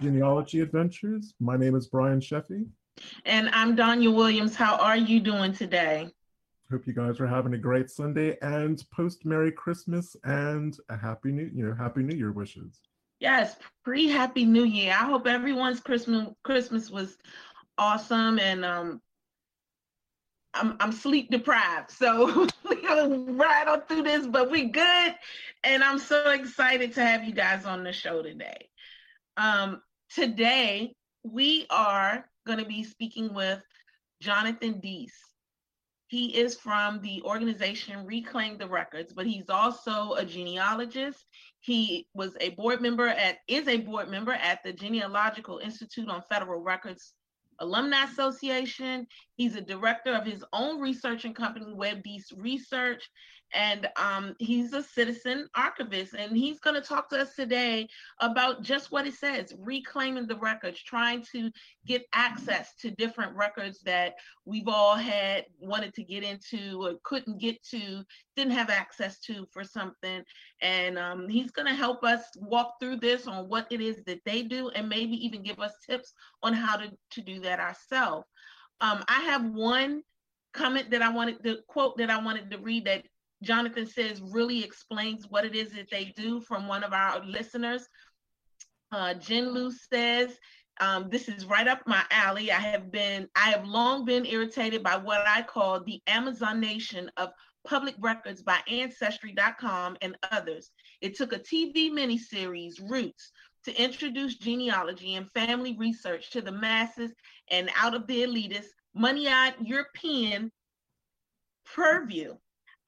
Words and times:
Genealogy 0.00 0.60
Adventures. 0.60 1.34
My 1.40 1.56
name 1.56 1.74
is 1.74 1.88
Brian 1.88 2.20
Sheffey. 2.20 2.66
And 3.24 3.48
I'm 3.52 3.76
Donya 3.76 4.14
Williams. 4.14 4.54
How 4.54 4.76
are 4.76 4.96
you 4.96 5.20
doing 5.20 5.52
today? 5.52 6.08
Hope 6.70 6.86
you 6.86 6.92
guys 6.92 7.20
are 7.20 7.26
having 7.26 7.54
a 7.54 7.58
great 7.58 7.90
Sunday 7.90 8.36
and 8.42 8.82
post 8.94 9.24
Merry 9.24 9.50
Christmas 9.50 10.16
and 10.24 10.76
a 10.88 10.96
happy 10.96 11.32
new 11.32 11.50
you 11.54 11.66
know 11.66 11.74
happy 11.74 12.02
New 12.02 12.16
Year 12.16 12.32
wishes. 12.32 12.80
Yes, 13.20 13.56
pre 13.84 14.08
Happy 14.08 14.44
New 14.44 14.64
Year. 14.64 14.92
I 14.92 15.06
hope 15.06 15.26
everyone's 15.26 15.80
Christmas 15.80 16.28
Christmas 16.44 16.90
was 16.90 17.16
awesome 17.78 18.38
and 18.38 18.64
um 18.64 19.00
I'm 20.54 20.76
I'm 20.80 20.92
sleep 20.92 21.30
deprived, 21.30 21.90
so 21.90 22.48
we're 22.64 22.82
gonna 22.82 23.32
ride 23.32 23.68
on 23.68 23.82
through 23.82 24.02
this, 24.02 24.26
but 24.26 24.50
we 24.50 24.66
good. 24.66 25.14
And 25.64 25.82
I'm 25.82 25.98
so 25.98 26.30
excited 26.30 26.94
to 26.94 27.04
have 27.04 27.24
you 27.24 27.32
guys 27.32 27.64
on 27.64 27.82
the 27.82 27.92
show 27.92 28.22
today. 28.22 28.68
Um, 29.36 29.80
today 30.14 30.94
we 31.22 31.66
are 31.70 32.28
going 32.46 32.58
to 32.58 32.64
be 32.64 32.82
speaking 32.82 33.34
with 33.34 33.62
Jonathan 34.20 34.80
Deiss. 34.80 35.12
He 36.08 36.34
is 36.38 36.56
from 36.56 37.02
the 37.02 37.20
organization 37.22 38.06
Reclaim 38.06 38.56
the 38.56 38.66
Records, 38.66 39.12
but 39.12 39.26
he's 39.26 39.50
also 39.50 40.14
a 40.14 40.24
genealogist. 40.24 41.22
He 41.60 42.06
was 42.14 42.34
a 42.40 42.50
board 42.50 42.80
member 42.80 43.08
at 43.08 43.38
is 43.46 43.68
a 43.68 43.76
board 43.76 44.08
member 44.08 44.32
at 44.32 44.60
the 44.64 44.72
Genealogical 44.72 45.58
Institute 45.58 46.08
on 46.08 46.22
Federal 46.30 46.62
Records 46.62 47.12
Alumni 47.60 48.04
Association. 48.04 49.06
He's 49.36 49.56
a 49.56 49.60
director 49.60 50.14
of 50.14 50.24
his 50.24 50.42
own 50.54 50.80
research 50.80 51.26
and 51.26 51.36
company, 51.36 51.74
Webb 51.74 52.02
Deiss 52.02 52.32
Research, 52.34 53.06
and 53.54 53.88
um, 53.96 54.34
he's 54.38 54.72
a 54.72 54.82
citizen 54.82 55.48
archivist. 55.54 56.14
And 56.14 56.36
he's 56.36 56.60
going 56.60 56.74
to 56.74 56.86
talk 56.86 57.08
to 57.10 57.20
us 57.20 57.34
today 57.34 57.88
about 58.20 58.62
just 58.62 58.92
what 58.92 59.06
it 59.06 59.14
says 59.14 59.54
reclaiming 59.58 60.26
the 60.26 60.36
records, 60.36 60.82
trying 60.82 61.24
to 61.32 61.50
get 61.86 62.04
access 62.12 62.74
to 62.80 62.90
different 62.90 63.34
records 63.34 63.80
that 63.84 64.14
we've 64.44 64.68
all 64.68 64.94
had 64.94 65.46
wanted 65.58 65.94
to 65.94 66.04
get 66.04 66.22
into 66.22 66.84
or 66.84 66.94
couldn't 67.04 67.38
get 67.38 67.62
to, 67.70 68.02
didn't 68.36 68.52
have 68.52 68.70
access 68.70 69.18
to 69.20 69.46
for 69.52 69.64
something. 69.64 70.22
And 70.60 70.98
um, 70.98 71.28
he's 71.28 71.50
going 71.50 71.68
to 71.68 71.74
help 71.74 72.04
us 72.04 72.22
walk 72.36 72.74
through 72.80 72.96
this 72.96 73.26
on 73.26 73.48
what 73.48 73.66
it 73.70 73.80
is 73.80 74.02
that 74.06 74.20
they 74.24 74.42
do 74.42 74.68
and 74.70 74.88
maybe 74.88 75.14
even 75.24 75.42
give 75.42 75.58
us 75.58 75.72
tips 75.88 76.12
on 76.42 76.52
how 76.52 76.76
to, 76.76 76.90
to 77.12 77.22
do 77.22 77.40
that 77.40 77.60
ourselves. 77.60 78.26
Um, 78.80 79.02
I 79.08 79.20
have 79.22 79.44
one 79.44 80.02
comment 80.52 80.90
that 80.90 81.02
I 81.02 81.10
wanted, 81.10 81.42
the 81.42 81.58
quote 81.66 81.96
that 81.98 82.10
I 82.10 82.22
wanted 82.22 82.50
to 82.50 82.58
read 82.58 82.84
that 82.86 83.04
Jonathan 83.42 83.86
says 83.86 84.20
really 84.20 84.64
explains 84.64 85.26
what 85.28 85.44
it 85.44 85.54
is 85.54 85.72
that 85.72 85.90
they 85.90 86.12
do 86.16 86.40
from 86.40 86.66
one 86.66 86.82
of 86.82 86.92
our 86.92 87.24
listeners. 87.24 87.88
Uh, 88.90 89.14
Jen 89.14 89.52
Lu 89.52 89.70
says, 89.70 90.38
um, 90.80 91.08
this 91.10 91.28
is 91.28 91.44
right 91.46 91.66
up 91.66 91.82
my 91.86 92.04
alley. 92.10 92.52
I 92.52 92.60
have 92.60 92.90
been, 92.90 93.28
I 93.36 93.50
have 93.50 93.66
long 93.66 94.04
been 94.04 94.24
irritated 94.24 94.82
by 94.82 94.96
what 94.96 95.26
I 95.26 95.42
call 95.42 95.82
the 95.82 96.00
Amazon 96.06 96.60
nation 96.60 97.10
of 97.16 97.30
public 97.66 97.94
records 97.98 98.42
by 98.42 98.58
Ancestry.com 98.68 99.96
and 100.00 100.16
others. 100.30 100.70
It 101.00 101.16
took 101.16 101.32
a 101.32 101.38
TV 101.38 101.90
miniseries, 101.90 102.74
Roots, 102.88 103.32
to 103.64 103.82
introduce 103.82 104.36
genealogy 104.36 105.16
and 105.16 105.30
family 105.32 105.76
research 105.78 106.30
to 106.30 106.40
the 106.40 106.52
masses 106.52 107.12
and 107.50 107.70
out 107.76 107.94
of 107.94 108.06
the 108.06 108.22
elitist, 108.22 108.68
money-eyed 108.94 109.54
European 109.60 110.50
purview. 111.74 112.36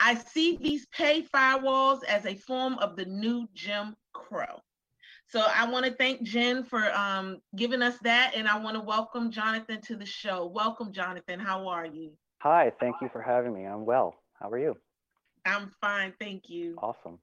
I 0.01 0.15
see 0.15 0.57
these 0.57 0.87
pay 0.87 1.23
firewalls 1.23 2.03
as 2.05 2.25
a 2.25 2.35
form 2.35 2.79
of 2.79 2.97
the 2.97 3.05
new 3.05 3.47
Jim 3.55 3.95
Crow. 4.15 4.61
So 5.29 5.47
I 5.55 5.71
want 5.71 5.85
to 5.85 5.93
thank 5.93 6.23
Jen 6.23 6.65
for 6.65 6.91
um, 6.93 7.41
giving 7.55 7.83
us 7.83 7.99
that, 8.03 8.33
and 8.35 8.49
I 8.49 8.59
want 8.59 8.77
to 8.77 8.83
welcome 8.83 9.31
Jonathan 9.31 9.81
to 9.83 9.97
the 9.97 10.07
show. 10.07 10.47
Welcome, 10.47 10.91
Jonathan. 10.91 11.39
How 11.39 11.69
are 11.69 11.87
you? 11.87 12.13
Hi, 12.39 12.73
thank 12.81 12.97
you 13.03 13.11
for 13.13 13.21
having 13.21 13.53
me. 13.53 13.65
I'm 13.65 13.85
well. 13.85 14.17
How 14.41 14.49
are 14.49 14.59
you? 14.59 14.77
I'm 15.45 15.71
fine, 15.81 16.15
thank 16.19 16.49
you. 16.49 16.77
Awesome. 16.83 17.19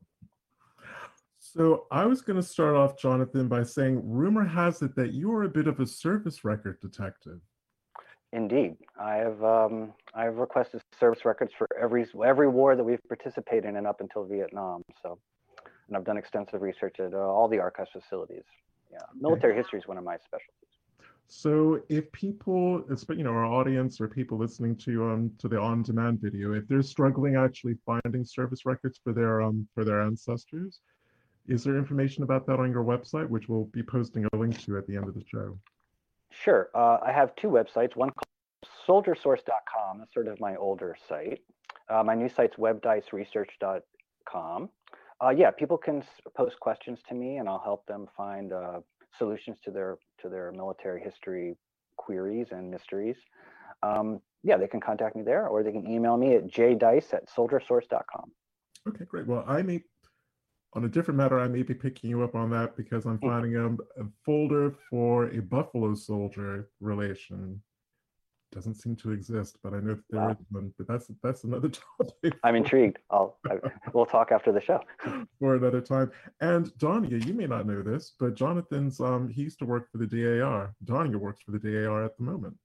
So 1.39 1.87
I 1.91 2.05
was 2.05 2.21
going 2.21 2.39
to 2.39 2.47
start 2.47 2.75
off, 2.75 2.97
Jonathan, 2.97 3.47
by 3.47 3.63
saying 3.63 4.01
rumor 4.03 4.45
has 4.45 4.81
it 4.81 4.95
that 4.95 5.13
you 5.13 5.31
are 5.33 5.43
a 5.43 5.49
bit 5.49 5.67
of 5.67 5.79
a 5.79 5.87
service 5.87 6.45
record 6.45 6.79
detective. 6.79 7.39
Indeed, 8.33 8.75
I 8.99 9.15
have 9.15 9.41
um, 9.41 9.93
I 10.13 10.25
have 10.25 10.35
requested 10.35 10.81
service 10.99 11.23
records 11.23 11.53
for 11.57 11.67
every 11.79 12.05
every 12.25 12.49
war 12.49 12.75
that 12.75 12.83
we've 12.83 12.99
participated 13.07 13.75
in 13.75 13.85
up 13.85 14.01
until 14.01 14.25
Vietnam. 14.25 14.83
So, 15.01 15.17
and 15.87 15.95
I've 15.95 16.03
done 16.03 16.17
extensive 16.17 16.61
research 16.61 16.99
at 16.99 17.13
uh, 17.13 17.17
all 17.17 17.47
the 17.47 17.59
archives 17.59 17.89
facilities. 17.93 18.43
Yeah, 18.91 18.99
military 19.15 19.53
okay. 19.53 19.61
history 19.61 19.79
is 19.79 19.87
one 19.87 19.97
of 19.97 20.03
my 20.03 20.17
specialties. 20.17 20.67
So, 21.29 21.81
if 21.89 22.09
people, 22.11 22.83
you 23.09 23.23
know, 23.23 23.31
our 23.31 23.45
audience 23.45 23.99
or 23.99 24.07
people 24.09 24.37
listening 24.37 24.75
to 24.77 25.09
um 25.09 25.31
to 25.39 25.47
the 25.47 25.59
on-demand 25.59 26.19
video, 26.21 26.53
if 26.53 26.67
they're 26.67 26.81
struggling 26.81 27.37
actually 27.37 27.75
finding 27.85 28.25
service 28.25 28.65
records 28.65 28.99
for 29.01 29.13
their 29.13 29.41
um 29.41 29.67
for 29.73 29.85
their 29.85 30.01
ancestors, 30.01 30.81
is 31.47 31.63
there 31.63 31.77
information 31.77 32.23
about 32.23 32.45
that 32.47 32.59
on 32.59 32.71
your 32.71 32.83
website, 32.83 33.29
which 33.29 33.47
we'll 33.47 33.65
be 33.65 33.83
posting 33.83 34.25
a 34.25 34.35
link 34.35 34.59
to 34.65 34.77
at 34.77 34.85
the 34.85 34.97
end 34.97 35.07
of 35.07 35.13
the 35.13 35.23
show? 35.25 35.57
Sure. 36.43 36.69
Uh, 36.75 36.97
I 37.05 37.11
have 37.11 37.35
two 37.35 37.49
websites. 37.49 37.95
One 37.95 38.11
called 38.11 38.25
soldiersource.com. 38.87 39.99
That's 39.99 40.13
sort 40.13 40.27
of 40.27 40.39
my 40.39 40.55
older 40.55 40.95
site. 41.07 41.41
Uh, 41.89 42.03
my 42.03 42.13
new 42.15 42.29
site's 42.29 42.55
webbdeissresearch.com. 42.57 44.69
Uh, 45.23 45.29
yeah, 45.29 45.51
people 45.51 45.77
can 45.77 46.03
post 46.35 46.59
questions 46.59 46.99
to 47.09 47.15
me, 47.15 47.37
and 47.37 47.47
I'll 47.49 47.63
help 47.63 47.87
them 47.87 48.07
find 48.15 48.53
uh, 48.53 48.81
solutions 49.17 49.57
to 49.63 49.71
their 49.71 49.97
to 50.21 50.29
their 50.29 50.51
military 50.51 51.01
history 51.01 51.57
queries 51.97 52.49
and 52.51 52.69
mysteries. 52.69 53.15
Um, 53.81 54.21
yeah, 54.43 54.57
they 54.57 54.67
can 54.67 54.79
contact 54.79 55.15
me 55.15 55.23
there, 55.23 55.47
or 55.47 55.63
they 55.63 55.71
can 55.71 55.89
email 55.89 56.17
me 56.17 56.35
at 56.35 56.45
jdeiss 56.47 57.11
at 57.13 57.27
soldiersource.com. 57.29 58.31
Okay, 58.87 59.05
great. 59.05 59.25
Well, 59.25 59.43
I 59.47 59.63
may 59.63 59.81
on 60.73 60.85
a 60.85 60.89
different 60.89 61.17
matter, 61.17 61.39
I 61.39 61.47
may 61.47 61.63
be 61.63 61.73
picking 61.73 62.09
you 62.09 62.23
up 62.23 62.35
on 62.35 62.49
that 62.51 62.75
because 62.75 63.05
I'm 63.05 63.17
hmm. 63.17 63.27
finding 63.27 63.55
a, 63.55 63.67
a 64.01 64.07
folder 64.25 64.75
for 64.89 65.27
a 65.27 65.39
Buffalo 65.39 65.95
Soldier 65.95 66.69
relation. 66.79 67.61
Doesn't 68.53 68.75
seem 68.75 68.95
to 68.97 69.11
exist, 69.11 69.57
but 69.61 69.73
I 69.73 69.81
know 69.81 69.95
that 69.95 70.03
there 70.09 70.21
wow. 70.21 70.29
is 70.29 70.37
one. 70.51 70.73
But 70.77 70.87
that's 70.87 71.11
that's 71.21 71.43
another 71.43 71.69
topic. 71.99 72.39
I'm 72.43 72.55
intrigued. 72.55 72.97
I'll 73.11 73.37
I, 73.49 73.57
we'll 73.91 74.05
talk 74.05 74.31
after 74.31 74.53
the 74.53 74.61
show 74.61 74.79
for 75.39 75.55
another 75.55 75.81
time. 75.81 76.11
And 76.39 76.67
Donya, 76.77 77.25
you 77.25 77.33
may 77.33 77.45
not 77.45 77.67
know 77.67 77.81
this, 77.81 78.13
but 78.17 78.35
Jonathan's 78.35 79.01
um 79.01 79.27
he 79.27 79.41
used 79.41 79.59
to 79.59 79.65
work 79.65 79.91
for 79.91 79.97
the 79.97 80.07
DAR. 80.07 80.73
Donya 80.85 81.17
works 81.17 81.41
for 81.41 81.51
the 81.51 81.59
DAR 81.59 82.05
at 82.05 82.17
the 82.17 82.23
moment. 82.23 82.55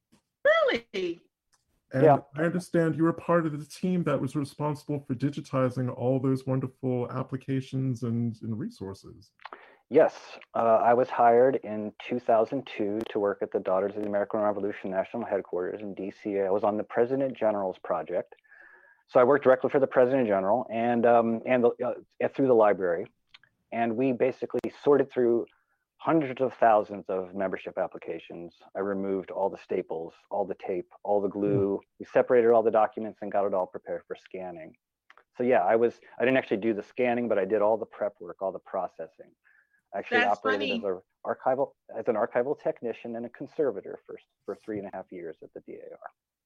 Really? 0.44 1.20
And 1.92 2.04
yeah. 2.04 2.18
I 2.36 2.42
understand 2.42 2.96
you 2.96 3.02
were 3.02 3.12
part 3.12 3.46
of 3.46 3.58
the 3.58 3.66
team 3.66 4.02
that 4.04 4.20
was 4.20 4.34
responsible 4.34 5.00
for 5.06 5.14
digitizing 5.14 5.94
all 5.94 6.18
those 6.18 6.46
wonderful 6.46 7.10
applications 7.10 8.02
and, 8.02 8.36
and 8.42 8.58
resources. 8.58 9.30
Yes, 9.90 10.14
uh, 10.54 10.80
I 10.82 10.94
was 10.94 11.10
hired 11.10 11.56
in 11.64 11.92
2002 12.08 13.00
to 13.10 13.18
work 13.18 13.40
at 13.42 13.52
the 13.52 13.60
Daughters 13.60 13.92
of 13.94 14.00
the 14.00 14.08
American 14.08 14.40
Revolution 14.40 14.90
National 14.90 15.22
Headquarters 15.22 15.82
in 15.82 15.94
DC. 15.94 16.46
I 16.46 16.50
was 16.50 16.64
on 16.64 16.78
the 16.78 16.84
President 16.84 17.36
General's 17.36 17.76
project. 17.84 18.34
So 19.08 19.20
I 19.20 19.24
worked 19.24 19.44
directly 19.44 19.68
for 19.68 19.80
the 19.80 19.86
President 19.86 20.26
General 20.26 20.66
and, 20.72 21.04
um, 21.04 21.42
and 21.44 21.64
the, 21.64 21.70
uh, 21.86 22.28
through 22.34 22.46
the 22.46 22.54
library. 22.54 23.06
And 23.70 23.94
we 23.94 24.12
basically 24.12 24.60
sorted 24.82 25.12
through 25.12 25.44
hundreds 26.04 26.40
of 26.40 26.52
thousands 26.54 27.04
of 27.08 27.32
membership 27.32 27.78
applications. 27.78 28.54
I 28.76 28.80
removed 28.80 29.30
all 29.30 29.48
the 29.48 29.58
staples, 29.62 30.12
all 30.30 30.44
the 30.44 30.56
tape, 30.66 30.88
all 31.04 31.20
the 31.20 31.28
glue. 31.28 31.78
Mm. 31.80 31.86
We 32.00 32.06
separated 32.12 32.50
all 32.50 32.62
the 32.62 32.72
documents 32.72 33.20
and 33.22 33.30
got 33.30 33.46
it 33.46 33.54
all 33.54 33.66
prepared 33.66 34.02
for 34.08 34.16
scanning. 34.16 34.74
So 35.36 35.44
yeah, 35.44 35.62
I 35.62 35.76
was 35.76 36.00
I 36.18 36.24
didn't 36.24 36.38
actually 36.38 36.56
do 36.56 36.74
the 36.74 36.82
scanning, 36.82 37.28
but 37.28 37.38
I 37.38 37.44
did 37.44 37.62
all 37.62 37.76
the 37.76 37.86
prep 37.86 38.14
work, 38.20 38.42
all 38.42 38.50
the 38.50 38.58
processing. 38.58 39.30
I 39.94 39.98
actually 39.98 40.18
That's 40.18 40.38
operated 40.38 40.68
funny. 40.68 40.78
as 40.78 40.84
an 40.84 41.00
archival 41.24 41.70
as 41.96 42.08
an 42.08 42.16
archival 42.16 42.58
technician 42.58 43.14
and 43.14 43.24
a 43.24 43.28
conservator 43.28 44.00
for 44.04 44.18
for 44.44 44.58
three 44.64 44.78
and 44.78 44.88
a 44.88 44.90
half 44.92 45.06
years 45.12 45.36
at 45.42 45.50
the 45.54 45.60
DAR 45.60 45.98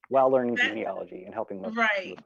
while 0.09 0.31
learning 0.31 0.56
that, 0.56 0.69
genealogy 0.69 1.25
and 1.25 1.32
helping 1.32 1.62
with 1.62 1.75
right. 1.75 2.19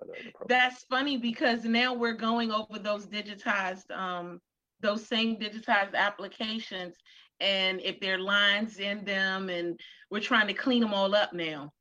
That's 0.48 0.82
funny 0.84 1.16
because 1.16 1.64
now 1.64 1.94
we're 1.94 2.12
going 2.12 2.50
over 2.50 2.78
those 2.78 3.06
digitized 3.06 3.90
um, 3.96 4.40
those 4.80 5.06
same 5.06 5.36
digitized 5.36 5.94
applications 5.94 6.96
and 7.40 7.80
if 7.80 7.98
there 8.00 8.14
are 8.14 8.18
lines 8.18 8.78
in 8.78 9.04
them 9.04 9.48
and 9.48 9.80
we're 10.10 10.20
trying 10.20 10.46
to 10.46 10.54
clean 10.54 10.80
them 10.80 10.94
all 10.94 11.14
up 11.14 11.32
now 11.32 11.72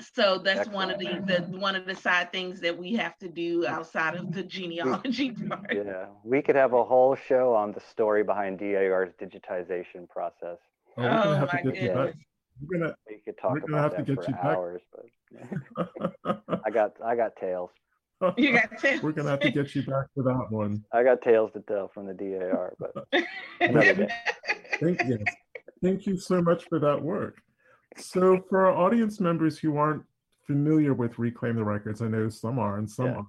so 0.00 0.38
that's 0.38 0.60
Excellent. 0.60 0.74
one 0.76 0.90
of 0.92 1.26
the, 1.26 1.34
the 1.34 1.58
one 1.58 1.74
of 1.74 1.84
the 1.84 1.94
side 1.94 2.30
things 2.30 2.60
that 2.60 2.76
we 2.76 2.94
have 2.94 3.18
to 3.18 3.28
do 3.28 3.66
outside 3.66 4.14
of 4.14 4.32
the 4.32 4.42
genealogy 4.42 5.30
part 5.48 5.74
yeah 5.74 6.06
we 6.24 6.40
could 6.40 6.56
have 6.56 6.72
a 6.72 6.84
whole 6.84 7.16
show 7.16 7.54
on 7.54 7.72
the 7.72 7.80
story 7.80 8.22
behind 8.22 8.58
dar's 8.58 9.10
digitization 9.20 10.08
process 10.08 10.58
oh, 10.98 11.02
oh 11.02 11.48
my 11.52 11.62
goodness 11.62 12.14
we're 12.66 12.78
gonna, 12.78 12.94
we 13.08 13.18
could 13.24 13.38
talk 13.38 13.58
about 13.66 13.96
that 13.96 14.06
for 14.06 14.36
hours, 14.42 14.82
back. 15.32 15.48
but 16.26 16.40
I 16.64 16.70
got 16.70 16.94
I 17.04 17.14
got 17.14 17.36
tales. 17.36 17.70
You 18.36 18.52
got 18.52 18.78
tails. 18.78 19.00
We're 19.02 19.12
gonna 19.12 19.30
have 19.30 19.40
to 19.40 19.50
get 19.50 19.74
you 19.74 19.82
back 19.82 20.06
for 20.14 20.24
that 20.24 20.46
one. 20.50 20.84
I 20.92 21.02
got 21.02 21.22
tales 21.22 21.52
to 21.52 21.60
tell 21.60 21.88
from 21.88 22.06
the 22.06 22.14
DAR, 22.14 22.74
but 22.78 23.06
another 23.60 23.94
day. 23.94 24.08
Thank 24.80 25.02
you. 25.04 25.18
Thank 25.82 26.06
you 26.06 26.16
so 26.16 26.42
much 26.42 26.64
for 26.64 26.78
that 26.80 27.00
work. 27.00 27.40
So 27.96 28.44
for 28.48 28.66
our 28.66 28.72
audience 28.72 29.20
members 29.20 29.58
who 29.58 29.76
aren't 29.76 30.02
familiar 30.46 30.94
with 30.94 31.18
Reclaim 31.18 31.56
the 31.56 31.64
Records, 31.64 32.02
I 32.02 32.08
know 32.08 32.28
some 32.28 32.58
are 32.58 32.78
and 32.78 32.90
some 32.90 33.06
Yeah. 33.06 33.14
aren't. 33.14 33.26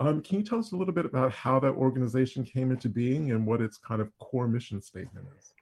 Um, 0.00 0.22
can 0.22 0.38
you 0.38 0.44
tell 0.44 0.60
us 0.60 0.70
a 0.70 0.76
little 0.76 0.94
bit 0.94 1.06
about 1.06 1.32
how 1.32 1.58
that 1.58 1.72
organization 1.72 2.44
came 2.44 2.70
into 2.70 2.88
being 2.88 3.32
and 3.32 3.44
what 3.44 3.60
its 3.60 3.78
kind 3.78 4.00
of 4.00 4.16
core 4.18 4.46
mission 4.46 4.80
statement 4.80 5.26
is? 5.36 5.52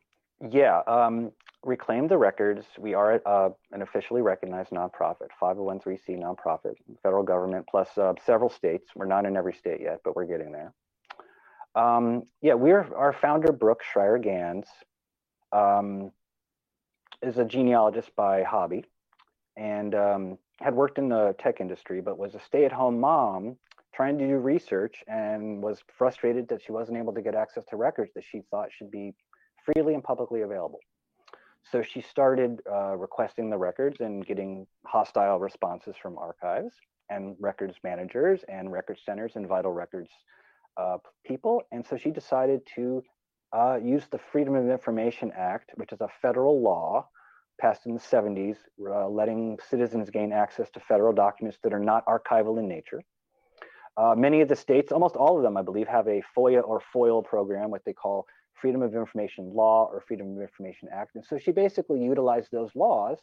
Yeah, 0.40 0.82
um, 0.86 1.32
Reclaim 1.64 2.08
the 2.08 2.18
Records. 2.18 2.64
We 2.78 2.94
are 2.94 3.20
uh, 3.24 3.50
an 3.72 3.82
officially 3.82 4.22
recognized 4.22 4.70
nonprofit, 4.70 5.28
501c 5.40 6.10
nonprofit, 6.10 6.74
federal 7.02 7.22
government 7.22 7.66
plus 7.70 7.96
uh, 7.96 8.12
several 8.24 8.50
states. 8.50 8.90
We're 8.94 9.06
not 9.06 9.24
in 9.24 9.36
every 9.36 9.54
state 9.54 9.80
yet, 9.80 10.00
but 10.04 10.14
we're 10.14 10.26
getting 10.26 10.52
there. 10.52 10.72
Um, 11.74 12.24
yeah, 12.42 12.54
we're 12.54 12.94
our 12.94 13.12
founder, 13.12 13.52
Brooke 13.52 13.82
Schreier 13.82 14.22
Ganz, 14.22 14.66
um, 15.52 16.12
is 17.22 17.38
a 17.38 17.44
genealogist 17.44 18.14
by 18.14 18.42
hobby 18.42 18.84
and 19.56 19.94
um, 19.94 20.38
had 20.60 20.74
worked 20.74 20.98
in 20.98 21.08
the 21.08 21.34
tech 21.38 21.60
industry, 21.60 22.00
but 22.00 22.18
was 22.18 22.34
a 22.34 22.40
stay-at-home 22.40 23.00
mom 23.00 23.56
trying 23.94 24.18
to 24.18 24.26
do 24.26 24.36
research 24.36 25.02
and 25.08 25.62
was 25.62 25.82
frustrated 25.96 26.48
that 26.48 26.62
she 26.62 26.72
wasn't 26.72 26.96
able 26.96 27.14
to 27.14 27.22
get 27.22 27.34
access 27.34 27.64
to 27.64 27.76
records 27.76 28.12
that 28.14 28.24
she 28.24 28.42
thought 28.50 28.68
should 28.70 28.90
be 28.90 29.14
freely 29.66 29.94
and 29.94 30.02
publicly 30.02 30.42
available. 30.42 30.80
So 31.70 31.82
she 31.82 32.00
started 32.00 32.60
uh, 32.70 32.96
requesting 32.96 33.50
the 33.50 33.58
records 33.58 34.00
and 34.00 34.24
getting 34.24 34.66
hostile 34.86 35.40
responses 35.40 35.96
from 36.00 36.16
archives 36.16 36.74
and 37.10 37.36
records 37.40 37.74
managers 37.82 38.44
and 38.48 38.70
record 38.70 38.98
centers 39.04 39.32
and 39.34 39.46
vital 39.46 39.72
records 39.72 40.10
uh, 40.76 40.98
people. 41.24 41.62
And 41.72 41.84
so 41.84 41.96
she 41.96 42.10
decided 42.10 42.60
to 42.76 43.02
uh, 43.52 43.78
use 43.82 44.04
the 44.10 44.18
Freedom 44.32 44.54
of 44.54 44.68
Information 44.68 45.32
Act, 45.36 45.70
which 45.74 45.92
is 45.92 46.00
a 46.00 46.08
federal 46.22 46.60
law 46.62 47.08
passed 47.60 47.86
in 47.86 47.94
the 47.94 48.00
70s, 48.00 48.56
uh, 48.86 49.08
letting 49.08 49.58
citizens 49.68 50.10
gain 50.10 50.32
access 50.32 50.70
to 50.70 50.80
federal 50.80 51.12
documents 51.12 51.58
that 51.62 51.72
are 51.72 51.80
not 51.80 52.04
archival 52.06 52.58
in 52.58 52.68
nature. 52.68 53.00
Uh, 53.96 54.14
many 54.14 54.42
of 54.42 54.48
the 54.48 54.56
states, 54.56 54.92
almost 54.92 55.16
all 55.16 55.38
of 55.38 55.42
them, 55.42 55.56
I 55.56 55.62
believe, 55.62 55.88
have 55.88 56.06
a 56.06 56.22
FOIA 56.36 56.62
or 56.62 56.82
FOIL 56.92 57.22
program, 57.22 57.70
what 57.70 57.82
they 57.86 57.94
call 57.94 58.26
Freedom 58.60 58.82
of 58.82 58.94
Information 58.94 59.52
Law 59.54 59.88
or 59.92 60.00
Freedom 60.00 60.36
of 60.36 60.40
Information 60.40 60.88
Act. 60.92 61.16
And 61.16 61.24
so 61.24 61.38
she 61.38 61.52
basically 61.52 62.02
utilized 62.02 62.48
those 62.50 62.70
laws 62.74 63.18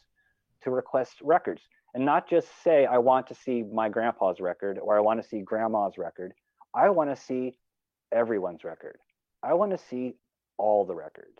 to 0.62 0.70
request 0.70 1.16
records 1.22 1.62
and 1.94 2.04
not 2.04 2.28
just 2.28 2.48
say, 2.62 2.86
I 2.86 2.98
want 2.98 3.26
to 3.28 3.34
see 3.34 3.62
my 3.62 3.88
grandpa's 3.88 4.40
record 4.40 4.78
or 4.78 4.96
I 4.96 5.00
want 5.00 5.22
to 5.22 5.28
see 5.28 5.40
grandma's 5.40 5.98
record. 5.98 6.32
I 6.74 6.90
want 6.90 7.10
to 7.10 7.16
see 7.16 7.54
everyone's 8.12 8.64
record. 8.64 8.98
I 9.42 9.54
want 9.54 9.72
to 9.72 9.78
see 9.78 10.14
all 10.56 10.84
the 10.84 10.94
records. 10.94 11.38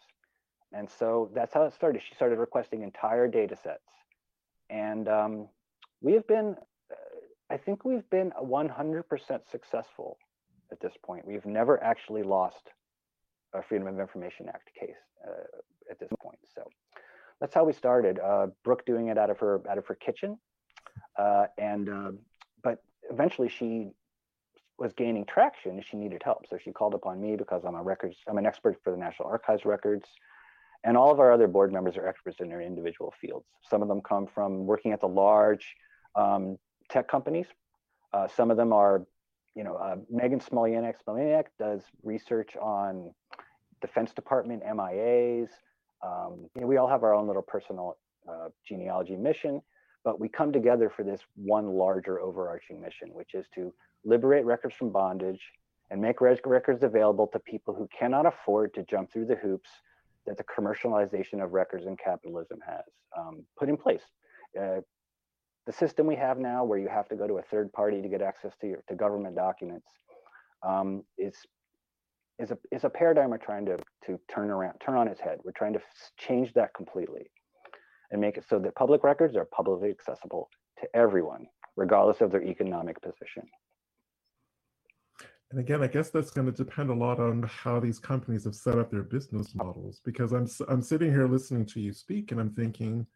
And 0.73 0.89
so 0.91 1.31
that's 1.35 1.55
how 1.55 1.63
it 1.65 1.75
started. 1.75 2.03
She 2.07 2.15
started 2.15 2.39
requesting 2.39 2.83
entire 2.83 3.29
data 3.29 3.57
sets. 3.57 3.89
And 4.71 5.09
um, 5.09 5.49
we 6.01 6.13
have 6.15 6.27
been, 6.27 6.57
uh, 6.91 6.95
I 7.51 7.57
think 7.57 7.85
we've 7.85 8.09
been 8.11 8.33
100% 8.43 9.05
successful 9.51 10.19
at 10.73 10.81
this 10.81 10.95
point. 11.05 11.27
We've 11.27 11.47
never 11.47 11.83
actually 11.83 12.23
lost 12.23 12.71
a 13.55 13.63
Freedom 13.63 13.87
of 13.87 13.99
Information 13.99 14.49
Act 14.49 14.71
case 14.79 14.97
uh, 15.27 15.61
at 15.91 15.99
this 15.99 16.11
point. 16.21 16.39
So 16.55 16.63
that's 17.41 17.55
how 17.55 17.65
we 17.65 17.73
started. 17.73 18.19
Uh, 18.19 18.49
Brooke 18.65 18.85
doing 18.85 19.09
it 19.09 19.19
out 19.19 19.31
of 19.31 19.39
her 19.39 19.63
out 19.69 19.79
of 19.79 19.87
her 19.87 19.95
kitchen, 19.95 20.39
uh, 21.19 21.47
and 21.59 21.89
uh, 21.89 22.11
but 22.63 22.83
eventually 23.11 23.49
she 23.49 23.91
was 24.79 24.93
gaining 24.93 25.25
traction. 25.25 25.73
and 25.73 25.85
She 25.85 25.97
needed 25.97 26.23
help, 26.25 26.47
so 26.49 26.59
she 26.63 26.73
called 26.73 26.95
upon 26.95 27.21
me 27.21 27.37
because 27.37 27.63
I'm 27.65 27.75
a 27.75 27.83
records. 27.83 28.17
I'm 28.29 28.39
an 28.39 28.47
expert 28.47 28.77
for 28.83 28.91
the 28.91 28.97
National 28.97 29.29
Archives 29.29 29.65
records, 29.65 30.09
and 30.85 30.97
all 30.97 31.11
of 31.11 31.21
our 31.21 31.33
other 31.33 31.49
board 31.49 31.73
members 31.73 31.97
are 31.97 32.07
experts 32.07 32.39
in 32.41 32.49
their 32.49 32.61
individual 32.61 33.15
fields. 33.21 33.47
Some 33.69 33.83
of 33.83 33.89
them 33.89 34.01
come 34.01 34.27
from 34.27 34.67
working 34.67 34.93
at 34.93 35.01
the 35.01 35.09
large 35.09 35.75
um, 36.17 36.59
tech 36.91 37.09
companies. 37.09 37.47
Uh, 38.13 38.29
some 38.29 38.51
of 38.51 38.57
them 38.57 38.73
are, 38.73 39.05
you 39.55 39.65
know, 39.65 39.75
uh, 39.75 39.97
Megan 40.11 40.41
Smolenyak. 40.41 40.95
Smolenyak 41.07 41.47
does 41.59 41.83
research 42.03 42.57
on 42.57 43.13
Defense 43.85 44.13
Department 44.13 44.63
MIAs. 44.65 45.49
Um, 46.03 46.49
you 46.55 46.63
know, 46.63 46.67
we 46.67 46.79
all 46.79 46.89
have 46.89 47.03
our 47.03 47.15
own 47.15 47.27
little 47.27 47.43
personal 47.43 47.99
uh, 48.27 48.49
genealogy 48.67 49.15
mission, 49.15 49.61
but 50.05 50.19
we 50.19 50.29
come 50.29 50.53
together 50.53 50.91
for 50.95 51.03
this 51.03 51.21
one 51.37 51.69
larger 51.69 52.19
overarching 52.19 52.81
mission, 52.81 53.11
which 53.13 53.35
is 53.35 53.47
to 53.55 53.75
liberate 54.05 54.47
records 54.47 54.75
from 54.75 54.91
bondage 54.91 55.41
and 55.91 56.01
make 56.01 56.23
rec- 56.23 56.47
records 56.47 56.83
available 56.83 57.27
to 57.27 57.39
people 57.39 57.75
who 57.75 57.87
cannot 57.99 58.25
afford 58.25 58.73
to 58.73 58.83
jump 58.85 59.13
through 59.13 59.27
the 59.27 59.37
hoops 59.37 59.69
that 60.27 60.39
the 60.39 60.45
commercialization 60.45 61.45
of 61.45 61.53
records 61.53 61.85
and 61.85 61.99
capitalism 61.99 62.59
has 62.67 62.85
um, 63.19 63.45
put 63.59 63.69
in 63.69 63.77
place. 63.77 64.03
Uh, 64.59 64.81
the 65.67 65.73
system 65.73 66.07
we 66.07 66.17
have 66.17 66.39
now, 66.39 66.65
where 66.65 66.79
you 66.79 66.89
have 66.89 67.09
to 67.09 67.17
go 67.17 67.27
to 67.27 67.35
a 67.35 67.43
third 67.43 67.71
party 67.73 68.01
to 68.01 68.09
get 68.09 68.23
access 68.23 68.53
to 68.63 68.67
your 68.67 68.83
to 68.89 68.95
government 68.95 69.35
documents, 69.37 69.89
um, 70.63 71.05
is 71.19 71.35
is 72.39 72.51
a 72.51 72.59
is 72.73 72.85
a 72.85 72.91
paradigm 72.91 73.31
we're 73.31 73.39
trying 73.39 73.67
to 73.67 73.79
to 74.07 74.19
turn 74.29 74.51
around, 74.51 74.79
turn 74.79 74.97
on 74.97 75.09
its 75.09 75.21
head. 75.21 75.39
We're 75.45 75.53
trying 75.53 75.75
to 75.75 75.81
change 76.19 76.53
that 76.55 76.75
completely, 76.75 77.31
and 78.11 78.21
make 78.21 78.37
it 78.37 78.45
so 78.49 78.59
that 78.59 78.75
public 78.75 79.05
records 79.05 79.37
are 79.37 79.45
publicly 79.47 79.91
accessible 79.91 80.49
to 80.81 80.89
everyone, 80.97 81.47
regardless 81.77 82.21
of 82.21 82.31
their 82.31 82.43
economic 82.43 83.01
position. 83.01 83.45
And 85.51 85.61
again, 85.61 85.83
I 85.83 85.87
guess 85.87 86.11
that's 86.11 86.33
going 86.33 86.47
to 86.47 86.53
depend 86.53 86.91
a 86.91 86.95
lot 86.95 87.21
on 87.21 87.45
how 87.45 87.79
these 87.79 88.01
companies 88.01 88.45
have 88.45 88.57
set 88.57 88.79
up 88.79 88.91
their 88.91 89.05
business 89.05 89.55
models. 89.55 90.01
Because 90.05 90.33
I'm 90.33 90.49
I'm 90.69 90.83
sitting 90.83 91.11
here 91.11 91.29
listening 91.29 91.67
to 91.67 91.81
you 91.81 91.93
speak, 91.93 92.33
and 92.33 92.41
I'm 92.41 92.51
thinking, 92.51 93.07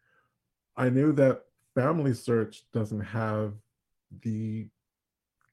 I 0.77 0.89
knew 0.89 1.11
that 1.13 1.41
Family 1.75 2.13
Search 2.13 2.63
doesn't 2.71 3.01
have 3.01 3.53
the 4.23 4.67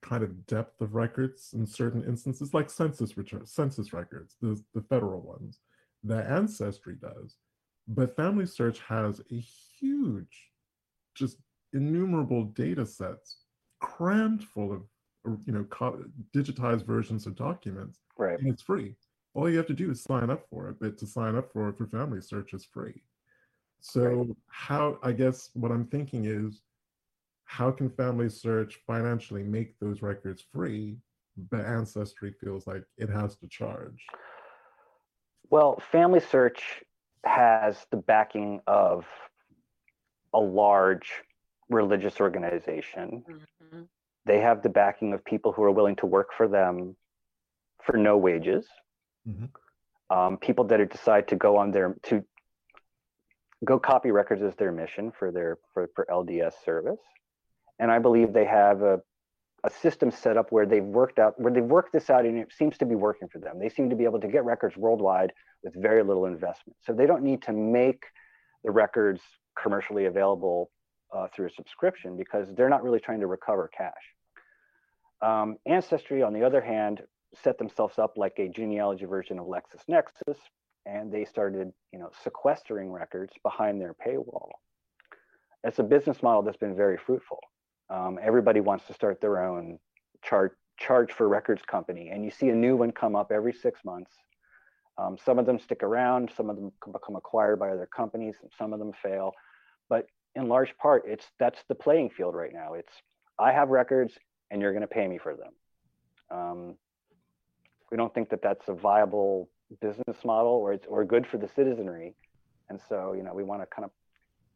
kind 0.07 0.23
of 0.23 0.47
depth 0.47 0.81
of 0.81 0.95
records 0.95 1.53
in 1.55 1.67
certain 1.67 2.05
instances, 2.05 2.55
like 2.55 2.71
census 2.71 3.17
return, 3.17 3.45
census 3.47 3.93
records, 3.93 4.37
the 4.41 4.61
the 4.75 4.83
federal 4.83 5.21
ones. 5.21 5.59
that 6.05 6.27
Ancestry 6.31 6.97
does, 7.01 7.37
but 7.89 8.15
Family 8.15 8.47
Search 8.47 8.79
has 8.81 9.21
a 9.33 9.35
huge, 9.81 10.51
just 11.15 11.39
innumerable 11.73 12.45
data 12.45 12.87
sets 12.87 13.39
crammed 13.81 14.45
full 14.45 14.73
of 14.73 14.83
uh, 15.29 15.37
you 15.47 15.53
know 15.53 15.65
digitized 16.35 16.87
versions 16.87 17.27
of 17.27 17.35
documents 17.35 17.99
Right. 18.17 18.39
and 18.39 18.49
it's 18.49 18.63
free 18.63 18.95
all 19.35 19.51
you 19.51 19.59
have 19.59 19.67
to 19.67 19.75
do 19.75 19.91
is 19.91 20.03
sign 20.03 20.31
up 20.31 20.47
for 20.49 20.71
it 20.71 20.77
but 20.81 20.97
to 20.99 21.07
sign 21.07 21.37
up 21.37 21.53
for 21.53 21.69
it 21.69 21.77
for 21.77 21.87
family 21.87 22.21
search 22.23 22.55
is 22.55 22.65
free 22.65 23.03
so 23.81 24.27
how 24.49 24.99
i 25.03 25.13
guess 25.13 25.51
what 25.55 25.71
i'm 25.71 25.85
thinking 25.87 26.25
is 26.25 26.63
how 27.47 27.71
can 27.71 27.89
family 27.89 28.29
search 28.29 28.81
financially 28.87 29.43
make 29.43 29.79
those 29.79 30.03
records 30.03 30.45
free 30.53 30.99
but 31.51 31.65
ancestry 31.65 32.33
feels 32.41 32.67
like 32.67 32.85
it 32.99 33.09
has 33.09 33.37
to 33.37 33.47
charge 33.49 34.05
Well, 35.49 35.79
Family 35.93 36.21
Search 36.21 36.83
has 37.25 37.87
the 37.91 37.99
backing 37.99 38.61
of 38.67 39.07
a 40.35 40.41
large 40.41 41.23
religious 41.69 42.21
organization. 42.21 43.25
Mhm. 43.63 43.89
They 44.25 44.41
have 44.41 44.63
the 44.63 44.69
backing 44.69 45.13
of 45.13 45.25
people 45.25 45.53
who 45.53 45.63
are 45.63 45.71
willing 45.71 45.97
to 45.97 46.07
work 46.07 46.33
for 46.33 46.49
them 46.49 46.97
for 47.85 47.97
no 47.97 48.17
wages. 48.19 48.69
Mhm. 49.27 49.51
Um, 50.11 50.39
people 50.39 50.65
that 50.65 50.81
are 50.81 50.87
decide 50.87 51.29
to 51.29 51.37
go 51.37 51.57
on 51.57 51.71
their 51.71 51.95
to 52.05 52.25
go 53.65 53.79
copy 53.79 54.11
records 54.11 54.43
as 54.43 54.55
their 54.57 54.73
mission 54.73 55.13
for 55.13 55.31
their 55.31 55.59
for, 55.73 55.89
for 55.95 56.05
LDS 56.11 56.57
service. 56.65 57.01
And 57.79 57.91
I 57.91 57.99
believe 57.99 58.33
they 58.33 58.47
have 58.47 58.83
a 58.83 59.01
a 59.65 59.71
system 59.71 60.11
set 60.13 60.37
up 60.37 60.53
where 60.53 60.65
they've 60.65 60.85
worked 60.85 61.19
out 61.19 61.39
where 61.41 61.53
they've 61.53 61.65
worked 61.65 61.93
this 61.93 62.09
out 62.09 62.25
and 62.25 62.39
it 62.39 62.53
seems 62.57 62.79
to 62.79 62.87
be 62.87 62.95
working 62.95 63.29
for 63.29 63.41
them. 63.41 63.59
They 63.59 63.69
seem 63.69 63.91
to 63.91 63.97
be 63.97 64.05
able 64.05 64.21
to 64.21 64.29
get 64.29 64.45
records 64.45 64.77
worldwide 64.77 65.33
with 65.65 65.75
very 65.75 66.05
little 66.05 66.27
investment. 66.27 66.77
So 66.83 66.93
they 66.93 67.07
don't 67.07 67.23
need 67.23 67.43
to 67.43 67.53
make 67.53 68.05
the 68.65 68.71
records 68.71 69.21
commercially 69.61 70.05
available 70.05 70.71
uh, 71.13 71.27
through 71.35 71.47
a 71.47 71.51
subscription 71.51 72.17
because 72.17 72.49
they're 72.55 72.69
not 72.69 72.85
really 72.85 73.01
trying 73.01 73.21
to 73.21 73.27
recover 73.27 73.69
cash. 73.77 73.93
Um, 75.23 75.57
Ancestry, 75.67 76.23
on 76.23 76.33
the 76.33 76.45
other 76.45 76.61
hand, 76.61 77.03
set 77.43 77.59
themselves 77.59 77.99
up 77.99 78.15
like 78.17 78.39
a 78.39 78.49
genealogy 78.49 79.07
version 79.07 79.39
of 79.39 79.47
LexisNexis, 79.47 80.37
and 80.85 81.13
they 81.13 81.25
started, 81.25 81.73
you 81.93 81.99
know, 81.99 82.11
sequestering 82.23 82.91
records 82.93 83.33
behind 83.43 83.81
their 83.81 83.95
paywall. 83.95 84.51
It's 85.65 85.79
a 85.79 85.83
business 85.83 86.23
model 86.23 86.43
that's 86.43 86.59
been 86.59 86.77
very 86.77 86.99
fruitful. 86.99 87.41
Um, 87.89 88.19
everybody 88.23 88.61
wants 88.61 88.87
to 88.87 88.95
start 88.95 89.21
their 89.21 89.43
own 89.43 89.79
charge 90.23 90.53
charge 90.79 91.11
for 91.13 91.27
records 91.29 91.63
company, 91.63 92.11
and 92.11 92.25
you 92.25 92.31
see 92.31 92.51
a 92.51 92.55
new 92.55 92.77
one 92.77 92.93
come 92.93 93.17
up 93.17 93.33
every 93.33 93.53
six 93.53 93.85
months. 93.85 94.11
Um, 94.99 95.17
some 95.25 95.39
of 95.39 95.47
them 95.47 95.59
stick 95.59 95.83
around, 95.83 96.31
some 96.37 96.51
of 96.51 96.57
them 96.57 96.73
become 96.93 97.17
acquired 97.17 97.59
by 97.59 97.71
other 97.71 97.89
companies, 97.95 98.37
some 98.59 98.73
of 98.73 98.79
them 98.79 98.93
fail. 99.03 99.33
But 99.89 100.07
in 100.35 100.49
large 100.49 100.77
part, 100.79 101.05
it's 101.07 101.27
that's 101.39 101.63
the 101.69 101.75
playing 101.75 102.11
field 102.11 102.35
right 102.35 102.53
now. 102.53 102.75
It's 102.75 102.93
I 103.39 103.53
have 103.53 103.69
records, 103.69 104.15
and 104.51 104.61
you're 104.61 104.73
going 104.73 104.83
to 104.83 104.89
pay 104.89 105.07
me 105.07 105.19
for 105.19 105.35
them. 105.35 105.53
Um, 106.31 106.75
we 107.91 107.97
don't 107.97 108.13
think 108.15 108.31
that 108.31 108.43
that's 108.43 108.69
a 108.69 108.75
viable 108.75 109.49
business 109.81 110.25
model 110.25 110.53
or 110.53 110.73
it's 110.73 110.87
or 110.89 111.05
good 111.05 111.27
for 111.27 111.39
the 111.39 111.49
citizenry. 111.49 112.15
And 112.69 112.81
so, 112.89 113.13
you 113.13 113.23
know, 113.23 113.33
we 113.33 113.45
want 113.45 113.63
to 113.63 113.67
kind 113.67 113.85
of 113.85 113.91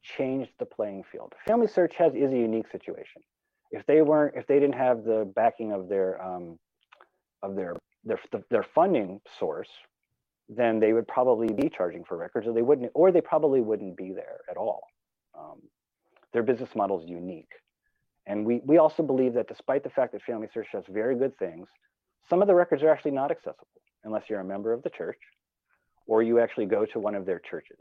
change 0.03 0.49
the 0.59 0.67
playing 0.67 1.05
field. 1.11 1.35
Family 1.47 1.67
Search 1.67 1.95
has 1.97 2.15
is 2.15 2.33
a 2.33 2.37
unique 2.37 2.71
situation. 2.71 3.23
If 3.71 3.87
they 3.87 4.03
weren't, 4.03 4.35
if 4.37 4.47
they 4.47 4.59
didn't 4.59 4.75
have 4.75 5.05
the 5.05 5.31
backing 5.35 5.73
of 5.73 5.89
their 5.89 6.23
um, 6.23 6.59
of 7.43 7.55
their 7.57 7.77
their 8.05 8.19
their 8.51 8.65
funding 8.75 9.21
source, 9.39 9.69
then 10.49 10.81
they 10.81 10.93
would 10.93 11.07
probably 11.07 11.53
be 11.53 11.69
charging 11.69 12.05
for 12.05 12.17
records, 12.17 12.47
or 12.47 12.53
they 12.53 12.63
wouldn't, 12.63 12.91
or 12.95 13.13
they 13.13 13.21
probably 13.21 13.61
wouldn't 13.61 13.97
be 13.97 14.13
there 14.13 14.41
at 14.51 14.57
all. 14.57 14.83
Um, 15.39 15.61
their 16.33 16.43
business 16.43 16.75
model 16.75 17.01
is 17.01 17.09
unique, 17.09 17.53
and 18.27 18.45
we 18.45 18.61
we 18.65 18.79
also 18.79 19.03
believe 19.03 19.35
that 19.35 19.49
despite 19.49 19.85
the 19.85 19.91
fact 19.91 20.13
that 20.13 20.23
Family 20.23 20.49
Search 20.53 20.69
does 20.73 20.85
very 20.89 21.17
good 21.17 21.37
things, 21.39 21.69
some 22.29 22.43
of 22.43 22.49
the 22.49 22.55
records 22.55 22.83
are 22.83 22.91
actually 22.91 23.13
not 23.13 23.31
accessible 23.31 23.67
unless 24.05 24.25
you're 24.29 24.41
a 24.41 24.45
member 24.45 24.73
of 24.73 24.83
the 24.83 24.91
church 24.91 25.19
or 26.07 26.23
you 26.23 26.41
actually 26.41 26.67
go 26.67 26.85
to 26.85 26.99
one 26.99 27.15
of 27.15 27.25
their 27.27 27.39
churches. 27.39 27.79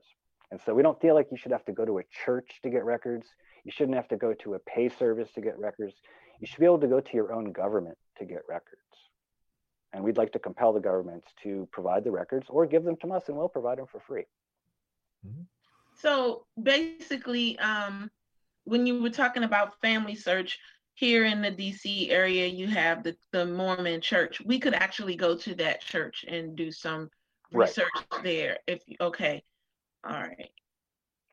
And 0.52 0.60
so 0.66 0.74
we 0.74 0.82
don't 0.82 1.00
feel 1.00 1.16
like 1.16 1.28
you 1.32 1.38
should 1.38 1.52
have 1.52 1.66
to 1.66 1.72
go 1.72 1.86
to 1.86 2.00
a 2.00 2.04
church 2.26 2.60
to 2.64 2.70
get 2.70 2.84
records. 2.84 3.28
You 3.64 3.72
shouldn't 3.72 3.96
have 3.96 4.08
to 4.10 4.18
go 4.18 4.34
to 4.34 4.56
a 4.56 4.60
pay 4.60 4.90
service 4.90 5.30
to 5.34 5.42
get 5.42 5.60
records. 5.60 5.94
You 6.40 6.48
should 6.48 6.60
be 6.60 6.66
able 6.66 6.80
to 6.80 6.88
go 6.88 7.00
to 7.00 7.14
your 7.14 7.34
own 7.34 7.52
government 7.52 7.98
to 8.18 8.26
get 8.26 8.42
records. 8.50 8.82
And 9.94 10.04
we'd 10.04 10.18
like 10.18 10.32
to 10.34 10.40
compel 10.40 10.74
the 10.74 10.80
governments 10.80 11.28
to 11.44 11.68
provide 11.72 12.04
the 12.04 12.12
records 12.12 12.48
or 12.50 12.66
give 12.66 12.84
them 12.84 12.96
to 13.02 13.14
us 13.14 13.28
and 13.28 13.38
we'll 13.38 13.50
provide 13.50 13.78
them 13.78 13.88
for 13.92 14.00
free. 14.00 14.26
Mm-hmm. 15.28 15.42
So 15.96 16.46
basically, 16.62 17.58
um, 17.60 18.10
when 18.64 18.88
you 18.88 19.02
were 19.02 19.10
talking 19.10 19.44
about 19.44 19.80
family 19.82 20.16
search, 20.16 20.60
here 20.96 21.24
in 21.24 21.42
the 21.42 21.50
DC 21.50 22.10
area, 22.10 22.46
you 22.46 22.68
have 22.68 23.04
the, 23.04 23.16
the 23.32 23.46
Mormon 23.46 24.02
church. 24.02 24.42
We 24.42 24.60
could 24.60 24.74
actually 24.74 25.16
go 25.16 25.34
to 25.38 25.56
that 25.56 25.80
church 25.80 26.26
and 26.28 26.58
do 26.58 26.74
some 26.74 27.10
Right. 27.52 27.68
research 27.68 27.90
there. 28.24 28.58
If 28.68 28.84
okay, 29.02 29.44
all 30.04 30.14
right. 30.14 30.50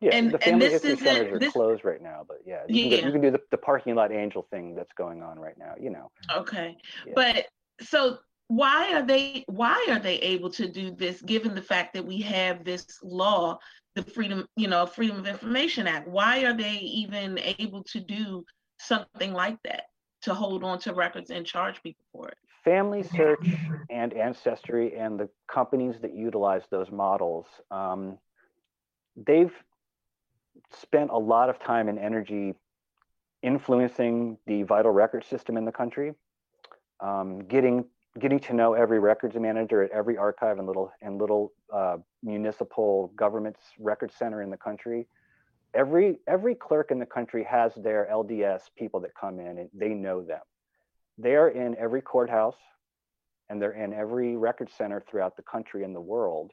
Yeah, 0.00 0.11
And- 0.14 0.30
the 0.30 0.38
family 0.38 0.68
history 0.68 0.96
centers 0.96 1.32
are 1.32 1.38
this- 1.38 1.52
closed 1.52 1.85
right 1.85 2.02
now, 2.02 2.25
but 2.28 2.38
yeah, 2.44 2.62
you, 2.68 2.82
Can, 2.82 2.90
go- 2.90 3.06
you 3.06 3.12
can 3.12 3.20
do 3.23 3.30
the, 3.30 3.40
the 3.50 3.56
parking 3.56 3.94
lot 3.94 4.12
angel 4.12 4.46
thing 4.50 4.75
that's 4.75 4.92
going 4.92 5.23
on 5.23 5.38
right 5.38 5.56
now, 5.58 5.75
you 5.80 5.90
know. 5.90 6.11
Okay, 6.35 6.76
Yeah. 7.06 7.12
but 7.14 7.46
so 7.80 8.18
why 8.49 8.92
are 8.94 9.02
they 9.02 9.44
why 9.49 9.87
are 9.90 9.99
they 9.99 10.16
able 10.18 10.50
to 10.50 10.68
do 10.68 10.90
this 10.94 11.20
given 11.23 11.54
the 11.54 11.62
fact 11.62 11.94
that 11.94 12.04
we 12.04 12.20
have 12.20 12.62
this 12.64 12.87
law, 13.02 13.58
the 13.96 14.02
Freedom, 14.02 14.46
you 14.56 14.68
know, 14.68 14.87
Freedom 14.87 15.16
of 15.18 15.26
Information 15.26 15.87
Act? 15.87 16.06
Why 16.06 16.44
are 16.44 16.52
they 16.52 16.75
even 16.75 17.38
able 17.58 17.82
to 17.85 17.99
do 18.00 18.44
something 18.78 19.32
like 19.32 19.56
that 19.64 19.85
to 20.23 20.35
hold 20.35 20.62
on 20.62 20.78
to 20.80 20.92
records 20.94 21.30
and 21.30 21.44
charge 21.46 21.82
people 21.82 22.04
for 22.12 22.28
it? 22.28 22.37
Family 22.64 23.02
Search 23.02 23.46
and 23.90 24.12
Ancestry 24.12 24.96
and 24.96 25.18
the 25.18 25.28
companies 25.49 25.96
that 26.02 26.14
utilize 26.14 26.62
those 26.70 26.90
models, 26.90 27.46
um, 27.70 28.18
they've 29.16 29.52
spent 30.73 31.11
a 31.11 31.18
lot 31.18 31.49
of 31.49 31.58
time 31.58 31.88
and 31.88 31.99
energy 31.99 32.54
influencing 33.42 34.38
the 34.46 34.62
vital 34.64 34.90
record 34.90 35.25
system 35.25 35.56
in 35.56 35.64
the 35.64 35.73
country, 35.73 36.14
um, 37.00 37.40
getting 37.46 37.85
getting 38.18 38.38
to 38.40 38.54
know 38.54 38.73
every 38.73 38.99
records 38.99 39.37
manager 39.37 39.82
at 39.82 39.90
every 39.90 40.16
archive 40.16 40.58
and 40.58 40.66
little 40.66 40.90
and 41.02 41.18
little 41.18 41.52
uh, 41.73 41.96
municipal 42.23 43.12
government's 43.14 43.61
record 43.78 44.11
center 44.12 44.42
in 44.42 44.50
the 44.50 44.56
country. 44.56 45.06
Every 45.75 46.18
every 46.26 46.54
clerk 46.54 46.90
in 46.90 46.99
the 46.99 47.06
country 47.06 47.44
has 47.44 47.75
their 47.75 48.08
LDS 48.11 48.62
people 48.76 49.00
that 49.00 49.11
come 49.18 49.38
in 49.38 49.58
and 49.58 49.68
they 49.75 49.90
know 49.90 50.23
them. 50.23 50.40
They're 51.18 51.49
in 51.49 51.76
every 51.76 52.02
courthouse 52.02 52.56
and 53.49 53.61
they're 53.61 53.73
in 53.73 53.92
every 53.92 54.37
record 54.37 54.70
center 54.76 55.04
throughout 55.08 55.37
the 55.37 55.42
country 55.42 55.85
and 55.85 55.94
the 55.94 56.00
world. 56.00 56.52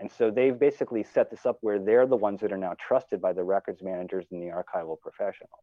And 0.00 0.10
so 0.10 0.30
they've 0.30 0.58
basically 0.58 1.04
set 1.04 1.30
this 1.30 1.44
up 1.44 1.58
where 1.60 1.78
they're 1.78 2.06
the 2.06 2.16
ones 2.16 2.40
that 2.40 2.52
are 2.52 2.58
now 2.58 2.74
trusted 2.80 3.20
by 3.20 3.34
the 3.34 3.44
records 3.44 3.82
managers 3.82 4.26
and 4.32 4.42
the 4.42 4.46
archival 4.46 4.98
professionals. 4.98 5.62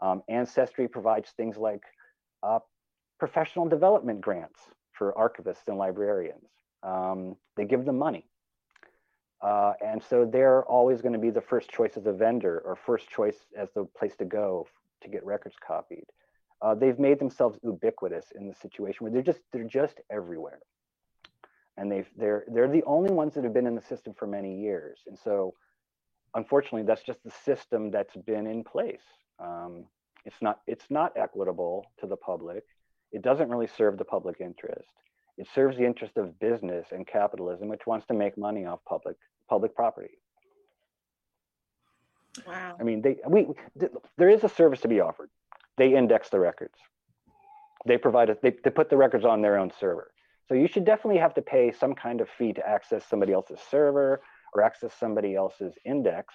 Um, 0.00 0.22
Ancestry 0.28 0.88
provides 0.88 1.30
things 1.30 1.56
like 1.56 1.82
uh, 2.42 2.58
professional 3.18 3.66
development 3.68 4.20
grants 4.20 4.60
for 4.92 5.14
archivists 5.14 5.68
and 5.68 5.78
librarians. 5.78 6.48
Um, 6.82 7.36
they 7.56 7.64
give 7.64 7.84
them 7.84 7.98
money. 7.98 8.26
Uh, 9.40 9.72
and 9.84 10.02
so 10.02 10.24
they're 10.24 10.64
always 10.64 11.00
going 11.00 11.14
to 11.14 11.18
be 11.18 11.30
the 11.30 11.40
first 11.40 11.70
choice 11.70 11.96
as 11.96 12.06
a 12.06 12.12
vendor 12.12 12.62
or 12.64 12.76
first 12.76 13.08
choice 13.08 13.38
as 13.58 13.68
the 13.74 13.84
place 13.98 14.14
to 14.16 14.24
go 14.24 14.66
to 15.02 15.08
get 15.08 15.24
records 15.24 15.56
copied. 15.66 16.04
Uh, 16.60 16.74
they've 16.74 16.98
made 16.98 17.18
themselves 17.18 17.58
ubiquitous 17.64 18.26
in 18.36 18.46
the 18.46 18.54
situation 18.54 18.98
where 19.00 19.10
they're 19.10 19.22
just 19.22 19.40
they're 19.52 19.64
just 19.64 20.00
everywhere, 20.10 20.60
and 21.82 21.90
they've 21.90 22.06
they're 22.16 22.44
they're 22.46 22.68
the 22.68 22.84
only 22.84 23.10
ones 23.10 23.34
that 23.34 23.42
have 23.42 23.52
been 23.52 23.66
in 23.66 23.74
the 23.74 23.82
system 23.82 24.14
for 24.14 24.28
many 24.28 24.56
years. 24.56 25.00
And 25.08 25.18
so, 25.18 25.52
unfortunately, 26.34 26.84
that's 26.84 27.02
just 27.02 27.18
the 27.24 27.32
system 27.44 27.90
that's 27.90 28.14
been 28.14 28.46
in 28.46 28.62
place. 28.62 29.02
Um, 29.40 29.86
it's 30.24 30.40
not 30.40 30.60
it's 30.68 30.84
not 30.90 31.12
equitable 31.16 31.84
to 31.98 32.06
the 32.06 32.16
public. 32.16 32.62
It 33.10 33.20
doesn't 33.20 33.48
really 33.50 33.66
serve 33.66 33.98
the 33.98 34.04
public 34.04 34.36
interest. 34.40 34.92
It 35.36 35.48
serves 35.52 35.76
the 35.76 35.84
interest 35.84 36.16
of 36.16 36.38
business 36.38 36.86
and 36.92 37.04
capitalism, 37.04 37.66
which 37.66 37.84
wants 37.84 38.06
to 38.06 38.14
make 38.14 38.38
money 38.38 38.64
off 38.64 38.78
public 38.88 39.16
public 39.48 39.74
property. 39.74 40.18
Wow. 42.46 42.76
I 42.78 42.84
mean, 42.84 43.02
they 43.02 43.16
we 43.28 43.48
th- 43.80 43.90
there 44.18 44.30
is 44.30 44.44
a 44.44 44.48
service 44.48 44.80
to 44.82 44.88
be 44.88 45.00
offered. 45.00 45.30
They 45.78 45.96
index 45.96 46.28
the 46.28 46.38
records. 46.38 46.78
They 47.86 47.98
provide 47.98 48.30
it. 48.30 48.40
They, 48.40 48.54
they 48.62 48.70
put 48.70 48.88
the 48.88 48.96
records 48.96 49.24
on 49.24 49.42
their 49.42 49.58
own 49.58 49.72
server. 49.80 50.12
So 50.52 50.58
you 50.58 50.68
should 50.68 50.84
definitely 50.84 51.18
have 51.18 51.32
to 51.36 51.40
pay 51.40 51.72
some 51.72 51.94
kind 51.94 52.20
of 52.20 52.28
fee 52.28 52.52
to 52.52 52.68
access 52.68 53.06
somebody 53.06 53.32
else's 53.32 53.58
server 53.70 54.20
or 54.52 54.62
access 54.62 54.92
somebody 54.92 55.34
else's 55.34 55.72
index. 55.86 56.34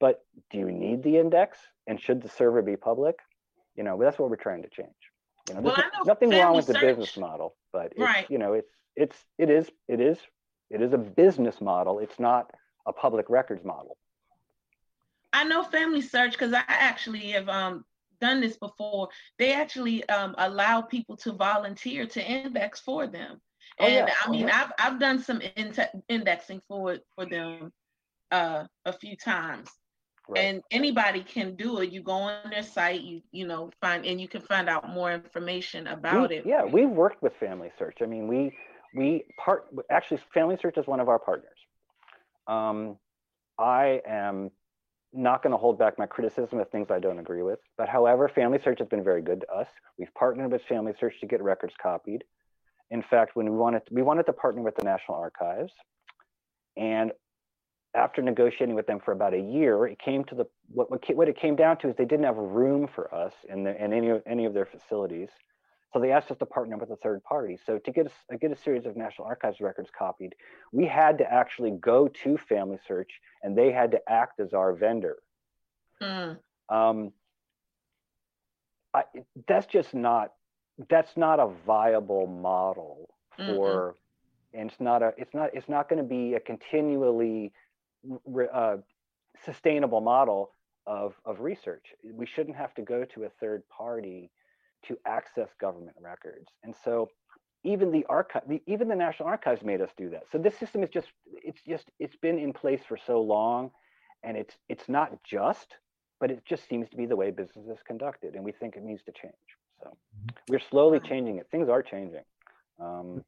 But 0.00 0.24
do 0.50 0.56
you 0.56 0.72
need 0.72 1.02
the 1.02 1.18
index? 1.18 1.58
And 1.86 2.00
should 2.00 2.22
the 2.22 2.28
server 2.30 2.62
be 2.62 2.78
public? 2.78 3.16
You 3.76 3.84
know, 3.84 4.00
that's 4.00 4.18
what 4.18 4.30
we're 4.30 4.36
trying 4.36 4.62
to 4.62 4.70
change. 4.70 4.88
You 5.50 5.56
know, 5.56 5.60
Well, 5.60 5.74
there's 5.76 5.92
know 5.92 6.04
nothing 6.06 6.30
wrong 6.30 6.56
with 6.56 6.68
the 6.68 6.78
business 6.78 7.18
model, 7.18 7.54
but 7.70 7.88
it's, 7.88 7.98
Right. 8.00 8.30
you 8.30 8.38
know, 8.38 8.54
it's 8.54 8.70
it's 8.96 9.22
it 9.36 9.50
is 9.50 9.70
it 9.88 10.00
is 10.00 10.16
it 10.70 10.80
is 10.80 10.94
a 10.94 10.98
business 10.98 11.60
model. 11.60 11.98
It's 11.98 12.18
not 12.18 12.50
a 12.86 12.94
public 12.94 13.28
records 13.28 13.62
model. 13.62 13.98
I 15.34 15.44
know 15.44 15.64
Family 15.64 16.00
Search 16.00 16.32
because 16.32 16.54
I 16.54 16.62
actually 16.66 17.32
have 17.32 17.50
um, 17.50 17.84
done 18.24 18.40
this 18.40 18.56
before. 18.56 19.08
They 19.38 19.52
actually 19.52 19.98
um, 20.08 20.34
allow 20.38 20.80
people 20.80 21.16
to 21.18 21.32
volunteer 21.32 22.06
to 22.06 22.20
index 22.22 22.80
for 22.80 23.06
them. 23.06 23.40
Oh, 23.80 23.86
And 23.86 24.08
yeah. 24.08 24.14
I 24.24 24.30
mean, 24.30 24.48
I've 24.50 24.72
I've 24.78 24.98
done 25.00 25.18
some 25.28 25.40
in- 25.40 25.74
indexing 26.08 26.60
for 26.68 26.98
for 27.14 27.26
them 27.26 27.72
uh, 28.30 28.64
a 28.84 28.92
few 28.92 29.16
times. 29.16 29.68
Right. 30.26 30.44
And 30.44 30.62
anybody 30.70 31.22
can 31.22 31.54
do 31.54 31.80
it. 31.80 31.92
You 31.92 32.02
go 32.02 32.12
on 32.12 32.50
their 32.50 32.62
site, 32.62 33.02
you 33.02 33.20
you 33.32 33.46
know 33.46 33.70
find 33.80 34.06
and 34.06 34.20
you 34.20 34.28
can 34.28 34.40
find 34.40 34.68
out 34.68 34.88
more 34.88 35.12
information 35.12 35.86
about 35.86 36.30
we, 36.30 36.36
it. 36.36 36.46
Yeah, 36.46 36.64
we've 36.64 36.88
worked 37.04 37.22
with 37.22 37.32
Family 37.38 37.70
Search. 37.78 37.98
I 38.02 38.06
mean, 38.06 38.26
we 38.26 38.56
we 38.94 39.24
part 39.44 39.66
actually 39.90 40.20
Family 40.32 40.56
Search 40.62 40.78
is 40.78 40.86
one 40.86 41.00
of 41.00 41.08
our 41.08 41.18
partners. 41.18 41.58
Um, 42.46 42.96
I 43.58 44.00
am 44.06 44.50
not 45.14 45.42
going 45.42 45.52
to 45.52 45.56
hold 45.56 45.78
back 45.78 45.98
my 45.98 46.06
criticism 46.06 46.58
of 46.58 46.68
things 46.70 46.90
I 46.90 46.98
don't 46.98 47.18
agree 47.18 47.42
with, 47.42 47.60
but 47.78 47.88
however, 47.88 48.28
Family 48.28 48.58
Search 48.62 48.80
has 48.80 48.88
been 48.88 49.04
very 49.04 49.22
good 49.22 49.40
to 49.42 49.50
us. 49.52 49.68
We've 49.98 50.12
partnered 50.14 50.50
with 50.50 50.62
Family 50.62 50.92
Search 50.98 51.20
to 51.20 51.26
get 51.26 51.42
records 51.42 51.74
copied. 51.80 52.24
In 52.90 53.02
fact, 53.02 53.36
when 53.36 53.48
we 53.50 53.56
wanted 53.56 53.82
we 53.90 54.02
wanted 54.02 54.26
to 54.26 54.32
partner 54.32 54.62
with 54.62 54.76
the 54.76 54.84
National 54.84 55.16
Archives, 55.16 55.72
and 56.76 57.12
after 57.94 58.22
negotiating 58.22 58.74
with 58.74 58.86
them 58.86 59.00
for 59.00 59.12
about 59.12 59.34
a 59.34 59.40
year, 59.40 59.86
it 59.86 59.98
came 59.98 60.24
to 60.24 60.34
the 60.34 60.44
what 60.68 60.90
what, 60.90 61.02
what 61.16 61.28
it 61.28 61.36
came 61.36 61.56
down 61.56 61.78
to 61.78 61.88
is 61.88 61.96
they 61.96 62.04
didn't 62.04 62.26
have 62.26 62.36
room 62.36 62.88
for 62.92 63.12
us 63.14 63.32
in 63.48 63.64
the 63.64 63.82
in 63.82 63.92
any 63.92 64.10
of 64.10 64.22
any 64.26 64.44
of 64.44 64.54
their 64.54 64.66
facilities. 64.66 65.30
So 65.94 66.00
they 66.00 66.10
asked 66.10 66.32
us 66.32 66.38
to 66.38 66.46
partner 66.46 66.76
with 66.76 66.90
a 66.90 66.96
third 66.96 67.22
party. 67.22 67.56
So 67.64 67.78
to 67.78 67.92
get 67.92 68.10
a, 68.28 68.36
get 68.36 68.50
a 68.50 68.56
series 68.56 68.84
of 68.84 68.96
National 68.96 69.28
Archives 69.28 69.60
records 69.60 69.90
copied, 69.96 70.34
we 70.72 70.86
had 70.86 71.18
to 71.18 71.32
actually 71.32 71.70
go 71.70 72.08
to 72.08 72.36
Family 72.36 72.78
Search, 72.86 73.12
and 73.44 73.56
they 73.56 73.70
had 73.70 73.92
to 73.92 74.00
act 74.08 74.40
as 74.40 74.52
our 74.52 74.72
vendor. 74.72 75.18
Mm, 76.02 76.38
Um, 76.68 77.12
I, 78.92 79.04
that's 79.46 79.66
just 79.66 79.94
not 79.94 80.32
that's 80.88 81.16
not 81.16 81.38
a 81.38 81.46
viable 81.64 82.26
model 82.26 83.08
for, 83.36 83.94
and 84.52 84.68
it's 84.68 84.80
not 84.80 85.00
a 85.00 85.14
it's 85.16 85.32
not 85.32 85.50
it's 85.54 85.68
not 85.68 85.88
going 85.88 86.02
to 86.02 86.08
be 86.08 86.34
a 86.34 86.40
continually 86.40 87.52
re- 88.26 88.48
uh, 88.52 88.78
sustainable 89.44 90.00
model 90.00 90.50
of 90.88 91.14
of 91.24 91.38
research. 91.38 91.86
We 92.02 92.26
shouldn't 92.26 92.56
have 92.56 92.74
to 92.74 92.82
go 92.82 93.04
to 93.04 93.24
a 93.24 93.28
third 93.40 93.62
party 93.68 94.32
to 94.88 94.98
access 95.06 95.48
government 95.60 95.96
records, 96.00 96.48
and 96.62 96.74
so 96.84 97.08
even 97.64 97.90
the 97.90 98.04
archive, 98.08 98.42
even 98.66 98.88
the 98.88 98.94
National 98.94 99.28
Archives 99.28 99.62
made 99.62 99.80
us 99.80 99.90
do 99.96 100.10
that. 100.10 100.24
So 100.30 100.38
this 100.38 100.56
system 100.56 100.82
is 100.82 100.90
just 100.90 101.08
it's 101.32 101.62
just 101.66 101.90
it's 101.98 102.16
been 102.16 102.38
in 102.38 102.52
place 102.52 102.80
for 102.86 102.98
so 103.06 103.20
long, 103.20 103.70
and 104.22 104.36
it's 104.36 104.54
it's 104.68 104.88
not 104.88 105.12
just, 105.24 105.74
but 106.20 106.30
it 106.30 106.42
just 106.44 106.68
seems 106.68 106.88
to 106.90 106.96
be 106.96 107.06
the 107.06 107.16
way 107.16 107.30
business 107.30 107.66
is 107.66 107.78
conducted, 107.86 108.34
and 108.34 108.44
we 108.44 108.52
think 108.52 108.76
it 108.76 108.82
needs 108.82 109.02
to 109.04 109.12
change. 109.12 109.34
So 109.82 109.88
mm-hmm. 109.88 110.36
we're 110.48 110.60
slowly 110.70 111.00
changing 111.00 111.38
it. 111.38 111.46
Things 111.50 111.68
are 111.68 111.82
changing. 111.82 112.24
Um, 112.78 113.24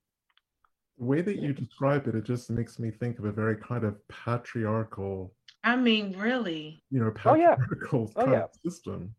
the 0.99 1.05
way 1.05 1.23
that 1.23 1.37
you 1.37 1.53
describe 1.53 2.07
it, 2.07 2.15
it 2.15 2.25
just 2.25 2.51
makes 2.51 2.79
me 2.79 2.91
think 2.91 3.19
of 3.19 3.25
a 3.25 3.33
very 3.33 3.57
kind 3.57 3.85
of 3.85 3.97
patriarchal. 4.09 5.33
I 5.65 5.77
mean, 5.77 6.17
really. 6.19 6.83
You 6.91 7.01
know, 7.01 7.11
patriarchal 7.11 8.13
oh, 8.17 8.25
yeah. 8.25 8.29
oh, 8.29 8.33
yeah. 8.33 8.45
system. 8.65 9.15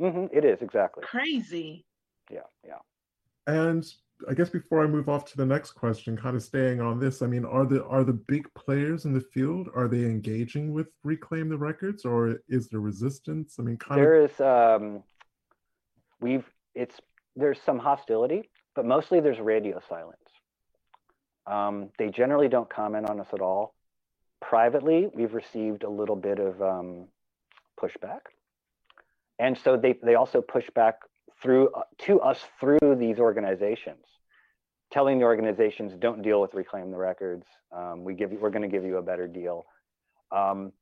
Mm-hmm. 0.00 0.36
It 0.36 0.44
is 0.44 0.60
exactly 0.62 1.04
crazy. 1.04 1.84
Yeah, 2.30 2.40
yeah. 2.66 2.78
And 3.46 3.84
I 4.28 4.34
guess 4.34 4.48
before 4.48 4.82
I 4.82 4.86
move 4.86 5.08
off 5.08 5.24
to 5.26 5.36
the 5.36 5.46
next 5.46 5.72
question, 5.72 6.16
kind 6.16 6.36
of 6.36 6.42
staying 6.42 6.80
on 6.80 6.98
this, 6.98 7.22
I 7.22 7.26
mean, 7.26 7.44
are 7.44 7.66
the 7.66 7.84
are 7.86 8.04
the 8.04 8.12
big 8.12 8.52
players 8.54 9.04
in 9.04 9.12
the 9.12 9.20
field 9.20 9.68
are 9.74 9.88
they 9.88 10.04
engaging 10.04 10.72
with 10.72 10.88
reclaim 11.02 11.48
the 11.48 11.58
records, 11.58 12.04
or 12.04 12.40
is 12.48 12.68
there 12.68 12.80
resistance? 12.80 13.56
I 13.58 13.62
mean, 13.62 13.76
kind 13.76 14.00
there 14.00 14.24
of... 14.24 14.30
is. 14.30 14.40
Um, 14.40 15.02
we've 16.20 16.44
it's 16.74 17.00
there's 17.36 17.60
some 17.60 17.78
hostility, 17.78 18.48
but 18.74 18.84
mostly 18.84 19.20
there's 19.20 19.40
radio 19.40 19.80
silence. 19.88 20.18
Um, 21.46 21.90
they 21.98 22.08
generally 22.08 22.48
don't 22.48 22.70
comment 22.70 23.08
on 23.08 23.20
us 23.20 23.28
at 23.32 23.40
all. 23.40 23.74
Privately, 24.40 25.08
we've 25.12 25.34
received 25.34 25.82
a 25.82 25.90
little 25.90 26.16
bit 26.16 26.38
of 26.38 26.62
um, 26.62 27.08
pushback, 27.80 28.20
and 29.38 29.58
so 29.58 29.76
they 29.76 29.94
they 30.02 30.14
also 30.14 30.40
push 30.40 30.68
back 30.74 30.96
through 31.42 31.70
to 31.98 32.20
us 32.20 32.40
through 32.60 32.96
these 32.98 33.18
organizations, 33.18 34.04
telling 34.90 35.18
the 35.18 35.24
organizations 35.24 35.92
don't 35.98 36.22
deal 36.22 36.40
with 36.40 36.54
reclaim 36.54 36.90
the 36.90 36.96
records. 36.96 37.46
Um, 37.72 38.04
we 38.04 38.14
give 38.14 38.32
you, 38.32 38.38
we're 38.38 38.50
going 38.50 38.62
to 38.62 38.68
give 38.68 38.84
you 38.84 38.96
a 38.96 39.02
better 39.02 39.26
deal. 39.26 39.66
Um, 40.30 40.72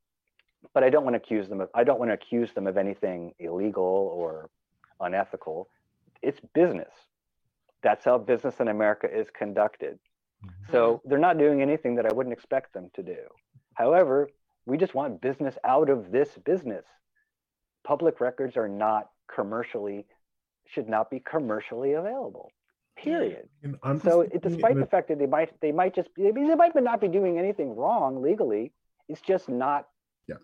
but 0.75 0.85
I 0.85 0.90
don't 0.90 1.04
want 1.04 1.14
to 1.14 1.18
accuse 1.18 1.49
them 1.49 1.61
of 1.61 1.68
I 1.75 1.85
don't 1.85 1.99
want 1.99 2.11
to 2.11 2.14
accuse 2.14 2.52
them 2.52 2.66
of 2.66 2.76
anything 2.76 3.35
illegal 3.38 4.12
or 4.14 4.50
unethical. 5.00 5.68
It's 6.23 6.40
business. 6.54 6.92
That's 7.82 8.04
how 8.04 8.18
business 8.18 8.61
in 8.61 8.68
America 8.68 9.09
is 9.12 9.26
conducted. 9.37 9.99
Mm-hmm. 10.44 10.73
So 10.73 11.02
they're 11.04 11.18
not 11.18 11.38
doing 11.38 11.62
anything 11.62 11.97
that 11.97 12.06
I 12.06 12.12
wouldn't 12.12 12.32
expect 12.32 12.73
them 12.73 12.90
to 12.94 13.02
do. 13.02 13.18
However, 13.75 14.28
we 14.66 14.76
just 14.76 14.94
want 14.94 15.21
business 15.21 15.56
out 15.64 15.90
of 15.90 16.12
this 16.12 16.28
business. 16.44 16.85
Public 17.84 18.20
records 18.20 18.56
are 18.56 18.68
not 18.68 19.10
commercially 19.32 20.06
should 20.66 20.88
not 20.88 21.10
be 21.10 21.20
commercially 21.20 21.92
available. 21.92 22.50
Period. 22.96 23.48
So, 24.02 24.26
despite 24.42 24.76
the 24.76 24.86
fact 24.86 25.08
that 25.08 25.18
they 25.18 25.26
might 25.26 25.58
they 25.60 25.72
might 25.72 25.94
just 25.94 26.10
they 26.16 26.30
might 26.30 26.74
not 26.74 27.00
be 27.00 27.08
doing 27.08 27.38
anything 27.38 27.74
wrong 27.74 28.22
legally, 28.22 28.72
it's 29.08 29.20
just 29.20 29.48
not 29.48 29.88
yeah. 30.28 30.36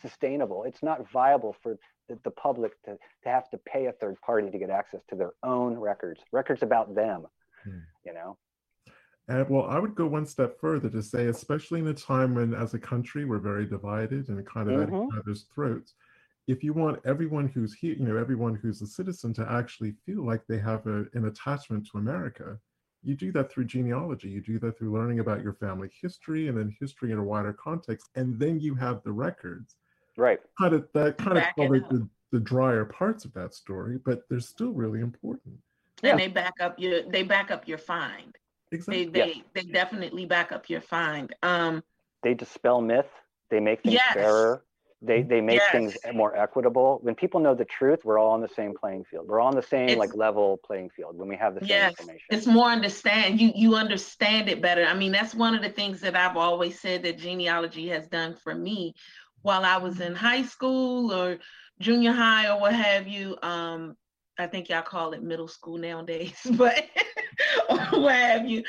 sustainable. 0.00 0.64
It's 0.64 0.82
not 0.82 1.10
viable 1.10 1.54
for 1.62 1.78
the, 2.08 2.18
the 2.24 2.30
public 2.30 2.82
to, 2.84 2.92
to 2.92 3.28
have 3.28 3.50
to 3.50 3.58
pay 3.58 3.86
a 3.86 3.92
third 3.92 4.20
party 4.22 4.50
to 4.50 4.58
get 4.58 4.70
access 4.70 5.00
to 5.10 5.14
their 5.14 5.32
own 5.42 5.78
records, 5.78 6.20
records 6.32 6.62
about 6.62 6.94
them. 6.94 7.26
Hmm. 7.64 7.78
You 8.04 8.14
know. 8.14 8.38
And 9.28 9.48
well, 9.48 9.66
I 9.66 9.78
would 9.78 9.94
go 9.94 10.06
one 10.06 10.26
step 10.26 10.58
further 10.58 10.88
to 10.88 11.02
say, 11.02 11.26
especially 11.26 11.80
in 11.80 11.86
a 11.86 11.94
time 11.94 12.34
when, 12.34 12.54
as 12.54 12.74
a 12.74 12.78
country, 12.78 13.24
we're 13.26 13.38
very 13.38 13.66
divided 13.66 14.28
and 14.28 14.44
kind 14.46 14.70
of 14.70 14.80
mm-hmm. 14.80 14.96
at 14.96 15.04
each 15.04 15.18
other's 15.18 15.46
throats 15.54 15.94
if 16.46 16.64
you 16.64 16.72
want 16.72 17.00
everyone 17.04 17.48
who's 17.48 17.74
here, 17.74 17.94
you 17.94 18.04
know, 18.04 18.16
everyone 18.16 18.54
who's 18.54 18.82
a 18.82 18.86
citizen 18.86 19.32
to 19.34 19.46
actually 19.50 19.94
feel 20.04 20.24
like 20.24 20.42
they 20.48 20.58
have 20.58 20.86
a, 20.86 21.04
an 21.14 21.26
attachment 21.26 21.88
to 21.90 21.98
America, 21.98 22.58
you 23.02 23.14
do 23.14 23.32
that 23.32 23.50
through 23.50 23.64
genealogy. 23.64 24.28
You 24.28 24.40
do 24.40 24.58
that 24.60 24.76
through 24.76 24.92
learning 24.92 25.20
about 25.20 25.42
your 25.42 25.54
family 25.54 25.90
history 26.00 26.48
and 26.48 26.58
then 26.58 26.74
history 26.80 27.12
in 27.12 27.18
a 27.18 27.22
wider 27.22 27.52
context. 27.52 28.08
And 28.14 28.38
then 28.38 28.60
you 28.60 28.74
have 28.74 29.02
the 29.04 29.12
records. 29.12 29.76
Right. 30.16 30.40
Kind 30.58 30.74
of 30.74 30.86
that 30.92 31.16
kind 31.18 31.38
of 31.38 31.44
covers 31.56 31.82
the, 31.90 32.06
the 32.32 32.40
drier 32.40 32.84
parts 32.84 33.24
of 33.24 33.32
that 33.34 33.54
story, 33.54 33.98
but 34.04 34.22
they're 34.28 34.40
still 34.40 34.72
really 34.72 35.00
important. 35.00 35.54
And 36.02 36.10
yeah. 36.10 36.16
they 36.16 36.28
back 36.28 36.54
up 36.60 36.78
your 36.78 37.02
they 37.02 37.22
back 37.22 37.50
up 37.50 37.66
your 37.66 37.78
find. 37.78 38.36
Exactly. 38.72 39.04
They 39.06 39.10
they, 39.10 39.26
yes. 39.34 39.44
they 39.54 39.62
definitely 39.62 40.26
back 40.26 40.52
up 40.52 40.68
your 40.68 40.80
find. 40.80 41.34
Um 41.42 41.82
they 42.22 42.34
dispel 42.34 42.82
myth. 42.82 43.10
They 43.50 43.60
make 43.60 43.82
things 43.82 43.94
yes. 43.94 44.14
fairer. 44.14 44.62
They 45.02 45.22
they 45.22 45.40
make 45.40 45.60
yes. 45.60 45.72
things 45.72 45.96
more 46.12 46.36
equitable. 46.36 46.98
When 47.02 47.14
people 47.14 47.40
know 47.40 47.54
the 47.54 47.64
truth, 47.64 48.00
we're 48.04 48.18
all 48.18 48.32
on 48.32 48.42
the 48.42 48.48
same 48.48 48.74
playing 48.74 49.04
field. 49.04 49.28
We're 49.28 49.40
all 49.40 49.48
on 49.48 49.56
the 49.56 49.62
same 49.62 49.88
it's, 49.88 49.98
like 49.98 50.14
level 50.14 50.60
playing 50.64 50.90
field 50.90 51.16
when 51.16 51.26
we 51.26 51.36
have 51.36 51.54
the 51.54 51.60
same 51.60 51.70
yes, 51.70 51.90
information. 51.92 52.26
It's 52.28 52.46
more 52.46 52.66
understand 52.66 53.40
you 53.40 53.50
you 53.54 53.76
understand 53.76 54.50
it 54.50 54.60
better. 54.60 54.84
I 54.84 54.92
mean, 54.92 55.10
that's 55.10 55.34
one 55.34 55.54
of 55.54 55.62
the 55.62 55.70
things 55.70 56.00
that 56.02 56.14
I've 56.14 56.36
always 56.36 56.80
said 56.80 57.02
that 57.04 57.16
genealogy 57.16 57.88
has 57.88 58.08
done 58.08 58.36
for 58.36 58.54
me 58.54 58.94
while 59.40 59.64
I 59.64 59.78
was 59.78 60.00
in 60.00 60.14
high 60.14 60.42
school 60.42 61.12
or 61.14 61.38
junior 61.80 62.12
high 62.12 62.50
or 62.50 62.60
what 62.60 62.74
have 62.74 63.08
you. 63.08 63.38
Um, 63.42 63.96
I 64.38 64.46
think 64.46 64.68
y'all 64.68 64.82
call 64.82 65.12
it 65.12 65.22
middle 65.22 65.48
school 65.48 65.78
nowadays, 65.78 66.38
but 66.52 66.86
what 67.90 68.14
have 68.14 68.48
you. 68.48 68.62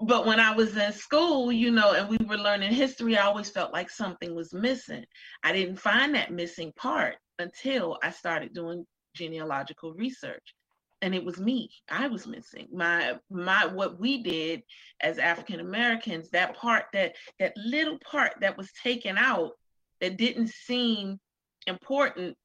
But 0.00 0.26
when 0.26 0.40
I 0.40 0.54
was 0.54 0.76
in 0.76 0.92
school, 0.92 1.52
you 1.52 1.70
know, 1.70 1.92
and 1.92 2.08
we 2.08 2.18
were 2.26 2.36
learning 2.36 2.72
history, 2.72 3.16
I 3.16 3.26
always 3.26 3.50
felt 3.50 3.72
like 3.72 3.90
something 3.90 4.34
was 4.34 4.52
missing. 4.52 5.04
I 5.42 5.52
didn't 5.52 5.76
find 5.76 6.14
that 6.14 6.32
missing 6.32 6.72
part 6.76 7.16
until 7.38 7.98
I 8.02 8.10
started 8.10 8.54
doing 8.54 8.86
genealogical 9.14 9.92
research. 9.94 10.54
And 11.00 11.14
it 11.14 11.24
was 11.24 11.38
me. 11.38 11.70
I 11.88 12.08
was 12.08 12.26
missing. 12.26 12.66
My 12.72 13.18
my 13.30 13.66
what 13.66 14.00
we 14.00 14.20
did 14.22 14.62
as 15.00 15.18
African 15.18 15.60
Americans, 15.60 16.30
that 16.30 16.56
part 16.56 16.86
that 16.92 17.14
that 17.38 17.52
little 17.56 17.98
part 17.98 18.32
that 18.40 18.56
was 18.56 18.72
taken 18.82 19.16
out 19.16 19.52
that 20.00 20.16
didn't 20.16 20.48
seem 20.48 21.20
important 21.68 22.36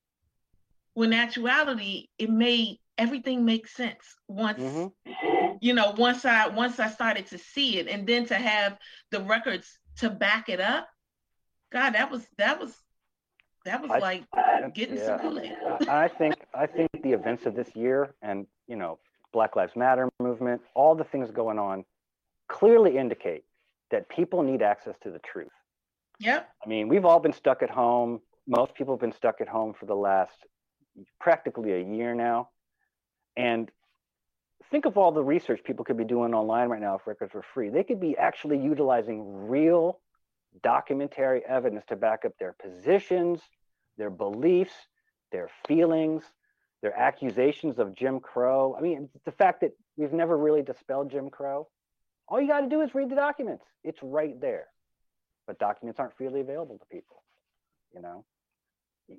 when 0.93 1.13
actuality 1.13 2.07
it 2.17 2.29
made 2.29 2.79
everything 2.97 3.45
make 3.45 3.67
sense 3.67 4.15
once 4.27 4.59
mm-hmm. 4.59 5.57
you 5.61 5.73
know 5.73 5.93
once 5.97 6.25
i 6.25 6.47
once 6.47 6.79
i 6.79 6.87
started 6.87 7.25
to 7.25 7.37
see 7.37 7.79
it 7.79 7.87
and 7.87 8.07
then 8.07 8.25
to 8.25 8.35
have 8.35 8.77
the 9.11 9.21
records 9.21 9.79
to 9.97 10.09
back 10.09 10.49
it 10.49 10.59
up 10.59 10.87
god 11.71 11.91
that 11.91 12.11
was 12.11 12.25
that 12.37 12.59
was 12.59 12.75
that 13.65 13.81
was 13.81 13.91
I, 13.91 13.99
like 13.99 14.23
getting 14.73 14.97
yeah. 14.97 15.17
saluted. 15.17 15.53
i 15.89 16.07
think 16.07 16.35
i 16.53 16.67
think 16.67 16.89
the 17.01 17.11
events 17.11 17.45
of 17.45 17.55
this 17.55 17.75
year 17.75 18.13
and 18.21 18.45
you 18.67 18.75
know 18.75 18.99
black 19.31 19.55
lives 19.55 19.75
matter 19.75 20.07
movement 20.19 20.61
all 20.75 20.93
the 20.93 21.03
things 21.05 21.31
going 21.31 21.57
on 21.57 21.83
clearly 22.47 22.97
indicate 22.97 23.43
that 23.89 24.07
people 24.09 24.43
need 24.43 24.61
access 24.61 24.95
to 25.01 25.09
the 25.09 25.19
truth 25.19 25.51
yep 26.19 26.49
i 26.63 26.69
mean 26.69 26.87
we've 26.87 27.05
all 27.05 27.19
been 27.19 27.33
stuck 27.33 27.63
at 27.63 27.69
home 27.71 28.21
most 28.47 28.75
people 28.75 28.93
have 28.93 29.01
been 29.01 29.13
stuck 29.13 29.41
at 29.41 29.47
home 29.47 29.73
for 29.73 29.85
the 29.87 29.95
last 29.95 30.45
practically 31.19 31.73
a 31.73 31.79
year 31.79 32.13
now 32.13 32.49
and 33.35 33.69
think 34.71 34.85
of 34.85 34.97
all 34.97 35.11
the 35.11 35.23
research 35.23 35.63
people 35.63 35.85
could 35.85 35.97
be 35.97 36.03
doing 36.03 36.33
online 36.33 36.69
right 36.69 36.81
now 36.81 36.95
if 36.95 37.05
records 37.05 37.33
were 37.33 37.45
free. 37.53 37.69
They 37.69 37.83
could 37.83 37.99
be 37.99 38.17
actually 38.17 38.59
utilizing 38.59 39.47
real 39.47 39.99
documentary 40.61 41.43
evidence 41.45 41.83
to 41.87 41.95
back 41.95 42.25
up 42.25 42.33
their 42.39 42.53
positions, 42.53 43.41
their 43.97 44.09
beliefs, 44.09 44.73
their 45.31 45.49
feelings, 45.67 46.23
their 46.81 46.97
accusations 46.97 47.79
of 47.79 47.95
Jim 47.95 48.19
Crow. 48.19 48.75
I 48.77 48.81
mean, 48.81 49.09
the 49.25 49.31
fact 49.31 49.61
that 49.61 49.71
we've 49.95 50.13
never 50.13 50.37
really 50.37 50.61
dispelled 50.61 51.11
Jim 51.11 51.29
Crow. 51.29 51.67
All 52.27 52.41
you 52.41 52.47
got 52.47 52.61
to 52.61 52.69
do 52.69 52.81
is 52.81 52.95
read 52.95 53.09
the 53.09 53.15
documents. 53.15 53.65
It's 53.83 53.99
right 54.01 54.39
there. 54.39 54.67
But 55.45 55.59
documents 55.59 55.99
aren't 55.99 56.15
freely 56.15 56.41
available 56.41 56.77
to 56.77 56.85
people. 56.85 57.21
You 57.93 58.01
know, 58.01 58.25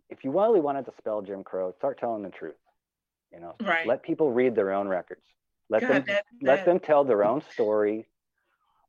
if 0.09 0.25
you 0.25 0.31
really 0.31 0.61
want 0.61 0.79
to 0.79 0.91
dispel 0.91 1.23
Jim 1.23 1.45
Crow, 1.45 1.73
start 1.73 1.99
telling 1.99 2.23
the 2.23 2.31
truth. 2.31 2.55
You 3.33 3.41
know, 3.41 3.55
right. 3.63 3.87
let 3.87 4.03
people 4.03 4.31
read 4.31 4.55
their 4.55 4.73
own 4.73 4.87
records. 4.89 5.23
Let 5.69 5.83
God, 5.83 5.91
them 5.91 6.05
that, 6.07 6.25
let 6.43 6.57
that... 6.57 6.67
them 6.67 6.79
tell 6.79 7.05
their 7.05 7.25
own 7.25 7.43
story. 7.53 8.07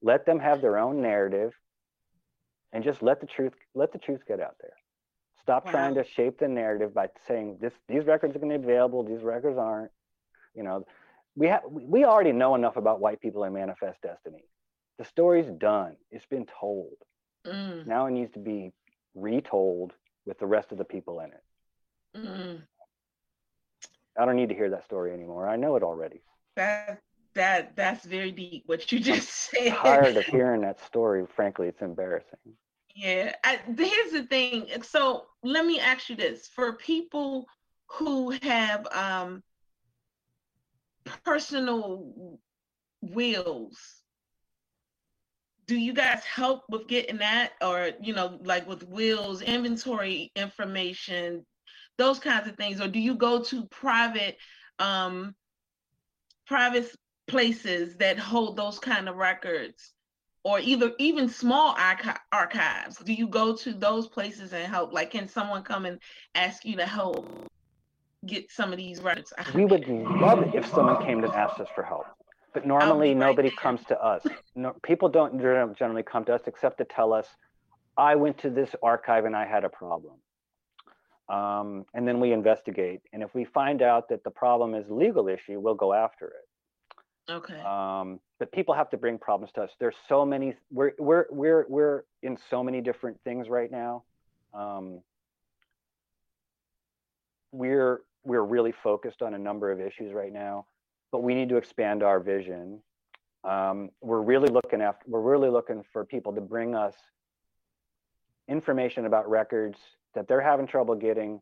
Let 0.01 0.25
them 0.25 0.39
have 0.39 0.61
their 0.61 0.77
own 0.77 1.01
narrative, 1.01 1.53
and 2.71 2.83
just 2.83 3.01
let 3.01 3.21
the 3.21 3.27
truth 3.27 3.53
let 3.73 3.91
the 3.91 3.97
truth 3.97 4.21
get 4.27 4.39
out 4.39 4.55
there. 4.61 4.73
Stop 5.41 5.65
wow. 5.65 5.71
trying 5.71 5.95
to 5.95 6.03
shape 6.03 6.39
the 6.39 6.47
narrative 6.47 6.93
by 6.93 7.07
saying 7.27 7.57
this 7.59 7.73
these 7.87 8.05
records 8.05 8.35
are 8.35 8.39
going 8.39 8.51
to 8.51 8.59
be 8.59 8.65
available, 8.65 9.03
these 9.03 9.23
records 9.23 9.57
aren't. 9.57 9.91
You 10.53 10.63
know, 10.63 10.85
we 11.35 11.47
have 11.47 11.61
we 11.69 12.05
already 12.05 12.31
know 12.31 12.55
enough 12.55 12.77
about 12.77 12.99
white 12.99 13.21
people 13.21 13.43
and 13.43 13.53
manifest 13.53 14.01
destiny. 14.01 14.43
The 14.97 15.05
story's 15.05 15.49
done. 15.57 15.95
It's 16.11 16.25
been 16.25 16.45
told. 16.59 16.95
Mm. 17.45 17.87
Now 17.87 18.05
it 18.05 18.11
needs 18.11 18.31
to 18.33 18.39
be 18.39 18.71
retold 19.15 19.93
with 20.25 20.39
the 20.39 20.45
rest 20.45 20.71
of 20.71 20.77
the 20.77 20.85
people 20.85 21.19
in 21.19 21.31
it. 21.31 21.43
Mm. 22.17 22.61
I 24.17 24.25
don't 24.25 24.35
need 24.35 24.49
to 24.49 24.55
hear 24.55 24.69
that 24.69 24.85
story 24.85 25.13
anymore. 25.13 25.47
I 25.47 25.55
know 25.55 25.75
it 25.75 25.83
already. 25.83 26.21
That 26.55 27.01
that 27.33 27.75
that's 27.75 28.05
very 28.05 28.31
deep. 28.31 28.63
What 28.65 28.91
you 28.91 28.99
just 28.99 29.29
said. 29.51 29.73
I'm 29.73 29.77
tired 29.77 30.17
of 30.17 30.25
hearing 30.25 30.61
that 30.61 30.79
story. 30.85 31.25
Frankly, 31.35 31.67
it's 31.67 31.81
embarrassing. 31.81 32.39
Yeah. 32.95 33.35
I, 33.43 33.59
here's 33.77 34.11
the 34.13 34.23
thing. 34.23 34.67
So 34.83 35.25
let 35.43 35.65
me 35.65 35.79
ask 35.79 36.09
you 36.09 36.15
this: 36.15 36.47
for 36.47 36.73
people 36.73 37.45
who 37.87 38.31
have 38.41 38.87
um, 38.87 39.43
personal 41.23 42.39
wills 43.01 43.77
do 45.67 45.75
you 45.75 45.93
guys 45.93 46.23
help 46.23 46.63
with 46.69 46.87
getting 46.87 47.17
that? 47.17 47.53
Or 47.61 47.91
you 48.01 48.13
know 48.13 48.39
like 48.43 48.67
with 48.67 48.87
wills 48.87 49.41
inventory 49.41 50.31
information 50.35 51.45
those 51.97 52.19
kinds 52.19 52.47
of 52.47 52.57
things. 52.57 52.81
Or 52.81 52.87
do 52.87 52.99
you 52.99 53.15
go 53.15 53.41
to 53.43 53.65
private 53.65 54.37
um, 54.79 55.35
private 56.45 56.93
places 57.27 57.95
that 57.97 58.19
hold 58.19 58.57
those 58.57 58.79
kind 58.79 59.09
of 59.09 59.15
records? 59.15 59.93
Or 60.43 60.59
either 60.59 60.91
even 60.99 61.27
small 61.27 61.75
archives. 62.31 62.97
Do 62.97 63.13
you 63.13 63.27
go 63.27 63.55
to 63.55 63.73
those 63.73 64.07
places 64.07 64.53
and 64.53 64.71
help? 64.71 64.93
Like 64.93 65.11
can 65.11 65.27
someone 65.27 65.63
come 65.63 65.85
and 65.85 65.99
ask 66.35 66.63
you 66.65 66.75
to 66.77 66.85
help 66.85 67.27
get 68.27 68.51
some 68.51 68.71
of 68.71 68.77
these 68.77 69.01
records? 69.01 69.33
We 69.55 69.65
would 69.65 69.87
love 69.87 70.43
it 70.43 70.53
if 70.53 70.67
someone 70.67 71.03
came 71.03 71.21
to 71.23 71.29
ask 71.29 71.59
us 71.59 71.67
for 71.73 71.83
help 71.83 72.05
but 72.55 72.65
normally 72.65 73.09
right 73.09 73.17
nobody 73.17 73.49
there. 73.49 73.57
comes 73.57 73.81
to 73.85 74.01
us 74.03 74.25
no, 74.55 74.73
people 74.83 75.09
don't 75.09 75.39
generally 75.39 76.03
come 76.03 76.25
to 76.25 76.33
us 76.33 76.41
except 76.47 76.79
to 76.79 76.85
tell 76.85 77.13
us 77.13 77.27
i 77.97 78.15
went 78.15 78.37
to 78.37 78.49
this 78.49 78.75
archive 78.81 79.25
and 79.25 79.35
i 79.35 79.45
had 79.45 79.63
a 79.63 79.69
problem 79.69 80.15
um, 81.27 81.85
and 81.95 82.07
then 82.07 82.19
we 82.19 82.31
investigate 82.31 83.01
and 83.13 83.21
if 83.21 83.33
we 83.35 83.45
find 83.45 83.81
out 83.81 84.09
that 84.09 84.23
the 84.23 84.31
problem 84.31 84.73
is 84.73 84.87
a 84.89 84.93
legal 84.93 85.27
issue 85.27 85.59
we'll 85.59 85.75
go 85.75 85.93
after 85.93 86.27
it 86.27 87.31
okay 87.31 87.59
um, 87.61 88.19
but 88.39 88.51
people 88.51 88.75
have 88.75 88.89
to 88.89 88.97
bring 88.97 89.17
problems 89.17 89.51
to 89.55 89.61
us. 89.63 89.71
There's 89.79 89.95
so 90.09 90.25
many. 90.25 90.55
We're 90.71 90.91
we're 90.99 91.25
we're 91.29 91.65
we're 91.69 92.03
in 92.21 92.37
so 92.49 92.63
many 92.63 92.81
different 92.81 93.17
things 93.23 93.47
right 93.49 93.71
now. 93.71 94.03
Um, 94.53 95.01
we're 97.51 98.01
we're 98.23 98.43
really 98.43 98.73
focused 98.83 99.21
on 99.21 99.33
a 99.33 99.37
number 99.37 99.71
of 99.71 99.79
issues 99.79 100.13
right 100.13 100.33
now, 100.33 100.65
but 101.15 101.23
we 101.23 101.33
need 101.33 101.47
to 101.47 101.55
expand 101.55 102.03
our 102.03 102.19
vision. 102.19 102.81
Um, 103.45 103.89
we're 104.01 104.19
really 104.19 104.49
looking 104.49 104.81
after. 104.81 105.05
We're 105.07 105.21
really 105.21 105.47
looking 105.49 105.81
for 105.93 106.03
people 106.03 106.33
to 106.33 106.41
bring 106.41 106.75
us 106.75 106.93
information 108.49 109.05
about 109.05 109.29
records 109.29 109.79
that 110.13 110.27
they're 110.27 110.41
having 110.41 110.67
trouble 110.67 110.93
getting 110.93 111.39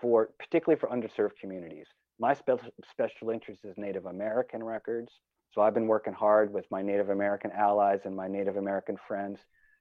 for 0.00 0.28
particularly 0.38 0.78
for 0.78 0.88
underserved 0.90 1.36
communities. 1.40 1.88
My 2.20 2.34
spe- 2.34 2.70
special 2.88 3.30
interest 3.30 3.64
is 3.64 3.76
Native 3.76 4.06
American 4.06 4.62
records. 4.62 5.10
So 5.50 5.60
I've 5.60 5.74
been 5.74 5.88
working 5.88 6.12
hard 6.12 6.52
with 6.52 6.66
my 6.70 6.80
Native 6.80 7.10
American 7.10 7.50
allies 7.50 8.02
and 8.04 8.14
my 8.14 8.28
Native 8.28 8.58
American 8.58 8.96
friends 9.08 9.40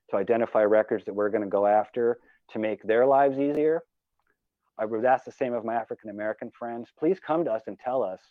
to 0.10 0.18
identify 0.18 0.64
records 0.64 1.06
that 1.06 1.14
we're 1.14 1.30
going 1.30 1.44
to 1.44 1.50
go 1.50 1.68
after 1.68 2.18
to 2.54 2.58
make 2.58 2.82
their 2.82 3.06
lives 3.06 3.38
easier. 3.38 3.84
I 4.80 4.86
would 4.86 5.06
ask 5.06 5.24
the 5.24 5.32
same 5.32 5.54
of 5.54 5.64
my 5.64 5.76
African 5.76 6.10
American 6.10 6.50
friends. 6.58 6.90
Please 6.98 7.20
come 7.20 7.46
to 7.46 7.52
us 7.52 7.62
and 7.68 7.78
tell 7.78 8.02
us 8.02 8.22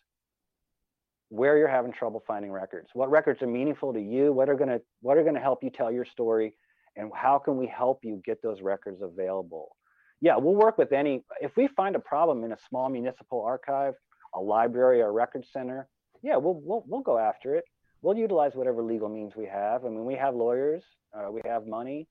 where 1.31 1.59
you're 1.59 1.69
having 1.69 1.93
trouble 1.93 2.23
finding 2.27 2.51
records. 2.51 2.89
What 2.95 3.11
records 3.11 3.43
are 3.43 3.47
meaningful 3.47 3.93
to 3.93 4.01
you? 4.01 4.33
What 4.33 4.49
are 4.49 4.55
going 4.55 4.71
to 4.71 4.81
what 5.03 5.19
are 5.19 5.23
going 5.23 5.35
to 5.35 5.41
help 5.41 5.63
you 5.63 5.71
tell 5.71 5.91
your 5.91 6.05
story? 6.05 6.55
And 6.97 7.11
how 7.15 7.39
can 7.39 7.57
we 7.57 7.67
help 7.67 8.01
you 8.05 8.21
get 8.25 8.43
those 8.43 8.61
records 8.61 9.03
available? 9.03 9.77
Yeah, 10.21 10.37
we'll 10.37 10.57
work 10.57 10.79
with 10.79 10.93
any 10.93 11.25
if 11.41 11.57
we 11.57 11.69
find 11.69 11.95
a 11.95 12.01
problem 12.01 12.45
in 12.45 12.53
a 12.53 12.59
small 12.69 12.89
municipal 12.89 13.43
archive, 13.43 13.95
a 14.35 14.41
library 14.41 15.01
or 15.01 15.09
a 15.09 15.13
record 15.13 15.45
center, 15.53 15.87
yeah, 16.23 16.37
we'll, 16.37 16.61
we'll, 16.65 16.85
we'll 16.87 17.01
go 17.01 17.19
after 17.19 17.55
it. 17.55 17.65
We'll 18.03 18.17
utilize 18.17 18.53
whatever 18.55 18.83
legal 18.83 19.09
means 19.09 19.35
we 19.37 19.47
have. 19.47 19.85
I 19.85 19.89
mean, 19.89 20.05
we 20.05 20.15
have 20.15 20.35
lawyers, 20.35 20.83
uh, 21.13 21.31
we 21.31 21.41
have 21.45 21.67
money, 21.67 22.07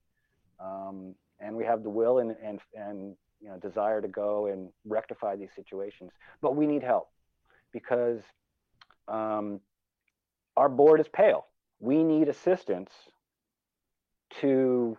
um, 0.60 1.16
and 1.40 1.56
we 1.56 1.64
have 1.66 1.84
the 1.84 1.90
will 1.90 2.20
and, 2.20 2.36
and, 2.44 2.60
and 2.76 3.16
you 3.40 3.50
know, 3.50 3.58
desire 3.58 4.02
to 4.02 4.08
go 4.08 4.48
and 4.48 4.70
rectify 4.86 5.36
these 5.36 5.50
situations. 5.56 6.12
But 6.42 6.56
we 6.56 6.68
need 6.68 6.84
help 6.84 7.10
because 7.72 8.20
um, 9.08 9.60
our 10.56 10.70
board 10.70 11.00
is 11.00 11.08
pale. 11.08 11.46
We 11.80 12.04
need 12.04 12.28
assistance 12.28 12.92
to, 14.42 14.98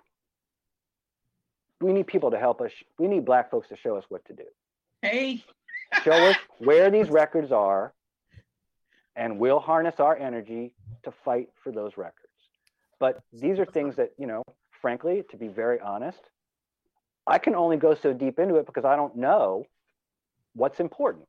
we 1.81 1.93
need 1.93 2.07
people 2.07 2.31
to 2.31 2.39
help 2.39 2.61
us. 2.61 2.73
We 2.99 3.09
need 3.09 3.25
Black 3.25 3.51
folks 3.51 3.69
to 3.69 3.77
show 3.77 3.97
us 3.97 4.05
what 4.09 4.25
to 4.27 4.33
do. 4.33 4.45
hey 5.03 5.45
Show 6.05 6.13
us 6.13 6.37
where 6.59 6.91
these 6.91 7.09
records 7.09 7.53
are 7.53 7.93
and 9.17 9.39
we'll 9.39 9.59
harness 9.59 9.97
our 9.99 10.17
energy 10.17 10.75
to 11.03 11.11
fight 11.11 11.49
for 11.63 11.73
those 11.73 11.97
records. 11.97 12.29
But 13.01 13.21
these 13.33 13.59
are 13.59 13.67
things 13.67 13.97
that, 13.97 14.13
you 14.17 14.27
know, 14.27 14.43
frankly, 14.81 15.25
to 15.31 15.37
be 15.37 15.49
very 15.49 15.81
honest, 15.81 16.21
I 17.27 17.39
can 17.39 17.55
only 17.55 17.77
go 17.77 17.95
so 17.95 18.13
deep 18.13 18.39
into 18.39 18.57
it 18.57 18.67
because 18.67 18.85
I 18.85 18.97
don't 18.97 19.17
know 19.17 19.65
what's 20.55 20.81
important 20.81 21.27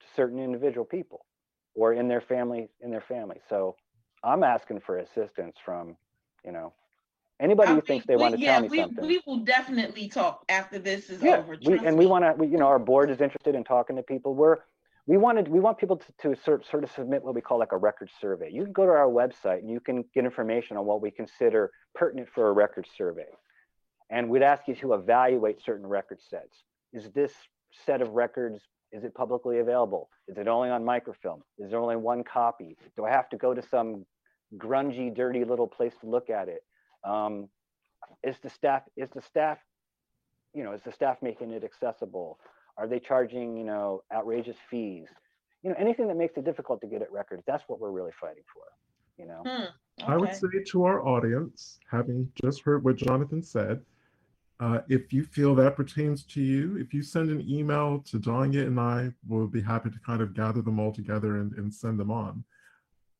to 0.00 0.06
certain 0.16 0.38
individual 0.38 0.84
people 0.84 1.24
or 1.74 1.92
in 1.94 2.08
their 2.08 2.20
family 2.20 2.68
in 2.80 2.90
their 2.90 3.00
family. 3.00 3.40
So 3.48 3.76
I'm 4.22 4.42
asking 4.42 4.80
for 4.80 4.98
assistance 4.98 5.56
from, 5.64 5.96
you 6.44 6.52
know, 6.52 6.72
anybody 7.40 7.70
I 7.70 7.74
who 7.74 7.80
thinks 7.80 8.06
they 8.06 8.16
we- 8.16 8.22
want 8.22 8.34
to 8.34 8.40
yeah, 8.40 8.52
tell 8.54 8.62
me 8.62 8.68
we, 8.68 8.78
something. 8.78 9.06
we 9.06 9.20
will 9.26 9.38
definitely 9.38 10.08
talk 10.08 10.44
after 10.48 10.78
this 10.78 11.10
is 11.10 11.22
yeah, 11.22 11.38
over 11.38 11.56
we, 11.64 11.78
and 11.78 11.96
we 11.96 12.06
want 12.06 12.24
to, 12.24 12.46
you 12.46 12.58
know, 12.58 12.66
our 12.66 12.78
board 12.78 13.10
is 13.10 13.20
interested 13.20 13.54
in 13.54 13.64
talking 13.64 13.96
to 13.96 14.02
people. 14.02 14.34
We're 14.34 14.58
we 15.06 15.16
wanted 15.16 15.48
we 15.48 15.58
want 15.60 15.78
people 15.78 15.96
to, 15.96 16.12
to 16.22 16.40
sort, 16.42 16.64
sort 16.66 16.84
of 16.84 16.90
submit 16.92 17.24
what 17.24 17.34
we 17.34 17.40
call 17.40 17.58
like 17.58 17.72
a 17.72 17.76
record 17.76 18.10
survey. 18.20 18.50
You 18.52 18.62
can 18.64 18.72
go 18.72 18.84
to 18.86 18.92
our 18.92 19.08
website 19.08 19.58
and 19.58 19.70
you 19.70 19.80
can 19.80 20.04
get 20.14 20.24
information 20.24 20.76
on 20.76 20.84
what 20.84 21.00
we 21.02 21.10
consider 21.10 21.72
pertinent 21.94 22.28
for 22.32 22.48
a 22.48 22.52
record 22.52 22.86
survey. 22.96 23.26
And 24.10 24.28
we'd 24.28 24.42
ask 24.42 24.68
you 24.68 24.74
to 24.76 24.92
evaluate 24.94 25.60
certain 25.64 25.86
record 25.86 26.20
sets. 26.28 26.62
Is 26.92 27.10
this 27.10 27.32
set 27.86 28.02
of 28.02 28.10
records, 28.10 28.60
is 28.92 29.04
it 29.04 29.14
publicly 29.14 29.58
available? 29.58 30.10
Is 30.28 30.36
it 30.36 30.46
only 30.46 30.68
on 30.68 30.84
microfilm? 30.84 31.42
Is 31.58 31.70
there 31.70 31.80
only 31.80 31.96
one 31.96 32.22
copy? 32.22 32.76
Do 32.96 33.04
I 33.04 33.10
have 33.10 33.28
to 33.30 33.36
go 33.36 33.54
to 33.54 33.62
some 33.62 34.04
grungy, 34.56 35.14
dirty 35.14 35.44
little 35.44 35.66
place 35.66 35.94
to 36.02 36.06
look 36.08 36.28
at 36.28 36.48
it? 36.48 36.62
Um, 37.04 37.48
is 38.22 38.36
the 38.42 38.50
staff, 38.50 38.82
is 38.96 39.08
the 39.14 39.22
staff, 39.22 39.58
you 40.52 40.62
know, 40.62 40.72
is 40.72 40.82
the 40.82 40.92
staff 40.92 41.16
making 41.22 41.50
it 41.52 41.64
accessible? 41.64 42.38
Are 42.76 42.86
they 42.86 43.00
charging, 43.00 43.56
you 43.56 43.64
know, 43.64 44.02
outrageous 44.14 44.56
fees? 44.70 45.08
You 45.62 45.70
know, 45.70 45.76
anything 45.78 46.08
that 46.08 46.16
makes 46.16 46.36
it 46.36 46.44
difficult 46.44 46.80
to 46.82 46.86
get 46.86 47.00
at 47.02 47.10
records, 47.10 47.42
that's 47.46 47.64
what 47.68 47.80
we're 47.80 47.90
really 47.90 48.12
fighting 48.20 48.42
for, 48.52 48.64
you 49.16 49.26
know? 49.26 49.42
Hmm, 49.46 50.06
I 50.06 50.16
would 50.16 50.34
say 50.34 50.48
to 50.66 50.84
our 50.84 51.06
audience, 51.06 51.78
having 51.90 52.30
just 52.42 52.60
heard 52.62 52.84
what 52.84 52.96
Jonathan 52.96 53.42
said, 53.42 53.80
uh, 54.62 54.80
if 54.88 55.12
you 55.12 55.24
feel 55.24 55.56
that 55.56 55.74
pertains 55.74 56.22
to 56.22 56.40
you, 56.40 56.76
if 56.76 56.94
you 56.94 57.02
send 57.02 57.30
an 57.30 57.44
email 57.50 57.98
to 58.06 58.20
Danya 58.20 58.64
and 58.64 58.78
I, 58.78 59.10
we'll 59.26 59.48
be 59.48 59.60
happy 59.60 59.90
to 59.90 59.98
kind 60.06 60.22
of 60.22 60.34
gather 60.34 60.62
them 60.62 60.78
all 60.78 60.92
together 60.92 61.38
and, 61.38 61.52
and 61.54 61.74
send 61.74 61.98
them 61.98 62.12
on. 62.12 62.44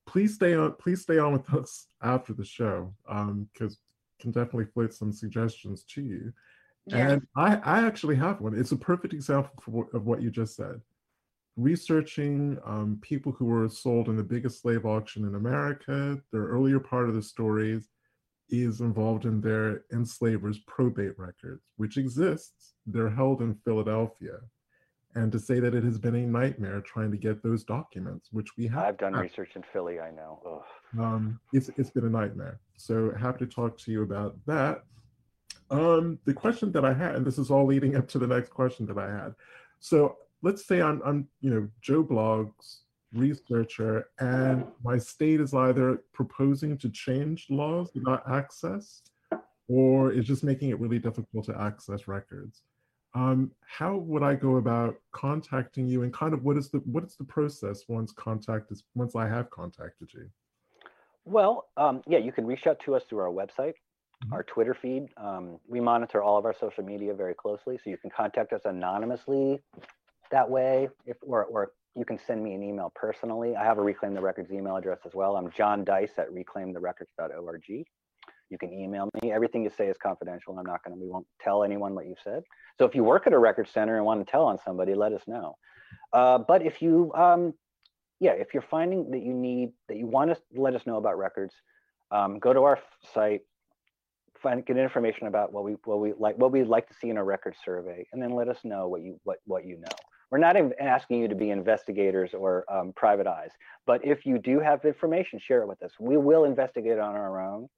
Please 0.06 0.34
stay 0.34 0.54
on. 0.54 0.74
Please 0.74 1.02
stay 1.02 1.18
on 1.18 1.32
with 1.32 1.52
us 1.60 1.88
after 2.00 2.32
the 2.32 2.44
show, 2.44 2.94
because 3.08 3.78
can 4.20 4.30
definitely 4.30 4.66
float 4.66 4.94
some 4.94 5.12
suggestions 5.12 5.82
to 5.82 6.00
you. 6.00 6.32
Yeah. 6.86 7.08
And 7.08 7.26
I, 7.36 7.56
I 7.56 7.86
actually 7.86 8.16
have 8.16 8.40
one. 8.40 8.56
It's 8.56 8.72
a 8.72 8.76
perfect 8.76 9.12
example 9.12 9.52
for, 9.60 9.88
of 9.94 10.06
what 10.06 10.22
you 10.22 10.30
just 10.30 10.54
said. 10.54 10.80
Researching 11.56 12.56
um, 12.64 13.00
people 13.02 13.32
who 13.32 13.46
were 13.46 13.68
sold 13.68 14.08
in 14.08 14.16
the 14.16 14.22
biggest 14.22 14.62
slave 14.62 14.86
auction 14.86 15.24
in 15.24 15.34
America, 15.34 16.20
the 16.30 16.38
earlier 16.38 16.78
part 16.78 17.08
of 17.08 17.16
the 17.16 17.22
stories 17.22 17.88
is 18.52 18.80
involved 18.80 19.24
in 19.24 19.40
their 19.40 19.84
enslavers' 19.92 20.58
probate 20.66 21.18
records, 21.18 21.62
which 21.76 21.96
exists. 21.96 22.74
They're 22.86 23.10
held 23.10 23.40
in 23.40 23.54
Philadelphia. 23.64 24.38
And 25.14 25.30
to 25.32 25.38
say 25.38 25.60
that 25.60 25.74
it 25.74 25.84
has 25.84 25.98
been 25.98 26.14
a 26.14 26.26
nightmare 26.26 26.80
trying 26.80 27.10
to 27.10 27.16
get 27.16 27.42
those 27.42 27.64
documents, 27.64 28.28
which 28.32 28.56
we 28.56 28.66
have. 28.68 28.84
I've 28.84 28.98
done 28.98 29.12
research 29.12 29.50
in 29.54 29.62
Philly, 29.72 30.00
I 30.00 30.10
know. 30.10 30.64
Um, 30.98 31.38
it's 31.52 31.70
it's 31.76 31.90
been 31.90 32.06
a 32.06 32.10
nightmare. 32.10 32.60
So 32.76 33.12
happy 33.18 33.44
to 33.44 33.50
talk 33.50 33.76
to 33.78 33.92
you 33.92 34.02
about 34.02 34.36
that. 34.46 34.84
Um, 35.70 36.18
the 36.24 36.34
question 36.34 36.72
that 36.72 36.84
I 36.84 36.94
had, 36.94 37.14
and 37.14 37.26
this 37.26 37.38
is 37.38 37.50
all 37.50 37.66
leading 37.66 37.96
up 37.96 38.08
to 38.08 38.18
the 38.18 38.26
next 38.26 38.50
question 38.50 38.86
that 38.86 38.98
I 38.98 39.10
had. 39.10 39.34
So 39.80 40.16
let's 40.42 40.66
say 40.66 40.80
I'm 40.80 41.02
I'm 41.04 41.28
you 41.40 41.50
know 41.50 41.68
Joe 41.80 42.02
Bloggs 42.02 42.81
researcher, 43.14 44.08
and 44.18 44.64
my 44.82 44.98
state 44.98 45.40
is 45.40 45.54
either 45.54 46.02
proposing 46.12 46.78
to 46.78 46.88
change 46.88 47.46
laws 47.50 47.90
about 47.96 48.28
access, 48.28 49.02
or 49.68 50.12
is 50.12 50.26
just 50.26 50.44
making 50.44 50.70
it 50.70 50.80
really 50.80 50.98
difficult 50.98 51.44
to 51.46 51.60
access 51.60 52.08
records. 52.08 52.62
Um, 53.14 53.52
how 53.66 53.96
would 53.96 54.22
I 54.22 54.34
go 54.34 54.56
about 54.56 54.96
contacting 55.12 55.86
you, 55.86 56.02
and 56.02 56.12
kind 56.12 56.32
of 56.32 56.44
what 56.44 56.56
is 56.56 56.70
the 56.70 56.78
what 56.78 57.04
is 57.04 57.16
the 57.16 57.24
process 57.24 57.84
once 57.88 58.12
contact 58.12 58.70
is 58.72 58.84
once 58.94 59.14
I 59.14 59.28
have 59.28 59.50
contacted 59.50 60.12
you? 60.14 60.30
Well, 61.24 61.68
um, 61.76 62.02
yeah, 62.06 62.18
you 62.18 62.32
can 62.32 62.46
reach 62.46 62.66
out 62.66 62.80
to 62.80 62.94
us 62.94 63.04
through 63.04 63.20
our 63.20 63.30
website, 63.30 63.74
Mhm. 64.24 64.32
our 64.32 64.42
Twitter 64.42 64.74
feed. 64.74 65.08
Um, 65.18 65.60
we 65.68 65.78
monitor 65.78 66.22
all 66.22 66.38
of 66.38 66.46
our 66.46 66.54
social 66.54 66.84
media 66.84 67.12
very 67.14 67.34
closely, 67.34 67.78
so 67.78 67.90
you 67.90 67.98
can 67.98 68.10
contact 68.10 68.52
us 68.52 68.62
anonymously 68.64 69.62
that 70.30 70.48
way, 70.48 70.88
if 71.04 71.18
or, 71.20 71.44
or 71.44 71.72
you 71.94 72.04
can 72.04 72.18
send 72.26 72.42
me 72.42 72.54
an 72.54 72.62
email 72.62 72.90
personally. 72.94 73.54
I 73.54 73.64
have 73.64 73.78
a 73.78 73.82
Reclaim 73.82 74.14
the 74.14 74.20
Records 74.20 74.50
email 74.50 74.76
address 74.76 75.00
as 75.04 75.14
well. 75.14 75.36
I'm 75.36 75.50
John 75.50 75.84
Deiss 75.84 76.10
at 76.16 76.30
reclaimtherecords.org. 76.30 77.84
You 78.50 78.58
can 78.58 78.72
email 78.72 79.08
me. 79.22 79.32
Everything 79.32 79.62
you 79.62 79.70
say 79.70 79.88
is 79.88 79.96
confidential. 80.02 80.58
I'm 80.58 80.66
not 80.66 80.82
going 80.84 80.96
to, 80.96 81.02
we 81.02 81.10
won't 81.10 81.26
tell 81.40 81.64
anyone 81.64 81.94
what 81.94 82.06
you've 82.06 82.18
said. 82.22 82.42
So 82.78 82.84
if 82.84 82.94
you 82.94 83.04
work 83.04 83.26
at 83.26 83.32
a 83.32 83.38
record 83.38 83.68
center 83.68 83.96
and 83.96 84.04
want 84.04 84.24
to 84.24 84.30
tell 84.30 84.44
on 84.44 84.58
somebody, 84.64 84.94
let 84.94 85.12
us 85.12 85.22
know. 85.26 85.56
Uh, 86.12 86.38
but 86.38 86.64
if 86.64 86.80
you, 86.80 87.12
um, 87.14 87.54
yeah, 88.20 88.32
if 88.32 88.54
you're 88.54 88.62
finding 88.62 89.10
that 89.10 89.22
you 89.22 89.32
need, 89.32 89.72
that 89.88 89.96
you 89.96 90.06
want 90.06 90.30
to 90.30 90.40
let 90.54 90.74
us 90.74 90.86
know 90.86 90.96
about 90.96 91.18
records, 91.18 91.54
um, 92.10 92.38
go 92.38 92.52
to 92.52 92.62
our 92.62 92.78
site, 93.14 93.42
find, 94.42 94.64
get 94.64 94.76
information 94.76 95.26
about 95.26 95.52
what 95.52 95.64
we, 95.64 95.76
what 95.84 96.00
we 96.00 96.12
like, 96.18 96.36
what 96.36 96.52
we'd 96.52 96.66
like 96.66 96.88
to 96.88 96.94
see 96.94 97.08
in 97.08 97.16
a 97.16 97.24
record 97.24 97.54
survey, 97.64 98.06
and 98.12 98.22
then 98.22 98.34
let 98.34 98.48
us 98.48 98.58
know 98.64 98.88
what 98.88 99.02
you, 99.02 99.18
what, 99.24 99.38
what 99.46 99.66
you 99.66 99.78
know. 99.78 99.96
We're 100.32 100.38
not 100.38 100.56
asking 100.80 101.20
you 101.20 101.28
to 101.28 101.34
be 101.34 101.50
investigators 101.50 102.30
or 102.32 102.64
um, 102.72 102.94
private 102.96 103.26
eyes. 103.26 103.50
But 103.84 104.02
if 104.02 104.24
you 104.24 104.38
do 104.38 104.60
have 104.60 104.82
information, 104.82 105.38
share 105.38 105.60
it 105.60 105.68
with 105.68 105.82
us. 105.82 105.92
We 106.00 106.16
will 106.16 106.44
investigate 106.44 106.98
on 106.98 107.14
our 107.14 107.38
own. 107.38 107.68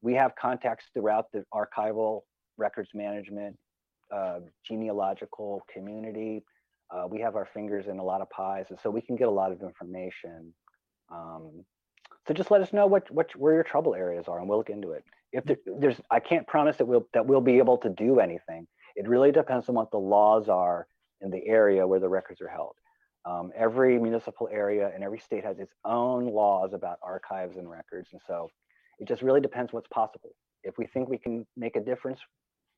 We 0.00 0.14
have 0.14 0.36
contacts 0.36 0.84
throughout 0.94 1.32
the 1.32 1.44
archival 1.52 2.20
records 2.56 2.90
management, 2.94 3.58
uh, 4.14 4.38
genealogical 4.64 5.66
community. 5.68 6.44
Uh, 6.92 7.08
we 7.10 7.18
have 7.22 7.34
our 7.34 7.48
fingers 7.52 7.88
in 7.88 7.98
a 7.98 8.04
lot 8.04 8.20
of 8.20 8.30
pies, 8.30 8.66
and 8.70 8.78
so 8.80 8.88
we 8.88 9.00
can 9.00 9.16
get 9.16 9.26
a 9.26 9.32
lot 9.32 9.50
of 9.50 9.60
information. 9.60 10.54
Um, 11.10 11.64
so 12.28 12.34
just 12.34 12.52
let 12.52 12.60
us 12.60 12.72
know 12.72 12.86
what, 12.86 13.10
what 13.10 13.34
where 13.34 13.54
your 13.54 13.64
trouble 13.64 13.96
areas 13.96 14.26
are, 14.28 14.38
and 14.38 14.48
we'll 14.48 14.58
look 14.58 14.70
into 14.70 14.92
it. 14.92 15.02
If 15.32 15.42
there, 15.44 15.56
there's, 15.66 16.00
I 16.08 16.20
can't 16.20 16.46
promise 16.46 16.76
that 16.76 16.84
we'll 16.84 17.08
that 17.14 17.26
we'll 17.26 17.40
be 17.40 17.58
able 17.58 17.78
to 17.78 17.88
do 17.88 18.20
anything. 18.20 18.68
It 18.94 19.08
really 19.08 19.32
depends 19.32 19.68
on 19.68 19.74
what 19.74 19.90
the 19.90 19.98
laws 19.98 20.48
are 20.48 20.86
in 21.24 21.30
the 21.30 21.44
area 21.46 21.86
where 21.86 22.00
the 22.00 22.08
records 22.08 22.40
are 22.40 22.48
held. 22.48 22.74
Um, 23.24 23.50
every 23.56 23.98
municipal 23.98 24.48
area 24.52 24.90
and 24.94 25.02
every 25.02 25.18
state 25.18 25.44
has 25.44 25.58
its 25.58 25.72
own 25.84 26.26
laws 26.26 26.74
about 26.74 26.98
archives 27.02 27.56
and 27.56 27.68
records, 27.70 28.10
and 28.12 28.20
so 28.26 28.50
it 28.98 29.08
just 29.08 29.22
really 29.22 29.40
depends 29.40 29.72
what's 29.72 29.88
possible. 29.88 30.30
If 30.62 30.76
we 30.78 30.86
think 30.86 31.08
we 31.08 31.18
can 31.18 31.46
make 31.56 31.76
a 31.76 31.80
difference, 31.80 32.20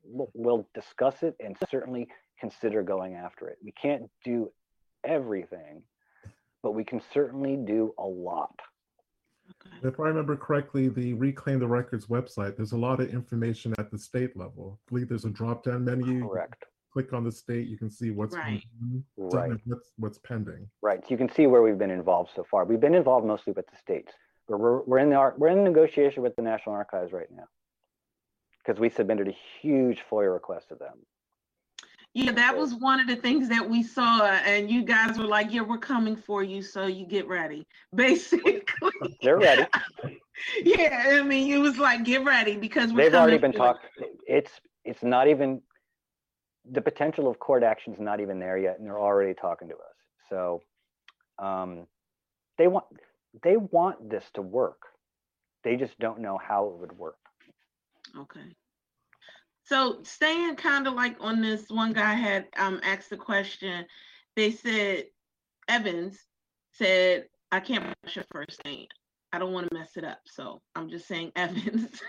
we'll, 0.05 0.31
we'll 0.35 0.69
discuss 0.73 1.23
it 1.23 1.35
and 1.41 1.57
certainly 1.71 2.07
consider 2.39 2.83
going 2.83 3.15
after 3.15 3.49
it. 3.49 3.59
We 3.63 3.73
can't 3.73 4.05
do 4.25 4.53
everything, 5.05 5.83
but 6.63 6.73
we 6.73 6.85
can 6.85 7.03
certainly 7.13 7.57
do 7.57 7.93
a 7.99 8.07
lot. 8.07 8.59
If 9.83 10.01
I 10.01 10.05
remember 10.05 10.37
correctly, 10.37 10.89
the 10.89 11.15
Reclaim 11.15 11.59
the 11.59 11.67
Records 11.67 12.07
website, 12.07 12.57
there's 12.57 12.73
a 12.73 12.79
lot 12.79 13.01
of 13.01 13.13
information 13.13 13.75
at 13.79 13.91
the 13.91 13.99
state 13.99 14.37
level. 14.37 14.79
I 14.81 14.91
believe 14.91 15.09
there's 15.09 15.25
a 15.25 15.31
drop-down 15.31 15.85
menu. 15.85 16.27
Correct. 16.29 16.65
Click 16.97 17.13
on 17.13 17.25
the 17.25 17.31
state, 17.31 17.69
you 17.69 17.77
can 17.77 17.91
see 17.91 18.11
what's 18.11 18.35
Right. 18.35 18.63
Right. 19.19 19.53
what's 19.67 19.93
what's 19.99 20.17
pending. 20.17 20.67
Right. 20.81 21.03
So 21.03 21.09
you 21.11 21.19
can 21.19 21.29
see 21.29 21.47
where 21.47 21.61
we've 21.61 21.77
been 21.77 21.91
involved 21.91 22.31
so 22.35 22.43
far. 22.51 22.65
We've 22.65 22.81
been 22.81 22.95
involved 22.95 23.27
mostly 23.27 23.53
with 23.53 23.67
the 23.67 23.77
states. 23.77 24.15
But 24.49 24.61
we're, 24.61 24.81
we're 24.85 25.01
in 25.01 25.11
the 25.11 25.17
ar- 25.17 25.35
we're 25.37 25.49
in 25.49 25.63
negotiation 25.63 26.23
with 26.23 26.35
the 26.37 26.41
National 26.43 26.75
Archives 26.75 27.13
right 27.13 27.27
now 27.31 27.49
because 28.65 28.81
we 28.81 28.89
submitted 28.89 29.29
a 29.29 29.37
huge 29.61 30.05
FOIA 30.11 30.33
request 30.33 30.71
to 30.71 30.77
them. 30.77 30.95
Yeah, 32.15 32.33
that 32.33 32.57
was 32.57 32.75
one 32.75 32.99
of 32.99 33.07
the 33.09 33.17
things 33.17 33.51
that 33.51 33.69
we 33.69 33.83
saw, 33.83 34.25
and 34.25 34.71
you 34.71 34.83
guys 34.83 35.19
were 35.19 35.25
like, 35.27 35.53
"Yeah, 35.53 35.61
we're 35.61 35.77
coming 35.77 36.17
for 36.17 36.43
you, 36.43 36.63
so 36.63 36.87
you 36.87 37.05
get 37.05 37.29
ready." 37.29 37.67
Basically, 37.95 38.63
They're 39.23 39.37
ready. 39.37 39.67
yeah. 40.63 41.09
I 41.09 41.23
mean, 41.23 41.53
it 41.53 41.59
was 41.59 41.77
like, 41.77 42.05
"Get 42.05 42.25
ready," 42.25 42.57
because 42.57 42.91
we're 42.91 43.11
They've 43.11 43.15
already 43.21 43.37
been 43.37 43.53
for 43.53 43.59
you. 43.59 43.65
talked. 43.65 43.87
It's 44.27 44.53
it's 44.87 45.03
not 45.03 45.29
even 45.29 45.61
the 46.71 46.81
potential 46.81 47.29
of 47.29 47.39
court 47.39 47.63
action 47.63 47.93
is 47.93 48.01
not 48.01 48.21
even 48.21 48.39
there 48.39 48.59
yet, 48.59 48.79
and 48.79 48.87
they're 48.87 48.99
already 48.99 49.35
talking 49.35 49.69
to 49.69 49.75
us. 49.75 49.97
So 50.29 50.63
um, 51.39 51.87
they 52.59 52.67
want 52.67 52.87
they 53.43 53.57
want 53.57 54.11
this 54.11 54.25
to 54.35 54.43
work. 54.43 54.83
They 55.65 55.77
just 55.77 55.99
don't 55.99 56.21
know 56.21 56.39
how 56.39 56.67
it 56.69 56.79
would 56.79 56.99
work. 56.99 57.19
Okay. 58.19 58.55
So 59.65 59.99
staying 60.03 60.57
kind 60.57 60.87
of 60.87 60.95
like 60.95 61.17
on 61.21 61.43
this, 61.43 61.69
one 61.69 61.93
guy 61.93 62.15
had 62.15 62.47
um 62.57 62.81
asked 62.83 63.11
the 63.11 63.17
question. 63.17 63.85
They 64.37 64.51
said 64.51 65.07
Evans 65.69 66.19
said, 66.73 67.27
I 67.53 67.61
can't 67.61 67.81
pronounce 67.81 68.17
your 68.17 68.25
first 68.31 68.65
name. 68.65 68.87
I 69.33 69.39
don't 69.39 69.53
want 69.53 69.69
to 69.69 69.75
mess 69.75 69.97
it 69.97 70.05
up. 70.05 70.21
So 70.27 70.63
I'm 70.75 70.89
just 70.89 71.09
saying 71.09 71.33
Evans. 71.37 72.01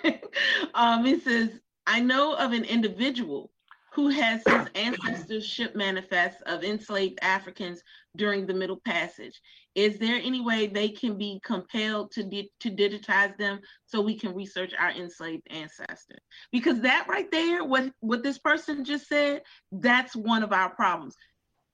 um, 0.73 1.05
it 1.05 1.23
says, 1.23 1.49
I 1.85 1.99
know 1.99 2.33
of 2.35 2.51
an 2.51 2.63
individual 2.63 3.49
who 3.91 4.09
has 4.09 4.41
his 4.47 4.67
ancestorship 4.75 5.75
manifests 5.75 6.41
of 6.45 6.63
enslaved 6.63 7.17
Africans 7.21 7.81
during 8.15 8.45
the 8.45 8.53
Middle 8.53 8.79
Passage. 8.85 9.39
Is 9.75 9.97
there 9.99 10.15
any 10.17 10.41
way 10.41 10.67
they 10.67 10.89
can 10.89 11.17
be 11.17 11.39
compelled 11.43 12.11
to 12.11 12.23
di- 12.23 12.51
to 12.59 12.69
digitize 12.71 13.37
them 13.37 13.59
so 13.85 14.01
we 14.01 14.17
can 14.17 14.33
research 14.35 14.73
our 14.79 14.91
enslaved 14.91 15.47
ancestors? 15.49 16.19
Because 16.51 16.81
that 16.81 17.07
right 17.07 17.29
there, 17.31 17.63
what 17.63 17.91
what 17.99 18.23
this 18.23 18.37
person 18.39 18.83
just 18.83 19.07
said, 19.07 19.41
that's 19.71 20.15
one 20.15 20.43
of 20.43 20.51
our 20.51 20.69
problems. 20.69 21.15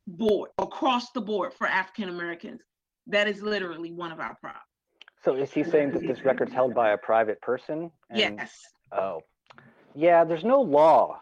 Board 0.05 0.49
across 0.57 1.11
the 1.11 1.21
board 1.21 1.53
for 1.53 1.65
African 1.65 2.09
Americans. 2.09 2.61
That 3.07 3.27
is 3.27 3.41
literally 3.41 3.91
one 3.91 4.11
of 4.11 4.19
our 4.19 4.35
problems. 4.35 4.63
So 5.23 5.35
is 5.35 5.51
he 5.53 5.63
saying 5.63 5.91
that 5.91 6.01
this 6.05 6.23
record's 6.25 6.53
held 6.53 6.73
by 6.73 6.91
a 6.91 6.97
private 6.97 7.41
person? 7.41 7.89
And- 8.09 8.19
Yes. 8.37 8.59
Oh, 8.91 9.21
yeah, 9.95 10.23
there's 10.25 10.43
no 10.43 10.61
law 10.61 11.21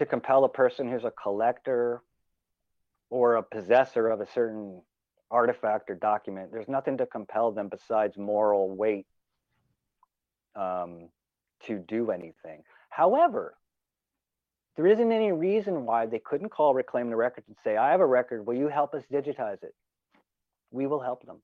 to 0.00 0.06
compel 0.06 0.44
a 0.44 0.48
person 0.48 0.90
who's 0.90 1.04
a 1.04 1.10
collector 1.10 2.02
or 3.10 3.36
a 3.36 3.42
possessor 3.42 4.08
of 4.08 4.22
a 4.22 4.26
certain 4.32 4.80
artifact 5.30 5.90
or 5.90 5.94
document. 5.94 6.50
There's 6.50 6.68
nothing 6.68 6.96
to 6.98 7.06
compel 7.06 7.52
them 7.52 7.68
besides 7.68 8.16
moral 8.16 8.74
weight 8.74 9.06
um, 10.56 11.10
to 11.66 11.78
do 11.78 12.10
anything. 12.10 12.62
However, 12.88 13.54
there 14.76 14.86
isn't 14.86 15.12
any 15.12 15.32
reason 15.32 15.84
why 15.84 16.06
they 16.06 16.18
couldn't 16.18 16.48
call 16.48 16.72
Reclaim 16.72 17.10
the 17.10 17.16
Records 17.16 17.48
and 17.48 17.56
say, 17.62 17.76
I 17.76 17.90
have 17.90 18.00
a 18.00 18.06
record. 18.06 18.46
Will 18.46 18.54
you 18.54 18.68
help 18.68 18.94
us 18.94 19.02
digitize 19.12 19.62
it? 19.62 19.74
We 20.70 20.86
will 20.86 21.00
help 21.00 21.26
them. 21.26 21.42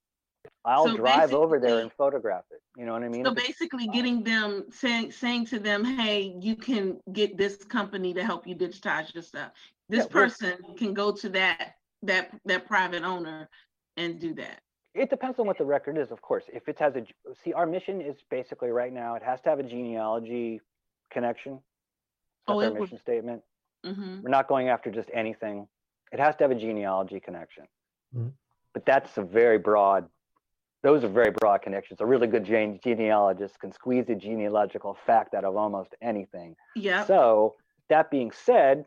I'll 0.65 0.87
So 0.89 0.97
drive 0.97 1.33
over 1.33 1.59
there 1.59 1.81
and 1.81 1.93
photograph 1.93 2.45
it. 2.51 2.63
You 2.77 2.85
know 2.87 2.93
what 2.93 3.03
I 3.03 3.09
mean? 3.09 3.25
So 3.25 3.35
basically 3.35 3.87
getting 3.89 4.23
them 4.23 4.67
saying 4.71 5.13
saying 5.13 5.47
to 5.47 5.59
them, 5.59 5.85
hey, 5.85 6.37
you 6.41 6.57
can 6.57 6.99
get 7.13 7.37
this 7.39 7.57
company 7.65 8.13
to 8.15 8.25
help 8.25 8.47
you 8.47 8.55
digitize 8.55 9.13
your 9.15 9.23
stuff. 9.23 9.53
This 9.89 10.05
Yeah, 10.05 10.13
person 10.13 10.55
can 10.77 10.95
go 10.95 11.13
to 11.13 11.29
that 11.31 11.75
that 12.03 12.31
that 12.45 12.67
private 12.67 13.03
owner 13.03 13.49
and 13.97 14.21
do 14.21 14.35
that. 14.35 14.61
It 14.95 15.11
depends 15.11 15.39
on 15.39 15.47
what 15.47 15.59
the 15.59 15.65
record 15.65 15.99
is, 15.99 16.11
of 16.11 16.23
course. 16.23 16.45
If 16.53 16.69
it 16.69 16.79
has 16.79 16.97
a, 16.97 17.05
see, 17.45 17.53
our 17.53 17.67
mission 17.67 18.01
is 18.01 18.17
basically 18.31 18.71
right 18.71 18.93
now, 18.93 19.15
it 19.15 19.23
has 19.23 19.41
to 19.43 19.51
have 19.51 19.59
a 19.59 19.63
genealogy 19.63 20.61
connection. 21.11 21.61
Oh, 22.49 22.61
That's 22.61 22.65
it 22.65 22.67
our 22.67 22.73
would- 22.73 22.81
mission 22.81 22.99
statement. 22.99 23.43
hmm 23.85 24.21
We're 24.23 24.31
not 24.31 24.49
going 24.49 24.69
after 24.71 24.91
just 24.91 25.11
anything. 25.13 25.69
It 26.13 26.19
has 26.21 26.35
to 26.37 26.45
have 26.45 26.51
a 26.51 26.55
genealogy 26.55 27.21
connection. 27.21 27.65
Mhm. 28.17 28.33
But 28.73 28.87
that's 28.87 29.17
a 29.19 29.23
very 29.23 29.59
broad, 29.59 30.09
those 30.83 31.05
are 31.05 31.09
very 31.09 31.31
broad 31.31 31.63
connections. 31.63 32.01
A 32.01 32.07
really 32.07 32.27
good 32.27 32.45
gene- 32.45 32.79
genealogist 32.83 33.59
can 33.59 33.73
squeeze 33.73 34.09
a 34.09 34.15
genealogical 34.15 34.97
fact 35.07 35.35
out 35.35 35.45
of 35.45 35.57
almost 35.57 35.95
anything. 36.03 36.55
Yeah. 36.75 37.05
So 37.05 37.55
that 37.89 38.11
being 38.11 38.31
said, 38.31 38.85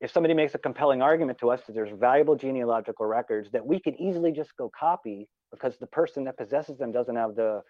if 0.00 0.10
somebody 0.10 0.34
makes 0.34 0.54
a 0.54 0.58
compelling 0.58 1.02
argument 1.02 1.38
to 1.38 1.50
us 1.50 1.60
that 1.66 1.74
there's 1.74 1.96
valuable 1.98 2.36
genealogical 2.36 3.06
records 3.06 3.50
that 3.52 3.64
we 3.64 3.80
could 3.80 3.94
easily 3.98 4.32
just 4.32 4.56
go 4.56 4.70
copy 4.78 5.28
because 5.50 5.76
the 5.78 5.86
person 5.86 6.24
that 6.24 6.36
possesses 6.36 6.78
them 6.78 6.92
doesn't 6.92 7.16
have 7.16 7.34
the 7.34 7.62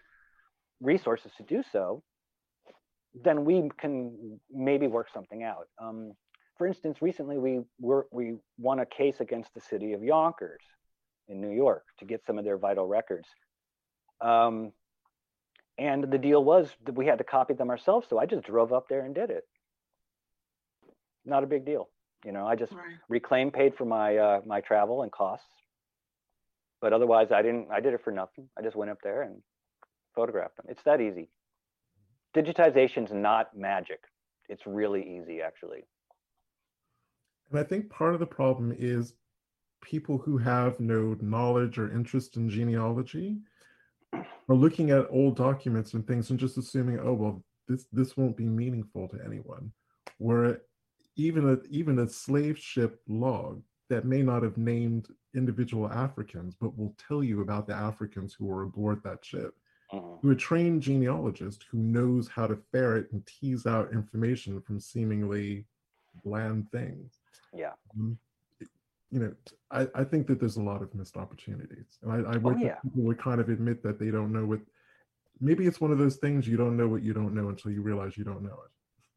resources 0.81 1.31
to 1.37 1.43
do 1.43 1.63
so, 1.71 2.03
then 3.23 3.45
we 3.45 3.69
can 3.79 4.39
maybe 4.51 4.87
work 4.87 5.07
something 5.13 5.43
out. 5.43 5.67
Um, 5.81 6.13
for 6.57 6.67
instance, 6.67 6.97
recently 7.01 7.37
we 7.37 7.61
were, 7.79 8.07
we 8.11 8.35
won 8.57 8.79
a 8.79 8.85
case 8.85 9.19
against 9.19 9.53
the 9.53 9.61
city 9.61 9.93
of 9.93 10.03
Yonkers 10.03 10.61
in 11.27 11.39
New 11.39 11.51
York 11.51 11.83
to 11.99 12.05
get 12.05 12.25
some 12.25 12.37
of 12.37 12.45
their 12.45 12.57
vital 12.57 12.87
records. 12.87 13.27
Um, 14.21 14.71
and 15.77 16.11
the 16.11 16.17
deal 16.17 16.43
was 16.43 16.69
that 16.85 16.95
we 16.95 17.05
had 17.05 17.19
to 17.19 17.23
copy 17.23 17.53
them 17.53 17.69
ourselves, 17.69 18.07
so 18.09 18.17
I 18.17 18.25
just 18.25 18.45
drove 18.45 18.73
up 18.73 18.87
there 18.89 19.01
and 19.01 19.13
did 19.13 19.29
it. 19.29 19.43
Not 21.25 21.43
a 21.43 21.47
big 21.47 21.65
deal, 21.65 21.89
you 22.25 22.31
know. 22.31 22.47
I 22.47 22.55
just 22.55 22.73
Right. 22.73 22.97
reclaim 23.09 23.51
paid 23.51 23.75
for 23.75 23.85
my 23.85 24.17
uh, 24.17 24.41
my 24.45 24.61
travel 24.61 25.03
and 25.03 25.11
costs, 25.11 25.49
but 26.81 26.93
otherwise 26.93 27.31
I 27.31 27.41
didn't. 27.41 27.69
I 27.71 27.79
did 27.79 27.93
it 27.93 28.01
for 28.03 28.11
nothing. 28.11 28.49
I 28.57 28.61
just 28.61 28.75
went 28.75 28.89
up 28.91 29.01
there 29.03 29.21
and 29.23 29.43
photographed 30.15 30.57
them. 30.57 30.65
It's 30.69 30.83
that 30.83 30.99
easy. 31.01 31.29
Digitization's 32.33 33.11
not 33.13 33.55
magic. 33.55 33.99
It's 34.49 34.65
really 34.65 35.17
easy, 35.17 35.41
actually. 35.41 35.85
And 37.49 37.59
I 37.59 37.63
think 37.63 37.89
part 37.89 38.13
of 38.13 38.19
the 38.19 38.25
problem 38.25 38.75
is 38.77 39.13
people 39.81 40.17
who 40.17 40.37
have 40.37 40.79
no 40.79 41.15
knowledge 41.21 41.77
or 41.77 41.91
interest 41.91 42.35
in 42.37 42.49
genealogy 42.49 43.37
are 44.13 44.55
looking 44.55 44.91
at 44.91 45.07
old 45.09 45.35
documents 45.35 45.93
and 45.93 46.05
things 46.07 46.29
and 46.29 46.39
just 46.39 46.57
assuming, 46.57 46.99
oh 46.99 47.13
well, 47.13 47.43
this 47.67 47.85
this 47.91 48.15
won't 48.15 48.37
be 48.37 48.45
meaningful 48.45 49.07
to 49.09 49.19
anyone. 49.25 49.71
Where 50.17 50.61
even 51.15 51.49
a 51.49 51.57
even 51.69 51.99
a 51.99 52.07
slave 52.07 52.57
ship 52.57 53.01
log 53.07 53.61
that 53.89 54.05
may 54.05 54.21
not 54.21 54.43
have 54.43 54.57
named 54.57 55.07
individual 55.35 55.89
Africans, 55.91 56.55
but 56.59 56.77
will 56.77 56.95
tell 57.07 57.23
you 57.23 57.41
about 57.41 57.67
the 57.67 57.73
Africans 57.73 58.33
who 58.33 58.45
were 58.45 58.63
aboard 58.63 59.01
that 59.03 59.23
ship 59.23 59.55
Mhm. 59.93 60.21
to 60.21 60.31
a 60.31 60.35
trained 60.35 60.81
genealogist 60.81 61.63
who 61.71 61.77
knows 61.77 62.27
how 62.27 62.47
to 62.47 62.57
ferret 62.71 63.09
and 63.11 63.25
tease 63.25 63.65
out 63.65 63.93
information 63.93 64.59
from 64.61 64.79
seemingly 64.79 65.65
bland 66.23 66.69
things. 66.71 67.21
Yeah. 67.53 67.73
Um, 67.95 68.19
You 69.11 69.19
know, 69.19 69.33
I, 69.71 69.87
I 69.95 70.03
think 70.03 70.27
that 70.27 70.39
there's 70.39 70.57
a 70.57 70.61
lot 70.61 70.81
of 70.81 70.93
missed 70.93 71.17
opportunities. 71.17 71.97
And 72.03 72.11
I, 72.11 72.31
I 72.31 72.35
oh, 72.35 72.39
wish 72.39 72.57
that 72.57 72.63
yeah. 72.63 72.75
people 72.83 73.03
would 73.03 73.17
kind 73.17 73.39
of 73.39 73.49
admit 73.49 73.81
that 73.83 73.99
they 73.99 74.11
don't 74.11 74.33
know 74.33 74.45
what, 74.45 74.59
maybe 75.39 75.65
it's 75.65 75.79
one 75.79 75.91
of 75.91 75.97
those 75.97 76.17
things 76.17 76.47
you 76.47 76.57
don't 76.57 76.75
know 76.75 76.87
what 76.87 77.03
you 77.03 77.13
don't 77.13 77.33
know 77.33 77.49
until 77.49 77.71
you 77.71 77.81
realize 77.81 78.17
you 78.17 78.25
don't 78.25 78.43
know 78.43 78.49
it. 78.65 78.71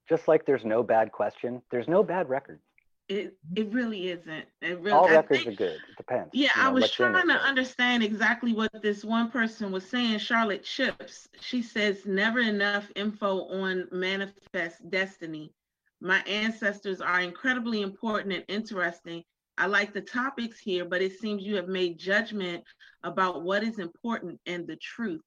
Just 0.09 0.29
like 0.29 0.46
there's 0.46 0.64
no 0.64 0.83
bad 0.83 1.12
question, 1.12 1.62
there's 1.70 1.88
no 1.88 2.03
bad 2.03 2.29
record. 2.29 2.61
It 3.09 3.37
it 3.57 3.72
really 3.72 4.11
isn't. 4.11 4.44
It 4.62 4.79
really 4.79 4.92
All 4.92 5.09
I 5.09 5.16
records 5.16 5.42
think- 5.42 5.55
are 5.55 5.57
good. 5.57 5.74
It 5.74 5.96
depends. 5.96 6.31
Yeah, 6.33 6.50
you 6.55 6.62
I 6.62 6.68
was 6.68 6.83
what's 6.83 7.00
in 7.00 7.07
it, 7.07 7.11
trying 7.11 7.26
to 7.26 7.35
but- 7.35 7.42
understand 7.42 8.03
exactly 8.05 8.53
what 8.53 8.70
this 8.83 9.05
one 9.05 9.31
person 9.33 9.72
was 9.72 9.85
saying. 9.85 10.18
Charlotte 10.18 10.62
Chips, 10.62 11.29
she 11.40 11.61
says, 11.62 12.07
never 12.07 12.38
enough 12.38 12.88
info 12.94 13.46
on 13.48 13.88
manifest 13.90 14.88
destiny. 14.90 15.53
My 16.00 16.20
ancestors 16.20 17.00
are 17.00 17.20
incredibly 17.20 17.83
important 17.83 18.33
and 18.33 18.44
interesting. 18.46 19.24
I 19.60 19.66
like 19.66 19.92
the 19.92 20.00
topics 20.00 20.58
here, 20.58 20.86
but 20.86 21.02
it 21.02 21.20
seems 21.20 21.44
you 21.44 21.56
have 21.56 21.68
made 21.68 21.98
judgment 21.98 22.64
about 23.02 23.42
what 23.42 23.62
is 23.62 23.78
important 23.78 24.40
and 24.46 24.66
the 24.66 24.76
truth. 24.76 25.20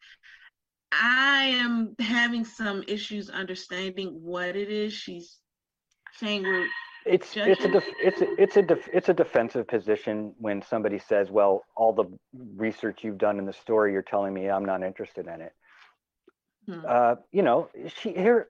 I 0.92 1.44
am 1.60 1.96
having 2.00 2.44
some 2.44 2.84
issues 2.88 3.30
understanding 3.30 4.10
what 4.10 4.56
it 4.56 4.70
is 4.70 4.92
she's 4.92 5.38
saying. 6.16 6.42
We're 6.42 6.68
It's 7.06 7.38
it's 7.38 7.64
a 7.64 7.68
def, 7.68 7.84
it's 8.02 8.22
a, 8.22 8.42
it's 8.42 8.58
a 8.58 8.62
def, 8.64 8.90
it's 8.92 9.10
a 9.10 9.14
defensive 9.14 9.68
position 9.68 10.34
when 10.40 10.64
somebody 10.64 10.98
says, 10.98 11.30
"Well, 11.30 11.64
all 11.76 11.94
the 11.94 12.06
research 12.56 13.04
you've 13.04 13.20
done 13.20 13.38
in 13.38 13.46
the 13.46 13.54
story, 13.54 13.92
you're 13.92 14.02
telling 14.02 14.34
me 14.34 14.50
I'm 14.50 14.66
not 14.66 14.82
interested 14.82 15.28
in 15.28 15.42
it." 15.42 15.54
Hmm. 16.68 16.86
Uh, 16.88 17.16
you 17.32 17.44
know, 17.44 17.70
she 18.02 18.14
here. 18.14 18.50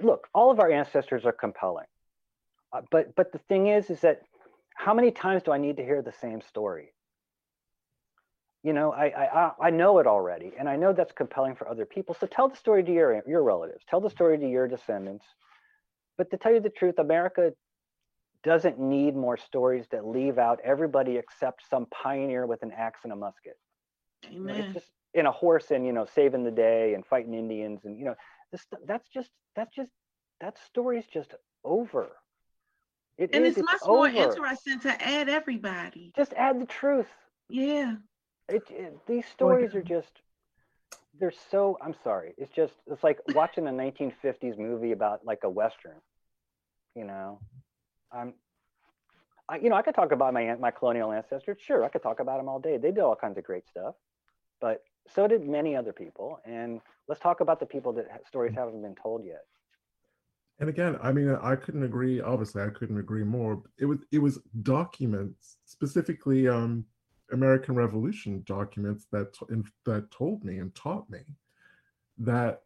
Look, 0.00 0.28
all 0.32 0.50
of 0.50 0.60
our 0.60 0.70
ancestors 0.70 1.26
are 1.26 1.32
compelling, 1.32 1.86
uh, 2.72 2.82
but 2.90 3.14
but 3.16 3.32
the 3.32 3.38
thing 3.48 3.66
is, 3.66 3.90
is 3.90 4.00
that 4.00 4.22
how 4.84 4.94
many 4.94 5.10
times 5.10 5.42
do 5.42 5.52
I 5.52 5.58
need 5.58 5.76
to 5.76 5.84
hear 5.84 6.00
the 6.02 6.12
same 6.12 6.40
story? 6.40 6.94
You 8.62 8.72
know, 8.72 8.92
I 8.92 9.06
I 9.08 9.26
I- 9.44 9.54
I 9.66 9.70
know 9.70 9.98
it 9.98 10.06
already, 10.06 10.54
and 10.58 10.68
I 10.68 10.76
know 10.76 10.92
that's 10.94 11.12
compelling 11.12 11.54
for 11.54 11.68
other 11.68 11.86
people. 11.86 12.14
So 12.14 12.26
tell 12.26 12.48
the 12.48 12.56
story 12.56 12.82
to 12.84 12.92
your 12.92 13.22
your 13.26 13.42
relatives, 13.42 13.84
tell 13.84 14.00
the 14.00 14.10
story 14.10 14.38
to 14.38 14.48
your 14.48 14.68
descendants. 14.68 15.26
But 16.16 16.30
to 16.30 16.38
tell 16.38 16.52
you 16.52 16.60
the 16.60 16.70
truth, 16.70 16.98
America 16.98 17.52
doesn't 18.42 18.78
need 18.78 19.14
more 19.16 19.36
stories 19.36 19.86
that 19.90 20.06
leave 20.06 20.38
out 20.38 20.60
everybody 20.64 21.16
except 21.18 21.68
some 21.68 21.86
pioneer 21.86 22.46
with 22.46 22.62
an 22.62 22.72
axe 22.72 23.00
and 23.04 23.12
a 23.12 23.16
musket. 23.16 23.58
Amen. 24.26 24.56
It's 24.60 24.74
just 24.74 24.90
in 25.12 25.26
a 25.26 25.32
horse 25.32 25.70
and 25.70 25.84
you 25.86 25.92
know 25.92 26.06
saving 26.06 26.44
the 26.44 26.50
day 26.68 26.94
and 26.94 27.04
fighting 27.04 27.34
Indians 27.34 27.84
and 27.84 27.98
you 27.98 28.04
know 28.06 28.16
this 28.52 28.66
that's 28.86 29.08
just 29.10 29.30
that's 29.56 29.74
just 29.74 29.92
that 30.40 30.56
story's 30.58 31.06
just 31.06 31.34
over. 31.64 32.16
It 33.20 33.30
and 33.34 33.44
is, 33.44 33.58
it's 33.58 33.70
much 33.70 33.82
more 33.86 34.08
interesting 34.08 34.80
to 34.80 35.06
add 35.06 35.28
everybody. 35.28 36.10
Just 36.16 36.32
add 36.32 36.58
the 36.58 36.64
truth. 36.64 37.06
Yeah. 37.50 37.96
It, 38.48 38.62
it 38.70 38.96
these 39.06 39.26
stories 39.26 39.74
are 39.74 39.82
just 39.82 40.10
they're 41.20 41.30
so 41.50 41.76
I'm 41.82 41.94
sorry. 42.02 42.32
It's 42.38 42.50
just 42.54 42.72
it's 42.90 43.04
like 43.04 43.18
watching 43.34 43.66
a 43.66 43.70
1950s 43.70 44.56
movie 44.56 44.92
about 44.92 45.26
like 45.26 45.40
a 45.44 45.50
western. 45.50 46.00
You 46.96 47.04
know, 47.04 47.40
I'm 48.10 48.32
I, 49.50 49.58
you 49.58 49.68
know, 49.68 49.76
I 49.76 49.82
could 49.82 49.94
talk 49.94 50.12
about 50.12 50.32
my 50.32 50.40
an- 50.40 50.60
my 50.60 50.70
colonial 50.70 51.12
ancestors. 51.12 51.58
Sure, 51.60 51.84
I 51.84 51.90
could 51.90 52.02
talk 52.02 52.20
about 52.20 52.38
them 52.38 52.48
all 52.48 52.58
day. 52.58 52.78
They 52.78 52.90
did 52.90 53.00
all 53.00 53.16
kinds 53.16 53.36
of 53.36 53.44
great 53.44 53.68
stuff, 53.68 53.96
but 54.62 54.82
so 55.14 55.26
did 55.28 55.46
many 55.46 55.76
other 55.76 55.92
people. 55.92 56.40
And 56.46 56.80
let's 57.06 57.20
talk 57.20 57.40
about 57.40 57.60
the 57.60 57.66
people 57.66 57.92
that 57.94 58.06
ha- 58.10 58.18
stories 58.26 58.54
haven't 58.54 58.80
been 58.80 58.94
told 58.94 59.26
yet. 59.26 59.44
And 60.60 60.68
again, 60.68 60.98
I 61.02 61.10
mean, 61.12 61.30
I 61.30 61.56
couldn't 61.56 61.82
agree. 61.84 62.20
Obviously, 62.20 62.62
I 62.62 62.68
couldn't 62.70 62.98
agree 62.98 63.24
more. 63.24 63.62
It 63.78 63.86
was 63.86 63.98
it 64.12 64.18
was 64.18 64.38
documents, 64.62 65.56
specifically 65.64 66.48
um, 66.48 66.84
American 67.32 67.74
Revolution 67.74 68.42
documents 68.46 69.06
that 69.12 69.36
in, 69.48 69.64
that 69.86 70.10
told 70.10 70.44
me 70.44 70.58
and 70.58 70.74
taught 70.74 71.08
me 71.10 71.22
that 72.18 72.62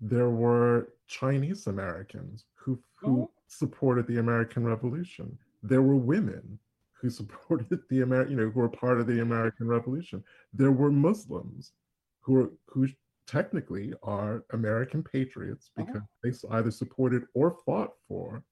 there 0.00 0.30
were 0.30 0.92
Chinese 1.06 1.66
Americans 1.66 2.46
who 2.54 2.82
who 2.96 3.22
Mhm. 3.22 3.30
supported 3.46 4.06
the 4.06 4.18
American 4.18 4.64
Revolution. 4.64 5.38
There 5.62 5.82
were 5.82 5.96
women 5.96 6.58
who 6.92 7.10
supported 7.20 7.82
the 7.88 8.02
American, 8.02 8.32
you 8.32 8.36
know, 8.38 8.50
who 8.50 8.60
were 8.60 8.68
part 8.68 9.00
of 9.00 9.06
the 9.06 9.20
American 9.20 9.66
Revolution. 9.68 10.24
There 10.52 10.72
were 10.72 10.90
Muslims 10.90 11.72
who 12.20 12.32
were 12.34 12.52
who 12.66 12.88
technically 13.30 13.94
are 14.02 14.44
American 14.50 15.02
patriots 15.04 15.70
Mhm. 15.78 15.86
because 15.86 16.02
they 16.22 16.32
either 16.56 16.70
supported 16.72 17.22
or 17.34 17.52
fought 17.64 17.92
for 18.08 18.42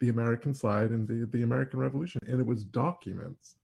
the 0.00 0.10
American 0.10 0.52
side 0.54 0.90
in 0.92 1.06
the, 1.06 1.26
the 1.26 1.42
American 1.42 1.78
Revolution. 1.80 2.20
And 2.26 2.38
it 2.40 2.46
was 2.46 2.64
documents. 2.64 3.56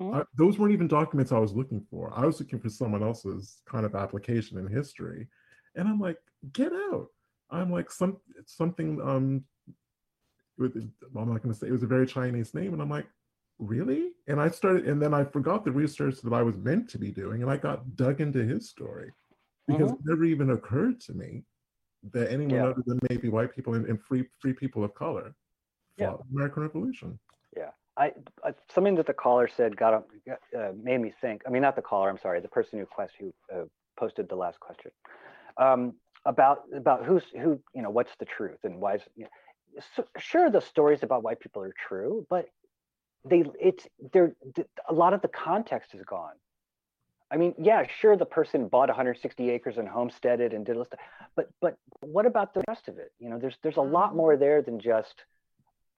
Mhm. 0.00 0.14
I- 0.14 0.26
those 0.36 0.58
weren't 0.58 0.72
even 0.72 0.86
documents 0.88 1.32
I 1.32 1.38
was 1.38 1.52
looking 1.54 1.80
for. 1.90 2.12
I 2.16 2.24
was 2.26 2.38
looking 2.40 2.60
for 2.60 2.68
someone 2.68 3.02
else's 3.02 3.62
kind 3.66 3.84
of 3.84 3.94
application 3.96 4.58
in 4.58 4.66
history. 4.68 5.28
And 5.74 5.88
I'm 5.88 5.98
like, 5.98 6.18
get 6.52 6.72
out. 6.72 7.08
I'm 7.50 7.70
like, 7.72 7.90
some 7.90 8.20
something 8.46 9.00
um 9.02 9.44
with 10.58 10.76
I'm 11.16 11.28
not 11.32 11.42
gonna 11.42 11.54
say 11.54 11.66
it 11.68 11.72
was 11.72 11.82
a 11.82 11.94
very 11.96 12.06
Chinese 12.06 12.54
name. 12.54 12.72
And 12.72 12.80
I'm 12.82 12.88
like, 12.98 13.08
really? 13.58 14.12
And 14.28 14.40
I 14.40 14.48
started 14.48 14.86
and 14.88 15.02
then 15.02 15.12
I 15.14 15.24
forgot 15.24 15.64
the 15.64 15.72
research 15.72 16.20
that 16.22 16.32
I 16.32 16.42
was 16.42 16.56
meant 16.56 16.88
to 16.90 16.98
be 16.98 17.10
doing, 17.10 17.42
and 17.42 17.50
I 17.50 17.56
got 17.56 17.96
dug 17.96 18.20
into 18.20 18.44
his 18.44 18.68
story 18.68 19.10
because 19.66 19.92
it 19.92 19.98
never 20.04 20.24
even 20.24 20.50
occurred 20.50 21.00
to 21.00 21.12
me 21.14 21.44
that 22.12 22.30
anyone 22.30 22.56
Yeah. 22.56 22.66
other 22.66 22.82
than 22.86 22.98
maybe 23.08 23.28
white 23.28 23.54
people 23.54 23.74
and, 23.74 23.86
and 23.86 24.02
free 24.02 24.24
free 24.40 24.52
people 24.52 24.84
of 24.84 24.94
color 24.94 25.34
Yeah. 25.96 26.10
fought 26.10 26.18
the 26.18 26.34
American 26.36 26.62
Revolution. 26.62 27.18
I, 27.96 28.12
I 28.42 28.54
something 28.74 28.96
that 28.96 29.06
the 29.06 29.14
caller 29.14 29.48
said 29.48 29.76
got 29.76 29.94
uh, 29.94 30.72
made 30.80 30.98
me 31.00 31.12
think. 31.20 31.42
I 31.46 31.50
mean, 31.50 31.62
not 31.62 31.76
the 31.76 31.82
caller. 31.82 32.10
I'm 32.10 32.18
sorry, 32.18 32.40
the 32.40 32.48
person 32.48 32.78
who 32.78 32.86
quest 32.86 33.14
who 33.18 33.32
uh, 33.52 33.64
posted 33.96 34.28
the 34.28 34.34
last 34.34 34.58
question 34.60 34.90
um, 35.56 35.94
about 36.24 36.62
about 36.74 37.04
who's 37.04 37.22
who. 37.32 37.60
You 37.74 37.82
know, 37.82 37.90
what's 37.90 38.14
the 38.18 38.24
truth 38.24 38.58
and 38.64 38.80
why 38.80 38.96
is 38.96 39.02
you 39.16 39.24
know, 39.24 39.80
so, 39.96 40.04
sure 40.18 40.50
the 40.50 40.60
stories 40.60 41.02
about 41.02 41.22
white 41.22 41.40
people 41.40 41.62
are 41.62 41.74
true, 41.88 42.26
but 42.28 42.48
they 43.24 43.44
it's 43.60 43.86
they're 44.12 44.34
th- 44.56 44.68
a 44.88 44.92
lot 44.92 45.14
of 45.14 45.22
the 45.22 45.28
context 45.28 45.94
is 45.94 46.02
gone. 46.04 46.34
I 47.30 47.36
mean, 47.36 47.54
yeah, 47.58 47.84
sure, 48.00 48.16
the 48.16 48.26
person 48.26 48.68
bought 48.68 48.88
160 48.88 49.50
acres 49.50 49.76
and 49.78 49.88
homesteaded 49.88 50.52
and 50.52 50.64
did 50.64 50.76
all 50.76 50.84
stuff, 50.84 51.00
but 51.34 51.48
but 51.60 51.76
what 52.00 52.26
about 52.26 52.54
the 52.54 52.62
rest 52.68 52.88
of 52.88 52.98
it? 52.98 53.12
You 53.18 53.30
know, 53.30 53.38
there's 53.38 53.56
there's 53.62 53.76
a 53.76 53.82
lot 53.82 54.14
more 54.14 54.36
there 54.36 54.62
than 54.62 54.78
just 54.78 55.24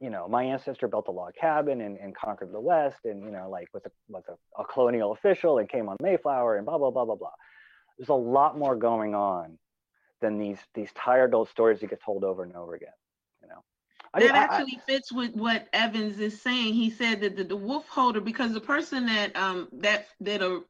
you 0.00 0.10
know, 0.10 0.28
my 0.28 0.44
ancestor 0.44 0.88
built 0.88 1.08
a 1.08 1.10
log 1.10 1.34
cabin 1.34 1.80
and, 1.80 1.96
and 1.98 2.14
conquered 2.14 2.52
the 2.52 2.60
West 2.60 2.98
and, 3.04 3.22
you 3.22 3.30
know, 3.30 3.48
like 3.48 3.68
was 3.72 3.82
a, 3.86 3.90
was 4.08 4.24
a, 4.28 4.60
a 4.60 4.64
colonial 4.66 5.12
official 5.12 5.58
and 5.58 5.68
came 5.68 5.88
on 5.88 5.96
Mayflower 6.02 6.56
and 6.56 6.66
blah, 6.66 6.76
blah, 6.76 6.90
blah, 6.90 7.04
blah, 7.04 7.14
blah. 7.14 7.30
There's 7.98 8.10
a 8.10 8.14
lot 8.14 8.58
more 8.58 8.76
going 8.76 9.14
on 9.14 9.58
than 10.20 10.38
these, 10.38 10.58
these 10.74 10.90
tired 10.92 11.34
old 11.34 11.48
stories 11.48 11.80
that 11.80 11.88
get 11.88 12.02
told 12.04 12.24
over 12.24 12.42
and 12.42 12.54
over 12.54 12.74
again, 12.74 12.92
you 13.42 13.48
know? 13.48 13.62
That 14.12 14.20
mean, 14.20 14.30
I- 14.32 14.38
I- 14.38 14.42
actually 14.44 14.80
fits 14.86 15.12
with 15.12 15.34
what 15.34 15.66
Evans 15.72 16.20
is 16.20 16.40
saying. 16.42 16.74
He 16.74 16.90
said 16.90 17.22
that 17.22 17.36
the, 17.36 17.44
the 17.44 17.56
wolf 17.56 17.88
holder, 17.88 18.20
because 18.20 18.52
the 18.52 18.60
person 18.60 19.06
that 19.06 19.34
um 19.36 19.68
that 19.72 20.06
that 20.20 20.40
uh, 20.40 20.60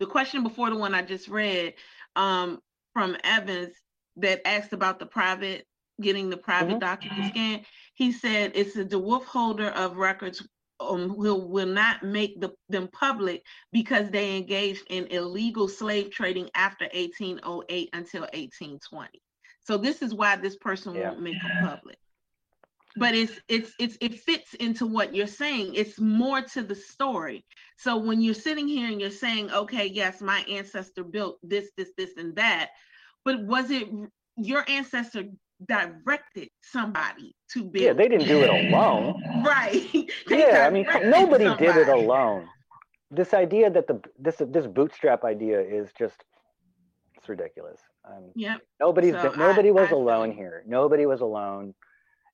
the 0.00 0.06
question 0.06 0.42
before 0.42 0.70
the 0.70 0.76
one 0.76 0.94
I 0.94 1.02
just 1.02 1.28
read 1.28 1.74
um 2.16 2.60
from 2.92 3.16
Evans 3.24 3.74
that 4.16 4.46
asked 4.46 4.72
about 4.72 4.98
the 4.98 5.06
private 5.06 5.66
getting 6.00 6.28
the 6.30 6.36
private 6.36 6.76
Mhm. 6.76 6.80
document 6.80 7.26
scan, 7.26 7.64
he 7.94 8.12
said 8.12 8.52
it's 8.54 8.74
the, 8.74 8.84
the 8.84 8.98
wolf 8.98 9.24
holder 9.26 9.68
of 9.70 9.96
records 9.96 10.46
um, 10.78 11.16
will 11.16 11.48
will 11.48 11.66
not 11.66 12.02
make 12.02 12.38
the, 12.40 12.52
them 12.68 12.88
public 12.88 13.42
because 13.72 14.10
they 14.10 14.36
engaged 14.36 14.84
in 14.90 15.06
illegal 15.06 15.68
slave 15.68 16.10
trading 16.10 16.50
after 16.54 16.84
1808 16.94 17.90
until 17.94 18.22
1820. 18.34 19.22
So 19.64 19.78
this 19.78 20.02
is 20.02 20.14
why 20.14 20.36
this 20.36 20.56
person 20.56 20.94
Yeah. 20.94 21.08
won't 21.10 21.20
make 21.22 21.40
them 21.42 21.56
public 21.60 21.96
but 22.96 23.14
it's 23.14 23.40
it's 23.48 23.72
it's 23.78 23.96
it 24.00 24.18
fits 24.20 24.54
into 24.54 24.86
what 24.86 25.14
you're 25.14 25.26
saying 25.26 25.74
it's 25.74 26.00
more 26.00 26.40
to 26.40 26.62
the 26.62 26.74
story 26.74 27.44
so 27.76 27.96
when 27.96 28.20
you're 28.20 28.34
sitting 28.34 28.66
here 28.66 28.88
and 28.90 29.00
you're 29.00 29.10
saying 29.10 29.50
okay 29.52 29.86
yes 29.86 30.20
my 30.20 30.40
ancestor 30.48 31.04
built 31.04 31.38
this 31.42 31.70
this 31.76 31.90
this 31.96 32.16
and 32.16 32.34
that 32.36 32.70
but 33.24 33.42
was 33.44 33.70
it 33.70 33.88
your 34.36 34.64
ancestor 34.68 35.24
directed 35.66 36.48
somebody 36.62 37.34
to 37.50 37.62
build 37.64 37.84
yeah, 37.84 37.92
they 37.92 38.08
didn't 38.08 38.28
do 38.28 38.42
it 38.42 38.50
alone. 38.50 39.22
right 39.44 40.10
yeah, 40.30 40.64
I 40.66 40.70
mean, 40.70 40.86
nobody 41.04 41.44
did 41.56 41.76
it 41.76 41.88
alone. 41.88 42.46
This 43.10 43.32
idea 43.32 43.70
that 43.70 43.86
the, 43.86 44.00
this, 44.18 44.36
this 44.48 44.66
bootstrap 44.66 45.24
idea 45.24 45.60
is 45.60 45.88
just, 45.98 46.24
it's 47.16 47.28
ridiculous. 47.28 47.80
Um, 48.04 48.32
yep 48.34 48.60
Nobody's 48.80 49.12
So 49.12 49.30
been, 49.30 49.38
nobody 49.38 49.68
I- 49.68 49.72
was 49.72 49.88
I 49.88 49.94
alone 49.94 50.30
you. 50.30 50.36
here. 50.36 50.62
Nobody 50.66 51.06
was 51.06 51.20
alone. 51.22 51.74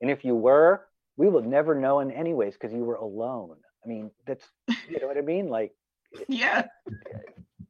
And 0.03 0.11
if 0.11 0.25
you 0.25 0.35
were, 0.35 0.87
we 1.17 1.29
would 1.29 1.47
never 1.47 1.75
know 1.75 2.01
in 2.01 2.11
any 2.11 2.35
ways 2.35 2.55
because 2.55 2.75
you 2.75 2.85
were 2.85 2.97
alone. 2.97 3.57
I 3.85 3.89
mean, 3.89 4.11
that's 4.27 4.45
you 4.89 5.01
know 5.01 5.07
what 5.07 5.17
I 5.17 5.23
mean? 5.23 5.49
Like 5.49 5.73
yeah 6.29 6.67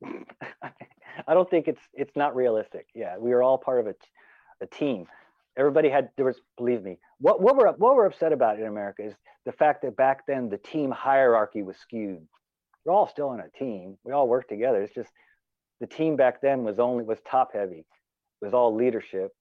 I 1.27 1.35
don't 1.35 1.49
think 1.49 1.69
it's 1.69 1.81
it's 1.93 2.17
not 2.17 2.35
realistic. 2.35 2.87
Yeah, 2.95 3.19
we 3.19 3.31
were 3.31 3.43
all 3.43 3.59
part 3.59 3.81
of 3.81 3.87
a, 3.87 3.95
a 4.61 4.67
team. 4.67 5.07
Everybody 5.57 5.89
had 5.89 6.11
there 6.17 6.25
was 6.25 6.41
believe 6.57 6.83
me. 6.83 6.99
What 7.19 7.41
what 7.41 7.57
we're 7.57 7.71
what 7.73 7.95
we're 7.95 8.07
upset 8.07 8.33
about 8.33 8.59
in 8.59 8.67
America 8.67 9.05
is 9.05 9.15
the 9.45 9.53
fact 9.53 9.83
that 9.83 9.97
back 9.97 10.27
then 10.27 10.49
the 10.49 10.59
team 10.59 10.91
hierarchy 10.91 11.63
was 11.63 11.77
skewed. 11.77 12.27
We're 12.85 12.95
all 12.95 13.09
still 13.09 13.33
in 13.33 13.41
a 13.41 13.51
team. 13.51 13.99
We 14.05 14.13
all 14.13 14.29
work 14.29 14.49
together. 14.49 14.83
It's 14.83 14.95
just 14.95 15.11
the 15.81 15.87
team 15.87 16.17
back 16.17 16.41
then 16.41 16.65
was 16.65 16.79
only 16.79 17.05
was 17.05 17.19
top 17.29 17.53
heavy. 17.53 17.85
It 18.41 18.45
was 18.45 18.55
all 18.55 18.75
leadership, 18.75 19.33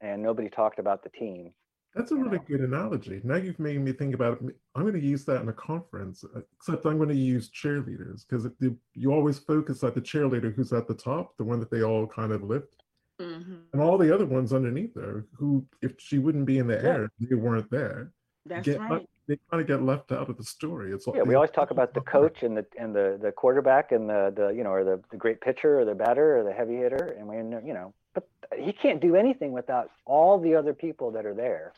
and 0.00 0.22
nobody 0.22 0.48
talked 0.48 0.78
about 0.78 1.02
the 1.02 1.10
team. 1.10 1.52
That's 1.94 2.12
a 2.12 2.16
really 2.16 2.38
know? 2.38 2.44
good 2.46 2.60
analogy. 2.60 3.20
Now 3.24 3.36
you've 3.36 3.58
made 3.58 3.80
me 3.80 3.92
think 3.92 4.14
about 4.14 4.40
it. 4.42 4.56
I'm 4.74 4.82
going 4.82 4.94
to 4.94 5.00
use 5.04 5.24
that 5.24 5.42
in 5.42 5.48
a 5.48 5.52
conference, 5.52 6.24
uh, 6.24 6.40
except 6.56 6.86
I'm 6.86 6.98
going 6.98 7.08
to 7.08 7.14
use 7.16 7.50
cheerleaders 7.50 8.24
because 8.28 8.46
you 8.94 9.12
always 9.12 9.38
focus 9.38 9.82
at 9.82 9.94
the 9.94 10.00
cheerleader 10.00 10.54
who's 10.54 10.72
at 10.72 10.86
the 10.86 10.94
top, 10.94 11.36
the 11.36 11.44
one 11.44 11.58
that 11.60 11.70
they 11.70 11.82
all 11.82 12.06
kind 12.06 12.32
of 12.32 12.42
lift, 12.42 12.84
Mhm. 13.20 13.64
and 13.72 13.82
all 13.82 13.98
the 13.98 14.12
other 14.14 14.24
ones 14.24 14.52
underneath 14.52 14.94
her 14.94 15.26
who, 15.34 15.66
if 15.82 15.94
she 15.98 16.18
wouldn't 16.18 16.46
be 16.46 16.58
in 16.58 16.66
the 16.68 16.74
Yeah. 16.76 16.88
air, 16.88 17.10
they 17.20 17.34
weren't 17.34 17.70
there. 17.70 18.12
That's 18.46 18.64
Get 18.66 18.78
right. 18.80 19.06
they 19.26 19.36
kind 19.50 19.60
of 19.60 19.66
get 19.68 19.82
left 19.82 20.10
out 20.10 20.28
of 20.28 20.36
the 20.36 20.42
story. 20.42 20.92
It's 20.92 21.06
Yeah, 21.06 21.22
we 21.22 21.34
always 21.34 21.50
talk 21.52 21.70
about 21.70 21.92
the 21.94 22.00
coach 22.00 22.42
and 22.42 22.56
the 22.56 22.66
and 22.78 22.94
the 22.96 23.18
the 23.20 23.30
quarterback 23.30 23.92
and 23.92 24.08
the 24.08 24.32
the 24.34 24.48
you 24.48 24.64
know 24.64 24.72
or 24.72 24.82
the, 24.84 25.00
the 25.10 25.16
great 25.16 25.40
pitcher 25.40 25.78
or 25.78 25.84
the 25.84 25.94
batter 25.94 26.38
or 26.38 26.42
the 26.42 26.52
heavy 26.52 26.76
hitter 26.76 27.14
and 27.18 27.28
we 27.28 27.36
you 27.36 27.74
know 27.74 27.92
but 28.14 28.28
he 28.58 28.72
can't 28.72 29.00
do 29.00 29.14
anything 29.16 29.52
without 29.52 29.90
all 30.06 30.38
the 30.38 30.54
other 30.54 30.74
people 30.74 31.10
that 31.12 31.26
are 31.26 31.34
there, 31.34 31.72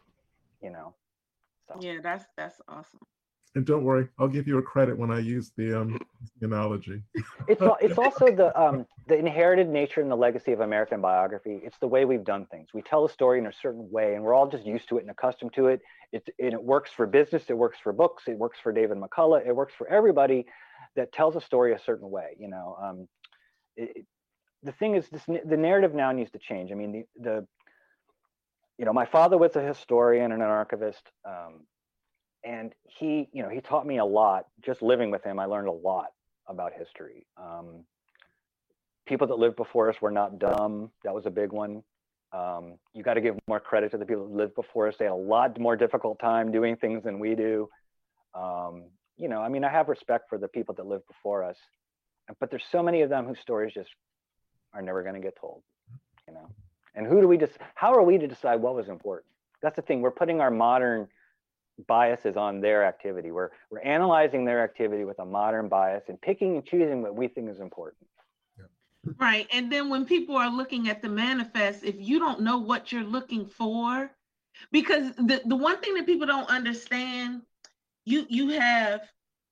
you 0.63 0.71
know. 0.71 0.95
So 1.69 1.79
Yeah, 1.81 1.99
that's 2.03 2.25
that's 2.37 2.61
awesome. 2.69 3.01
And 3.55 3.67
don't 3.67 3.85
worry, 3.85 4.09
I'll 4.19 4.29
give 4.29 4.47
you 4.49 4.59
a 4.59 4.63
credit 4.63 4.97
when 4.99 5.11
I 5.11 5.19
use 5.19 5.53
the 5.57 5.79
um 5.81 5.99
analogy. 6.41 7.03
it's 7.47 7.61
it's 7.81 7.99
also 7.99 8.27
the 8.35 8.59
um 8.61 8.87
the 9.09 9.17
inherited 9.17 9.69
nature 9.69 10.01
and 10.01 10.11
the 10.11 10.17
legacy 10.17 10.53
of 10.53 10.61
American 10.61 11.01
biography. 11.01 11.61
It's 11.63 11.77
the 11.79 11.89
way 11.89 12.05
we've 12.05 12.25
done 12.25 12.47
things. 12.47 12.69
We 12.73 12.83
tell 12.83 13.05
a 13.05 13.11
story 13.11 13.39
in 13.41 13.47
a 13.47 13.53
certain 13.53 13.91
way, 13.91 14.15
and 14.15 14.23
we're 14.25 14.33
all 14.35 14.49
just 14.49 14.65
used 14.65 14.89
to 14.89 14.97
it 14.99 15.03
and 15.03 15.11
accustomed 15.11 15.53
to 15.55 15.67
it. 15.67 15.81
It 16.13 16.27
and 16.39 16.53
it 16.55 16.63
works 16.63 16.91
for 16.97 17.07
business. 17.07 17.45
It 17.49 17.59
works 17.59 17.79
for 17.83 17.93
books. 17.93 18.25
It 18.27 18.39
works 18.39 18.59
for 18.63 18.73
David 18.73 18.97
McCullough. 18.99 19.47
It 19.47 19.55
works 19.55 19.75
for 19.77 19.87
everybody 19.89 20.47
that 20.97 21.13
tells 21.13 21.37
a 21.37 21.41
story 21.41 21.75
a 21.75 21.79
certain 21.79 22.11
way. 22.11 22.37
You 22.39 22.49
know, 22.49 22.77
um, 22.83 23.09
it, 23.77 23.97
it- 23.97 24.07
the 24.63 24.73
thing 24.73 24.95
is, 24.95 25.09
this 25.09 25.25
the 25.27 25.57
narrative 25.57 25.95
now 25.95 26.13
needs 26.13 26.31
to 26.33 26.39
change. 26.39 26.71
I 26.71 26.75
mean, 26.75 26.93
the 26.93 27.05
the 27.21 27.47
you 28.79 28.85
know, 28.85 28.93
my 28.93 29.07
father 29.07 29.39
was 29.39 29.55
a 29.57 29.63
historian 29.63 30.33
and 30.33 30.43
an 30.43 30.49
archivist. 30.49 31.03
Um, 31.25 31.67
and 32.45 32.75
he, 32.83 33.29
you 33.33 33.43
know, 33.43 33.49
he 33.49 33.61
taught 33.61 33.87
me 33.87 33.99
a 33.99 34.05
lot. 34.05 34.47
Just 34.61 34.83
living 34.83 35.11
with 35.11 35.23
him, 35.23 35.39
I 35.39 35.45
learned 35.45 35.69
a 35.69 35.73
lot 35.73 36.07
about 36.49 36.73
history. 36.73 37.27
Um, 37.37 37.85
people 39.07 39.27
that 39.29 39.39
lived 39.39 39.57
before 39.57 39.89
us 39.89 39.97
were 40.01 40.11
not 40.11 40.39
dumb. 40.39 40.91
That 41.05 41.15
was 41.15 41.27
a 41.27 41.31
big 41.31 41.53
one. 41.53 41.83
Um, 42.33 42.79
you 42.95 43.03
got 43.03 43.15
to 43.15 43.21
give 43.21 43.37
more 43.47 43.61
credit 43.61 43.91
to 43.93 43.99
the 43.99 44.07
people 44.07 44.27
that 44.27 44.35
lived 44.35 44.55
before 44.55 44.89
us. 44.89 44.97
They 44.99 45.05
had 45.05 45.13
a 45.13 45.15
lot 45.15 45.59
more 45.61 45.77
difficult 45.77 46.19
time 46.19 46.51
doing 46.51 46.77
things 46.77 47.05
than 47.05 47.19
we 47.19 47.35
do. 47.35 47.69
Um, 48.35 48.85
you 49.17 49.29
know, 49.29 49.41
I 49.41 49.49
mean, 49.49 49.63
I 49.63 49.71
have 49.71 49.89
respect 49.89 50.29
for 50.29 50.39
the 50.39 50.49
people 50.49 50.75
that 50.77 50.87
lived 50.87 51.07
before 51.07 51.45
us, 51.45 51.59
but 52.41 52.51
there's 52.51 52.65
so 52.73 52.83
many 52.83 53.03
of 53.03 53.11
them 53.11 53.27
whose 53.27 53.39
stories 53.39 53.75
just 53.75 53.91
are 54.75 54.83
never 54.83 55.03
going 55.03 55.15
to 55.15 55.21
get 55.21 55.37
told. 55.37 55.63
You 56.27 56.35
know, 56.35 56.49
and 56.95 57.07
who 57.07 57.21
do 57.21 57.29
we 57.29 57.37
just? 57.37 57.59
How 57.75 57.93
are 57.95 58.03
we 58.03 58.19
to 58.19 58.27
decide 58.27 58.61
what 58.61 58.75
was 58.75 58.89
important? 58.89 59.27
That's 59.63 59.77
the 59.77 59.83
thing. 59.83 60.01
We're 60.01 60.11
putting 60.11 60.41
our 60.41 60.51
modern 60.51 61.09
biases 61.87 62.37
on 62.37 62.61
their 62.61 62.85
activity. 62.85 63.31
We're 63.31 63.51
we're 63.71 63.81
analyzing 63.81 64.45
their 64.45 64.63
activity 64.63 65.05
with 65.05 65.19
a 65.19 65.25
modern 65.25 65.69
bias 65.69 66.05
and 66.09 66.21
picking 66.21 66.57
and 66.57 66.65
choosing 66.65 67.03
what 67.03 67.15
we 67.15 67.29
think 67.29 67.51
is 67.51 67.61
important. 67.61 68.07
Right. 69.19 69.49
And 69.53 69.71
then 69.71 69.89
when 69.89 70.05
people 70.05 70.37
are 70.37 70.51
looking 70.51 70.89
at 70.89 71.03
the 71.03 71.09
manifest, 71.09 71.83
if 71.83 71.97
you 71.99 72.21
don't 72.21 72.41
know 72.41 72.59
what 72.59 72.93
you're 72.93 73.03
looking 73.03 73.47
for, 73.47 74.11
because 74.71 75.13
the, 75.17 75.43
the 75.45 75.57
one 75.57 75.81
thing 75.81 75.95
that 75.95 76.07
people 76.07 76.27
don't 76.27 76.49
understand, 76.49 77.43
you 78.05 78.27
you 78.29 78.51
have, 78.51 79.01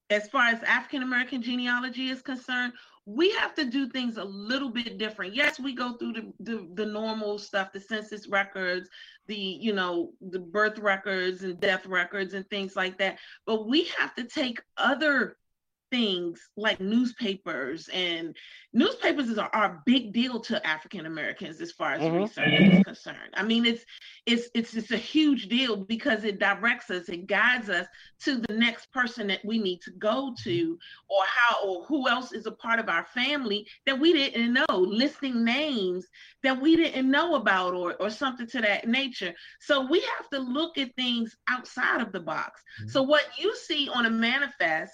as 0.09 0.29
far 0.29 0.47
as 0.47 0.63
African 0.63 1.03
American 1.03 1.43
genealogy 1.43 2.11
is 2.11 2.23
concerned, 2.23 2.75
we 3.07 3.31
have 3.33 3.55
to 3.55 3.65
do 3.65 3.89
things 3.89 4.17
a 4.17 4.25
little 4.25 4.71
bit 4.71 4.99
different. 4.99 5.35
Yes, 5.35 5.59
we 5.59 5.75
go 5.75 5.95
through 5.95 6.13
the, 6.13 6.33
the, 6.41 6.69
the 6.75 6.87
normal 6.87 7.39
stuff, 7.39 7.73
the 7.73 7.81
census 7.81 8.29
records, 8.29 8.89
the, 9.27 9.37
you 9.37 9.73
know, 9.73 10.13
the 10.21 10.39
birth 10.39 10.79
records 10.79 11.43
and 11.43 11.59
death 11.61 11.87
records 11.87 12.35
and 12.35 12.49
things 12.51 12.77
like 12.77 12.99
that. 12.99 13.19
But 13.47 13.67
we 13.67 13.85
have 13.99 14.15
to 14.17 14.25
take 14.25 14.61
other 14.77 15.37
things 15.91 16.41
like 16.57 16.81
newspapers 16.81 17.89
and 17.93 18.37
newspapers 18.73 19.29
is, 19.29 19.39
are, 19.39 19.51
are 19.53 19.65
a 19.65 19.83
big 19.87 20.13
deal 20.13 20.41
to 20.41 20.65
African 20.67 21.07
Americans 21.07 21.61
as 21.61 21.73
far 21.73 21.93
as 21.95 22.03
Mhm. 22.03 22.13
research 22.13 22.61
is 22.65 22.79
concerned. 22.81 23.35
I 23.35 23.43
mean, 23.43 23.67
it's 23.67 23.85
it's 24.27 24.49
it's 24.55 24.75
it's 24.75 24.91
a 24.93 24.97
huge 24.97 25.49
deal 25.49 25.77
because 25.77 26.25
it 26.25 26.39
directs 26.39 26.91
us, 26.91 27.09
it 27.09 27.27
guides 27.27 27.69
us 27.69 27.87
to 28.21 28.39
the 28.39 28.55
next 28.55 28.93
person 28.93 29.27
that 29.29 29.45
we 29.45 29.59
need 29.59 29.81
to 29.83 29.91
go 29.93 30.35
to, 30.45 30.79
or 31.09 31.23
how 31.27 31.67
or 31.67 31.85
who 31.87 32.09
else 32.09 32.33
is 32.33 32.47
a 32.47 32.53
part 32.53 32.79
of 32.79 32.89
our 32.89 33.05
family 33.07 33.67
that 33.87 33.99
we 33.99 34.13
didn't 34.13 34.53
know, 34.53 34.77
listing 34.77 35.45
names 35.45 36.07
that 36.43 36.61
we 36.61 36.77
didn't 36.77 37.11
know 37.11 37.35
about, 37.35 37.75
or 37.75 37.95
or 38.01 38.11
something 38.11 38.47
to 38.49 38.61
that 38.61 38.87
nature. 38.87 39.35
So 39.61 39.87
we 39.87 40.01
have 40.19 40.29
to 40.31 40.39
look 40.39 40.79
at 40.79 40.95
things 40.97 41.37
outside 41.49 42.01
of 42.01 42.13
the 42.13 42.21
box. 42.21 42.63
So 42.87 43.03
what 43.03 43.25
you 43.39 43.55
see 43.57 43.89
on 43.89 44.07
a 44.07 44.11
manifest 44.11 44.93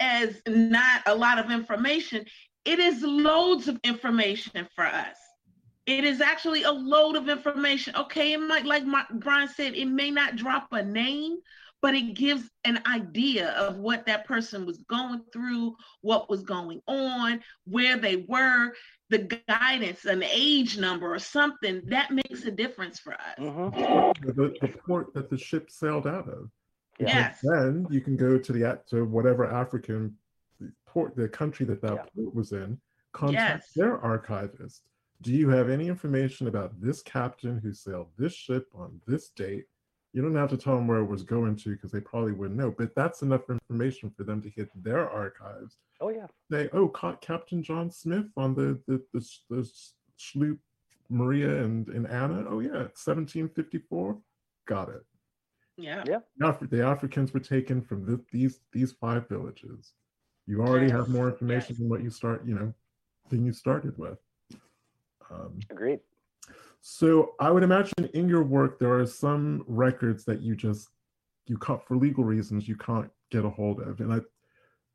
as 0.00 0.40
not 0.46 1.02
a 1.06 1.14
lot 1.14 1.38
of 1.38 1.50
information, 1.50 2.24
it 2.64 2.78
is 2.78 3.02
loads 3.02 3.68
of 3.68 3.78
information 3.84 4.66
for 4.74 4.84
us. 4.84 5.16
It 5.86 6.04
is 6.04 6.20
actually 6.20 6.64
a 6.64 6.72
load 6.72 7.14
of 7.14 7.28
information. 7.28 7.94
Okay, 7.94 8.32
it 8.32 8.40
might, 8.40 8.66
like 8.66 8.84
my, 8.84 9.04
Brian 9.14 9.48
said, 9.48 9.74
it 9.74 9.86
may 9.86 10.10
not 10.10 10.34
drop 10.34 10.66
a 10.72 10.82
name, 10.82 11.36
but 11.80 11.94
it 11.94 12.14
gives 12.14 12.50
an 12.64 12.80
idea 12.86 13.50
of 13.50 13.76
what 13.76 14.06
that 14.06 14.26
person 14.26 14.66
was 14.66 14.78
going 14.88 15.22
through, 15.32 15.76
what 16.00 16.28
was 16.28 16.42
going 16.42 16.80
on, 16.88 17.40
where 17.64 17.96
they 17.96 18.24
were, 18.28 18.72
the 19.10 19.40
guidance, 19.48 20.04
an 20.04 20.24
age 20.24 20.76
number 20.76 21.14
or 21.14 21.20
something 21.20 21.80
that 21.86 22.10
makes 22.10 22.44
a 22.44 22.50
difference 22.50 22.98
for 22.98 23.14
us. 23.14 23.38
Mhm. 23.38 24.14
The, 24.34 24.54
the 24.60 24.68
port 24.68 25.14
that 25.14 25.30
the 25.30 25.38
ship 25.38 25.70
sailed 25.70 26.08
out 26.08 26.28
of. 26.28 26.50
Yes. 26.98 27.40
Then 27.42 27.86
you 27.90 28.00
can 28.00 28.16
go 28.16 28.38
to 28.38 28.52
the 28.52 28.64
at- 28.64 28.86
to 28.88 29.04
whatever 29.04 29.44
African 29.46 30.16
port, 30.86 31.14
the 31.16 31.28
country 31.28 31.66
that 31.66 31.82
that 31.82 31.94
Yeah. 31.94 32.04
port 32.14 32.34
was 32.34 32.52
in, 32.52 32.80
contact 33.12 33.64
Yes. 33.64 33.72
their 33.74 33.98
archivist. 33.98 34.82
Do 35.22 35.32
you 35.32 35.48
have 35.50 35.68
any 35.70 35.88
information 35.88 36.46
about 36.46 36.78
this 36.80 37.02
captain 37.02 37.58
who 37.58 37.72
sailed 37.72 38.08
this 38.16 38.32
ship 38.34 38.68
on 38.74 39.00
this 39.06 39.30
date? 39.30 39.66
You 40.12 40.22
don't 40.22 40.34
have 40.34 40.50
to 40.50 40.56
tell 40.56 40.76
them 40.76 40.86
where 40.86 41.00
it 41.00 41.04
was 41.06 41.22
going 41.22 41.56
to 41.56 41.70
because 41.72 41.90
they 41.90 42.00
probably 42.00 42.32
wouldn't 42.32 42.58
know, 42.58 42.70
but 42.70 42.94
that's 42.94 43.20
enough 43.22 43.50
information 43.50 44.10
for 44.10 44.24
them 44.24 44.40
to 44.42 44.48
hit 44.48 44.70
their 44.82 45.10
archives. 45.10 45.76
Oh 46.00 46.08
yeah. 46.08 46.26
They, 46.48 46.68
oh, 46.70 46.88
caught 46.88 47.20
Captain 47.20 47.62
John 47.62 47.90
Smith 47.90 48.26
on 48.36 48.54
the 48.54 48.80
the 48.86 49.02
the, 49.12 49.28
the 49.50 49.70
sloop 50.16 50.58
Maria 51.08 51.62
and, 51.62 51.88
and 51.88 52.06
Anna. 52.06 52.44
Oh 52.48 52.60
yeah, 52.60 52.88
1754. 52.94 54.18
Got 54.66 54.88
it. 54.90 55.02
Yeah. 55.76 56.04
Yeah. 56.06 56.18
The 56.38 56.48
Af- 56.48 56.70
the 56.70 56.84
Africans 56.84 57.32
were 57.34 57.40
taken 57.40 57.82
from 57.82 58.06
th- 58.06 58.20
these 58.32 58.60
these 58.72 58.92
five 58.92 59.28
villages. 59.28 59.92
You 60.46 60.62
already 60.62 60.90
have 60.90 61.08
more 61.08 61.28
information 61.28 61.70
yes. 61.70 61.78
than 61.78 61.88
what 61.88 62.02
you 62.02 62.10
start, 62.10 62.46
you 62.46 62.54
know, 62.54 62.72
than 63.30 63.44
you 63.44 63.52
started 63.52 63.98
with. 63.98 64.18
Um, 65.30 65.58
Agreed. 65.70 66.00
so 66.80 67.34
I 67.40 67.50
would 67.50 67.64
imagine 67.64 68.08
in 68.14 68.28
your 68.28 68.44
work 68.44 68.78
there 68.78 68.94
are 68.96 69.06
some 69.06 69.64
records 69.66 70.24
that 70.26 70.40
you 70.40 70.54
just 70.54 70.88
you 71.46 71.58
can't 71.58 71.82
for 71.84 71.96
legal 71.96 72.22
reasons 72.24 72.68
you 72.68 72.76
can't 72.76 73.10
get 73.30 73.44
a 73.44 73.50
hold 73.50 73.80
of. 73.80 74.00
And 74.00 74.12
I 74.12 74.20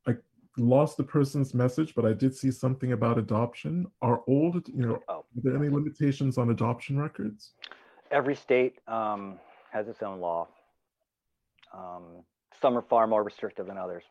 I 0.09 0.15
lost 0.57 0.97
the 0.97 1.03
person's 1.03 1.53
message, 1.53 1.93
but 1.95 2.05
I 2.05 2.13
did 2.13 2.33
see 2.33 2.49
something 2.49 2.93
about 2.93 3.17
adoption. 3.19 3.85
Are 4.01 4.21
old, 4.27 4.67
you 4.69 4.85
know, 4.85 4.99
Oh, 5.09 5.17
are 5.19 5.25
there 5.43 5.55
any 5.57 5.69
limitations 5.69 6.37
on 6.37 6.49
adoption 6.49 6.97
records? 6.99 7.53
every 8.09 8.35
state 8.35 8.79
um, 8.89 9.39
has 9.71 9.87
its 9.87 10.03
own 10.03 10.19
law. 10.19 10.45
Um, 11.73 12.23
some 12.61 12.77
are 12.77 12.81
far 12.83 13.07
more 13.07 13.23
restrictive 13.23 13.67
than 13.67 13.77
others. 13.77 14.03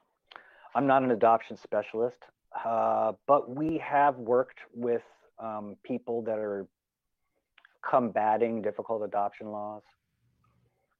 I'm 0.75 0.87
not 0.87 1.03
an 1.03 1.11
adoption 1.11 1.57
specialist, 1.57 2.19
uh, 2.65 3.13
but 3.27 3.55
we 3.55 3.79
have 3.79 4.17
worked 4.17 4.61
with 4.75 5.03
um, 5.39 5.77
people 5.83 6.23
that 6.23 6.39
are 6.39 6.67
combating 7.83 8.63
difficult 8.63 9.03
adoption 9.03 9.49
laws. 9.51 9.83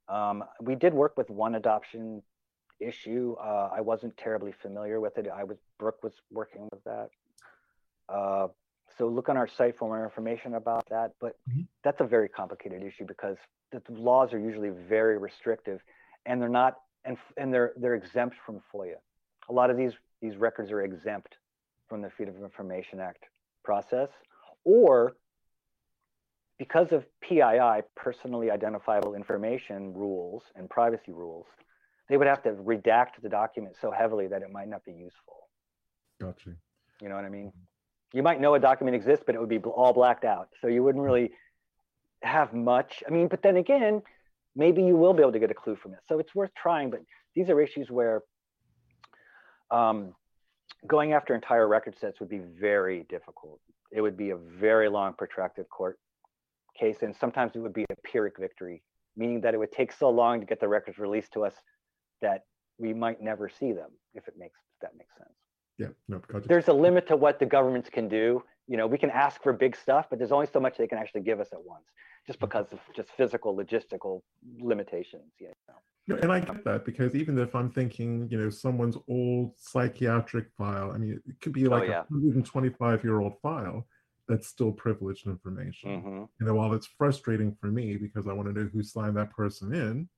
Um, 0.09 0.45
we 0.61 0.75
did 0.75 0.93
work 0.93 1.17
with 1.17 1.31
one 1.31 1.55
adoption 1.55 2.23
issue. 2.81 3.37
Uh, 3.41 3.71
I 3.73 3.81
wasn't 3.81 4.17
terribly 4.17 4.53
familiar 4.61 5.01
with 5.01 5.19
it. 5.19 5.29
I 5.29 5.45
was 5.45 5.59
Brooke 5.79 6.03
was 6.03 6.15
working 6.33 6.69
with 6.73 6.83
that. 6.85 7.11
Uh, 8.09 8.49
so 8.99 9.07
look 9.07 9.29
on 9.29 9.37
our 9.37 9.47
site 9.47 9.79
for 9.79 9.89
more 9.89 10.03
information 10.05 10.55
about 10.55 10.89
that. 10.91 11.13
But 11.21 11.37
Mhm. 11.49 11.67
that's 11.85 12.01
a 12.01 12.05
very 12.05 12.29
complicated 12.29 12.83
issue 12.83 13.05
because 13.07 13.37
the 13.71 13.83
laws 13.89 14.33
are 14.33 14.39
usually 14.39 14.71
very 14.71 15.17
restrictive, 15.17 15.81
and 16.27 16.41
they're 16.41 16.49
not 16.49 16.77
and 17.05 17.17
and 17.37 17.53
they're 17.53 17.73
they're 17.77 17.95
exempt 17.95 18.37
from 18.45 18.61
FOIA. 18.73 18.97
A 19.49 19.53
lot 19.53 19.71
of 19.71 19.77
these 19.77 19.93
these 20.21 20.37
records 20.37 20.71
are 20.71 20.83
exempt 20.83 21.37
from 21.89 22.03
the 22.03 22.11
Freedom 22.11 22.37
of 22.37 22.43
Information 22.43 23.01
Act 23.01 23.25
process, 23.65 24.09
or 24.65 25.17
because 26.59 26.93
of 26.93 27.07
PII, 27.23 27.81
personally 27.97 28.51
identifiable 28.51 29.15
information 29.15 29.95
rules 29.95 30.45
and 30.55 30.69
privacy 30.69 31.11
rules, 31.11 31.47
they 32.09 32.19
would 32.19 32.27
have 32.27 32.43
to 32.43 32.51
redact 32.51 33.23
the 33.23 33.31
document 33.31 33.75
so 33.81 33.91
heavily 33.91 34.27
that 34.27 34.43
it 34.43 34.53
might 34.53 34.69
not 34.69 34.85
be 34.85 34.93
useful. 34.93 35.49
Gotcha. 36.21 36.51
You 37.01 37.09
know 37.09 37.15
what 37.15 37.25
I 37.25 37.31
mean? 37.31 37.51
You 38.13 38.23
might 38.23 38.43
know 38.43 38.55
a 38.55 38.61
document 38.61 38.95
exists, 38.95 39.25
but 39.25 39.35
it 39.35 39.41
would 39.41 39.49
be 39.49 39.59
all 39.59 39.95
blacked 39.95 40.27
out. 40.27 40.49
So 40.61 40.67
you 40.69 40.83
wouldn't 40.83 41.01
hmm. 41.01 41.07
really 41.07 41.31
have 42.23 42.53
much. 42.53 43.03
I 43.07 43.11
mean, 43.11 43.29
but 43.29 43.43
then 43.43 43.57
again, 43.57 44.03
maybe 44.57 44.83
you 44.83 44.97
will 44.97 45.15
be 45.15 45.23
able 45.23 45.33
to 45.33 45.39
get 45.39 45.51
a 45.51 45.55
clue 45.55 45.77
from 45.77 45.93
it. 45.93 46.01
So 46.09 46.19
it's 46.19 46.35
worth 46.35 46.51
trying, 46.55 46.91
but 46.91 47.01
these 47.35 47.49
are 47.51 47.61
issues 47.61 47.91
where 47.91 48.23
um, 49.71 50.15
going 50.87 51.13
after 51.13 51.35
entire 51.35 51.69
record 51.69 51.97
sets 51.99 52.21
would 52.21 52.29
be 52.29 52.41
very 52.61 53.07
difficult. 53.09 53.61
It 53.93 54.01
would 54.01 54.17
be 54.17 54.31
a 54.31 54.37
very 54.37 54.89
long, 54.89 55.15
protracted 55.15 55.69
court 55.69 55.99
case, 56.79 56.99
and 57.03 57.15
sometimes 57.15 57.53
it 57.55 57.59
would 57.59 57.73
be 57.73 57.85
a 57.91 57.97
Pyrrhic 58.05 58.39
victory, 58.39 58.83
meaning 59.17 59.41
that 59.43 59.55
it 59.55 59.59
would 59.59 59.73
take 59.73 59.93
so 59.93 60.11
long 60.11 60.41
to 60.41 60.47
get 60.47 60.61
the 60.61 60.69
records 60.69 60.99
released 60.99 61.33
to 61.33 61.45
us 61.45 61.55
that 62.23 62.45
we 62.79 62.95
might 62.95 63.21
never 63.21 63.49
see 63.49 63.73
them, 63.73 63.91
if 64.15 64.27
it 64.29 64.35
makes 64.39 64.59
if 64.75 64.81
that 64.81 64.97
makes 64.97 65.15
sense. 65.17 65.35
Yeah, 65.79 65.89
no, 66.09 66.19
because 66.19 66.45
There's 66.45 66.69
a 66.69 66.73
limit 66.73 67.07
to 67.09 67.17
what 67.17 67.39
the 67.39 67.47
governments 67.47 67.89
can 67.91 68.09
do. 68.09 68.43
You 68.69 68.77
know, 68.77 68.87
we 68.87 68.99
can 68.99 69.11
ask 69.11 69.43
for 69.43 69.53
big 69.53 69.77
stuff, 69.77 70.07
but 70.09 70.19
there's 70.19 70.33
only 70.33 70.47
so 70.47 70.61
much 70.61 70.77
they 70.77 70.87
can 70.87 70.99
actually 70.99 71.23
give 71.23 71.41
us 71.41 71.49
at 71.53 71.63
once, 71.65 71.85
just 72.27 72.39
because 72.39 72.67
of 72.73 72.81
just 72.95 73.09
physical, 73.17 73.57
logistical 73.57 74.21
limitations. 74.59 75.33
You 75.39 75.49
know. 75.69 75.75
No, 76.09 76.17
and 76.17 76.33
I 76.33 76.41
get 76.41 76.65
that 76.65 76.85
because 76.85 77.15
even 77.15 77.39
if 77.39 77.55
I'm 77.55 77.71
thinking, 77.71 78.29
you 78.31 78.39
know, 78.39 78.51
someone's 78.51 78.97
old 79.09 79.53
psychiatric 79.57 80.47
file, 80.59 80.91
I 80.93 80.99
mean, 80.99 81.21
it 81.27 81.41
could 81.41 81.53
be 81.53 81.69
like 81.69 81.89
yeah. 81.89 82.01
a 82.01 82.07
125 82.09 83.05
year 83.05 83.21
old 83.21 83.35
file 83.41 83.87
that's 84.29 84.49
still 84.49 84.73
privileged 84.73 85.27
information. 85.27 86.03
Mhm. 86.03 86.29
You 86.41 86.47
know, 86.47 86.55
while 86.55 86.73
it's 86.73 86.87
frustrating 86.87 87.55
for 87.61 87.69
me 87.69 87.97
because 87.97 88.27
I 88.27 88.33
want 88.33 88.49
to 88.49 88.55
know 88.61 88.69
who 88.73 88.83
signed 88.83 89.17
that 89.17 89.31
person 89.31 89.73
in, 89.75 90.09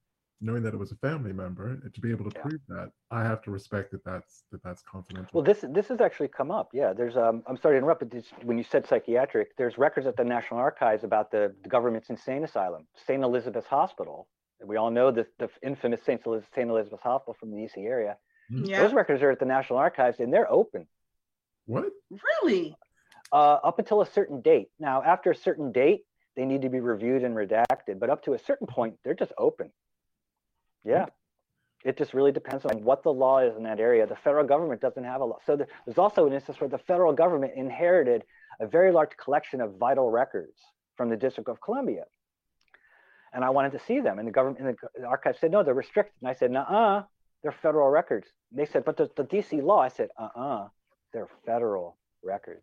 knowing 0.42 0.62
that 0.64 0.74
it 0.74 0.76
was 0.76 0.92
a 0.92 0.96
family 0.96 1.32
member, 1.32 1.68
and 1.68 1.94
to 1.94 2.00
be 2.00 2.10
able 2.10 2.28
to 2.28 2.36
Yeah. 2.36 2.42
prove 2.42 2.60
that, 2.68 2.90
I 3.10 3.22
have 3.22 3.40
to 3.42 3.50
respect 3.50 3.92
that 3.92 4.04
that's 4.04 4.44
that 4.50 4.62
that's 4.62 4.82
confidential. 4.82 5.30
Well, 5.32 5.44
this 5.44 5.64
this 5.70 5.88
has 5.88 6.00
actually 6.00 6.28
come 6.28 6.50
up. 6.50 6.70
Yeah, 6.74 6.92
there's 6.92 7.16
um. 7.16 7.42
I'm 7.46 7.56
sorry 7.56 7.74
to 7.74 7.78
interrupt, 7.78 8.00
but 8.00 8.10
this, 8.10 8.26
when 8.42 8.58
you 8.58 8.64
said 8.64 8.86
psychiatric, 8.86 9.56
there's 9.56 9.78
records 9.78 10.06
at 10.06 10.16
the 10.16 10.24
National 10.24 10.58
Archives 10.60 11.04
about 11.04 11.30
the, 11.30 11.54
the 11.62 11.68
government's 11.68 12.10
insane 12.10 12.44
asylum, 12.44 12.86
St. 13.06 13.22
Elizabeth's 13.22 13.68
Hospital. 13.68 14.26
We 14.64 14.76
all 14.76 14.90
know 14.90 15.10
the 15.10 15.26
the 15.38 15.48
infamous 15.62 16.02
St. 16.04 16.20
Eliz- 16.26 16.44
St. 16.54 16.68
Elizabeth's 16.68 17.02
Hospital 17.02 17.34
from 17.38 17.50
the 17.50 17.56
DC 17.56 17.78
area. 17.86 18.16
Yeah, 18.50 18.82
Those 18.82 18.92
records 18.92 19.22
are 19.22 19.30
at 19.30 19.38
the 19.38 19.46
National 19.46 19.78
Archives, 19.78 20.20
and 20.20 20.32
they're 20.32 20.50
open 20.50 20.86
what? 21.66 21.86
really? 22.42 22.76
uh, 23.32 23.54
up 23.64 23.78
until 23.78 24.02
a 24.02 24.06
certain 24.06 24.40
date. 24.42 24.68
Now, 24.78 25.02
after 25.02 25.30
a 25.30 25.34
certain 25.34 25.72
date, 25.72 26.02
they 26.36 26.44
need 26.44 26.62
to 26.62 26.68
be 26.68 26.80
reviewed 26.80 27.22
and 27.24 27.34
redacted, 27.34 27.98
but 27.98 28.10
up 28.10 28.22
to 28.24 28.34
a 28.34 28.38
certain 28.38 28.66
point, 28.66 28.96
they're 29.04 29.14
just 29.14 29.32
open. 29.38 29.70
Yeah. 30.84 31.06
It 31.84 31.98
just 31.98 32.14
really 32.14 32.30
depends 32.30 32.64
on 32.64 32.84
what 32.84 33.02
the 33.02 33.12
law 33.12 33.38
is 33.40 33.56
in 33.56 33.64
that 33.64 33.80
area. 33.80 34.06
The 34.06 34.16
federal 34.16 34.46
government 34.46 34.80
doesn't 34.80 35.02
have 35.02 35.20
a 35.20 35.24
law. 35.24 35.38
So 35.44 35.56
there's 35.56 35.98
also 35.98 36.26
an 36.26 36.32
instance 36.32 36.60
where 36.60 36.70
the 36.70 36.78
federal 36.78 37.12
government 37.12 37.54
inherited 37.56 38.24
a 38.60 38.66
very 38.66 38.92
large 38.92 39.16
collection 39.16 39.60
of 39.60 39.76
vital 39.78 40.10
records 40.10 40.56
from 40.96 41.08
the 41.08 41.16
District 41.16 41.48
of 41.48 41.60
Columbia. 41.60 42.04
And 43.32 43.44
I 43.44 43.50
wanted 43.50 43.72
to 43.72 43.80
see 43.80 43.98
them. 43.98 44.18
And 44.18 44.28
the 44.28 44.32
government 44.32 44.64
and 44.64 44.76
the, 44.94 45.06
archive 45.06 45.36
said, 45.40 45.50
no, 45.50 45.64
they're 45.64 45.74
restricted. 45.74 46.14
And 46.20 46.28
I 46.30 46.34
said, 46.34 46.54
uh 46.54 47.02
they're 47.42 47.52
federal 47.52 47.88
records. 47.88 48.28
They 48.52 48.66
said, 48.66 48.84
but 48.84 48.96
the, 48.96 49.10
the 49.16 49.24
DC 49.24 49.62
law, 49.62 49.80
I 49.80 49.88
said, 49.88 50.10
uh-uh, 50.18 50.68
they're 51.12 51.28
federal 51.44 51.96
records. 52.22 52.62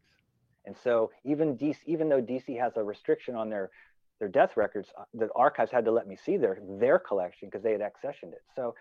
And 0.65 0.75
so 0.83 1.11
even 1.25 1.57
DC, 1.57 1.77
even 1.85 2.09
though 2.09 2.21
DC 2.21 2.59
has 2.59 2.77
a 2.77 2.83
restriction 2.83 3.35
on 3.35 3.49
their 3.49 3.71
their 4.19 4.29
death 4.29 4.57
records, 4.57 4.89
uh, 4.99 5.03
the 5.13 5.29
archives 5.35 5.71
had 5.71 5.85
to 5.85 5.91
let 5.91 6.07
me 6.07 6.17
see 6.23 6.37
their 6.37 6.59
their 6.79 6.99
collection 6.99 7.47
because 7.47 7.63
they 7.63 7.71
had 7.71 7.81
accessioned 7.81 8.33
it. 8.33 8.43
So 8.55 8.75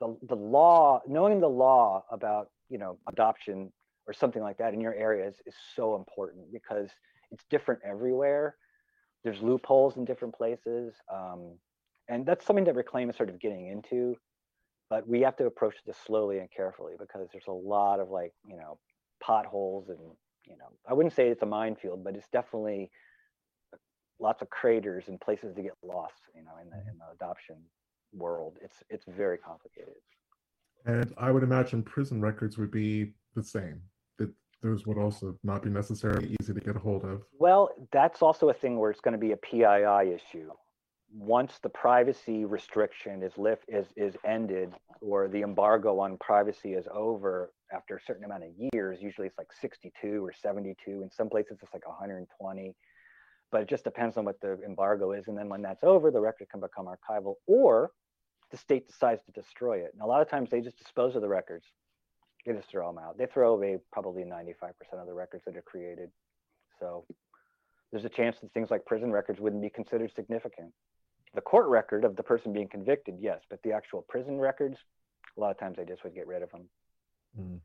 the 0.00 0.16
the 0.28 0.36
law, 0.36 1.00
knowing 1.06 1.40
the 1.40 1.48
law 1.48 2.04
about 2.10 2.48
you 2.68 2.78
know 2.78 2.98
adoption 3.08 3.72
or 4.06 4.12
something 4.12 4.42
like 4.42 4.58
that 4.58 4.74
in 4.74 4.80
your 4.80 4.94
area 4.94 5.26
is, 5.26 5.36
is 5.46 5.54
so 5.74 5.96
important 5.96 6.52
because 6.52 6.90
it's 7.30 7.44
different 7.50 7.80
everywhere. 7.84 8.56
There's 9.22 9.40
loopholes 9.40 9.96
in 9.96 10.04
different 10.04 10.34
places, 10.34 10.94
um, 11.12 11.56
and 12.08 12.26
that's 12.26 12.44
something 12.44 12.64
that 12.66 12.74
Reclaim 12.74 13.08
is 13.08 13.16
sort 13.16 13.30
of 13.30 13.40
getting 13.40 13.68
into. 13.68 14.16
But 14.90 15.08
we 15.08 15.22
have 15.22 15.36
to 15.36 15.46
approach 15.46 15.76
this 15.86 15.96
slowly 16.06 16.38
and 16.38 16.48
carefully 16.54 16.92
because 16.98 17.28
there's 17.32 17.48
a 17.48 17.52
lot 17.52 18.00
of 18.00 18.10
like 18.10 18.32
you 18.46 18.56
know 18.56 18.78
potholes 19.22 19.88
and 19.88 19.98
you 20.46 20.58
know 20.58 20.66
I 20.86 20.92
wouldn't 20.92 21.14
say 21.14 21.28
it's 21.28 21.42
a 21.42 21.46
minefield, 21.46 22.04
but 22.04 22.14
it's 22.14 22.28
definitely 22.28 22.90
lots 24.20 24.42
of 24.42 24.50
craters 24.50 25.04
and 25.08 25.20
places 25.20 25.54
to 25.54 25.62
get 25.62 25.72
lost. 25.82 26.14
You 26.34 26.42
know, 26.42 26.52
in 26.62 26.70
the 26.70 26.76
mm-hmm. 26.76 26.88
in 26.90 26.98
the 26.98 27.12
adoption 27.14 27.56
world, 28.12 28.58
it's 28.62 28.82
it's 28.90 29.04
very 29.08 29.38
complicated. 29.38 29.94
And 30.86 31.14
I 31.16 31.30
would 31.30 31.42
imagine 31.42 31.82
prison 31.82 32.20
records 32.20 32.58
would 32.58 32.70
be 32.70 33.12
the 33.34 33.42
same. 33.42 33.80
That 34.18 34.30
those 34.62 34.86
would 34.86 34.98
also 34.98 35.36
not 35.42 35.62
be 35.62 35.70
necessarily 35.70 36.36
easy 36.40 36.52
to 36.52 36.60
get 36.60 36.76
a 36.76 36.78
hold 36.78 37.04
of. 37.04 37.22
Well, 37.38 37.70
that's 37.90 38.22
also 38.22 38.50
a 38.50 38.54
thing 38.54 38.78
where 38.78 38.90
it's 38.90 39.00
going 39.00 39.12
to 39.12 39.18
be 39.18 39.32
a 39.32 39.36
PII 39.36 40.14
issue. 40.14 40.50
Once 41.16 41.58
the 41.62 41.68
privacy 41.68 42.44
restriction 42.44 43.22
is 43.22 43.32
lift 43.38 43.64
is 43.68 43.86
is 43.96 44.14
ended, 44.24 44.74
or 45.00 45.28
the 45.28 45.42
embargo 45.42 45.98
on 46.00 46.18
privacy 46.18 46.74
is 46.74 46.86
over 46.92 47.52
after 47.72 47.96
a 47.96 48.00
certain 48.06 48.24
amount 48.24 48.44
of 48.44 48.50
years, 48.72 48.98
usually 49.00 49.26
it's 49.26 49.38
like 49.38 49.52
62 49.52 50.24
or 50.24 50.32
72. 50.32 51.02
In 51.02 51.10
some 51.10 51.28
places, 51.28 51.58
it's 51.62 51.72
like 51.72 51.86
120. 51.86 52.74
But 53.54 53.62
it 53.62 53.68
just 53.68 53.84
depends 53.84 54.16
on 54.16 54.24
what 54.24 54.40
the 54.40 54.58
embargo 54.66 55.12
is. 55.12 55.28
And 55.28 55.38
then 55.38 55.48
when 55.48 55.62
that's 55.62 55.84
over, 55.84 56.10
the 56.10 56.20
record 56.20 56.48
can 56.50 56.58
become 56.58 56.86
archival, 56.88 57.36
or 57.46 57.92
the 58.50 58.56
state 58.56 58.88
decides 58.88 59.22
to 59.26 59.30
destroy 59.30 59.78
it. 59.78 59.90
And 59.92 60.02
a 60.02 60.06
lot 60.06 60.22
of 60.22 60.28
times 60.28 60.50
they 60.50 60.60
just 60.60 60.76
dispose 60.76 61.14
of 61.14 61.22
the 61.22 61.28
records. 61.28 61.64
They 62.44 62.52
just 62.52 62.68
throw 62.68 62.88
them 62.88 62.98
out. 62.98 63.16
They 63.16 63.26
throw 63.26 63.52
away 63.52 63.78
probably 63.92 64.24
95% 64.24 64.72
of 64.94 65.06
the 65.06 65.14
records 65.14 65.44
that 65.46 65.56
are 65.56 65.62
created. 65.62 66.10
So 66.80 67.04
there's 67.92 68.04
a 68.04 68.08
chance 68.08 68.34
that 68.42 68.52
things 68.54 68.72
like 68.72 68.84
prison 68.86 69.12
records 69.12 69.38
wouldn't 69.38 69.62
be 69.62 69.70
considered 69.70 70.10
significant. 70.16 70.72
The 71.36 71.40
court 71.40 71.68
record 71.68 72.04
of 72.04 72.16
the 72.16 72.24
person 72.24 72.52
being 72.52 72.66
convicted, 72.68 73.18
yes, 73.20 73.42
but 73.48 73.62
the 73.62 73.70
actual 73.70 74.04
prison 74.08 74.40
records, 74.40 74.78
a 75.36 75.40
lot 75.40 75.52
of 75.52 75.60
times 75.60 75.76
they 75.76 75.84
just 75.84 76.02
would 76.02 76.16
get 76.16 76.26
rid 76.26 76.42
of 76.42 76.50
them. 76.50 76.68
Mm. 77.40 77.60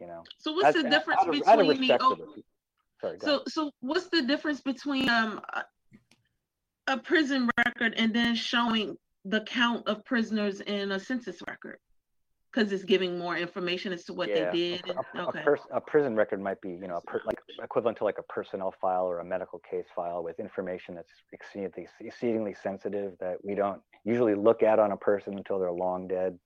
You 0.00 0.06
know, 0.06 0.22
So 0.38 0.52
what's 0.52 0.68
As- 0.76 0.84
the 0.84 0.88
difference 0.88 1.20
out 1.20 1.34
of, 1.34 1.34
out 1.48 1.58
of 1.58 1.66
between 1.66 1.88
the 1.88 1.94
respect 1.94 2.02
o- 2.04 2.10
the 2.14 2.26
people. 2.26 2.51
Sorry, 3.02 3.18
so 3.20 3.34
ahead. 3.36 3.48
so 3.48 3.70
what's 3.80 4.06
the 4.06 4.22
difference 4.22 4.60
between 4.60 5.08
um 5.08 5.40
a, 5.52 5.64
a 6.86 6.98
prison 6.98 7.50
record 7.66 7.94
and 7.96 8.14
then 8.14 8.34
showing 8.36 8.96
the 9.24 9.40
count 9.42 9.86
of 9.88 10.04
prisoners 10.04 10.60
in 10.60 10.92
a 10.92 11.00
census 11.00 11.42
record? 11.48 11.78
Because 12.52 12.70
it's 12.70 12.84
giving 12.84 13.18
more 13.18 13.36
information 13.36 13.92
as 13.92 14.04
to 14.04 14.12
what 14.12 14.28
Yeah, 14.28 14.50
they 14.52 14.58
did. 14.76 14.86
and- 14.86 14.98
a, 15.16 15.18
a, 15.22 15.28
okay. 15.28 15.42
pers- 15.42 15.66
a 15.72 15.80
prison 15.80 16.14
record 16.14 16.40
might 16.40 16.60
be, 16.60 16.68
you 16.70 16.86
know, 16.86 16.96
a 16.96 17.00
per- 17.00 17.22
like 17.26 17.38
equivalent 17.62 17.98
to 17.98 18.04
like 18.04 18.18
a 18.18 18.22
personnel 18.24 18.72
file 18.80 19.04
or 19.04 19.18
a 19.20 19.24
medical 19.24 19.58
case 19.58 19.86
file 19.96 20.22
with 20.22 20.38
information 20.38 20.94
that's 20.94 21.10
exceedingly, 21.32 21.88
exceedingly 22.00 22.54
sensitive 22.62 23.14
that 23.20 23.38
we 23.42 23.54
don't 23.56 23.80
usually 24.04 24.34
look 24.36 24.62
at 24.62 24.78
on 24.78 24.92
a 24.92 24.96
person 24.96 25.34
until 25.36 25.58
they're 25.58 25.72
long 25.72 26.06
dead. 26.06 26.38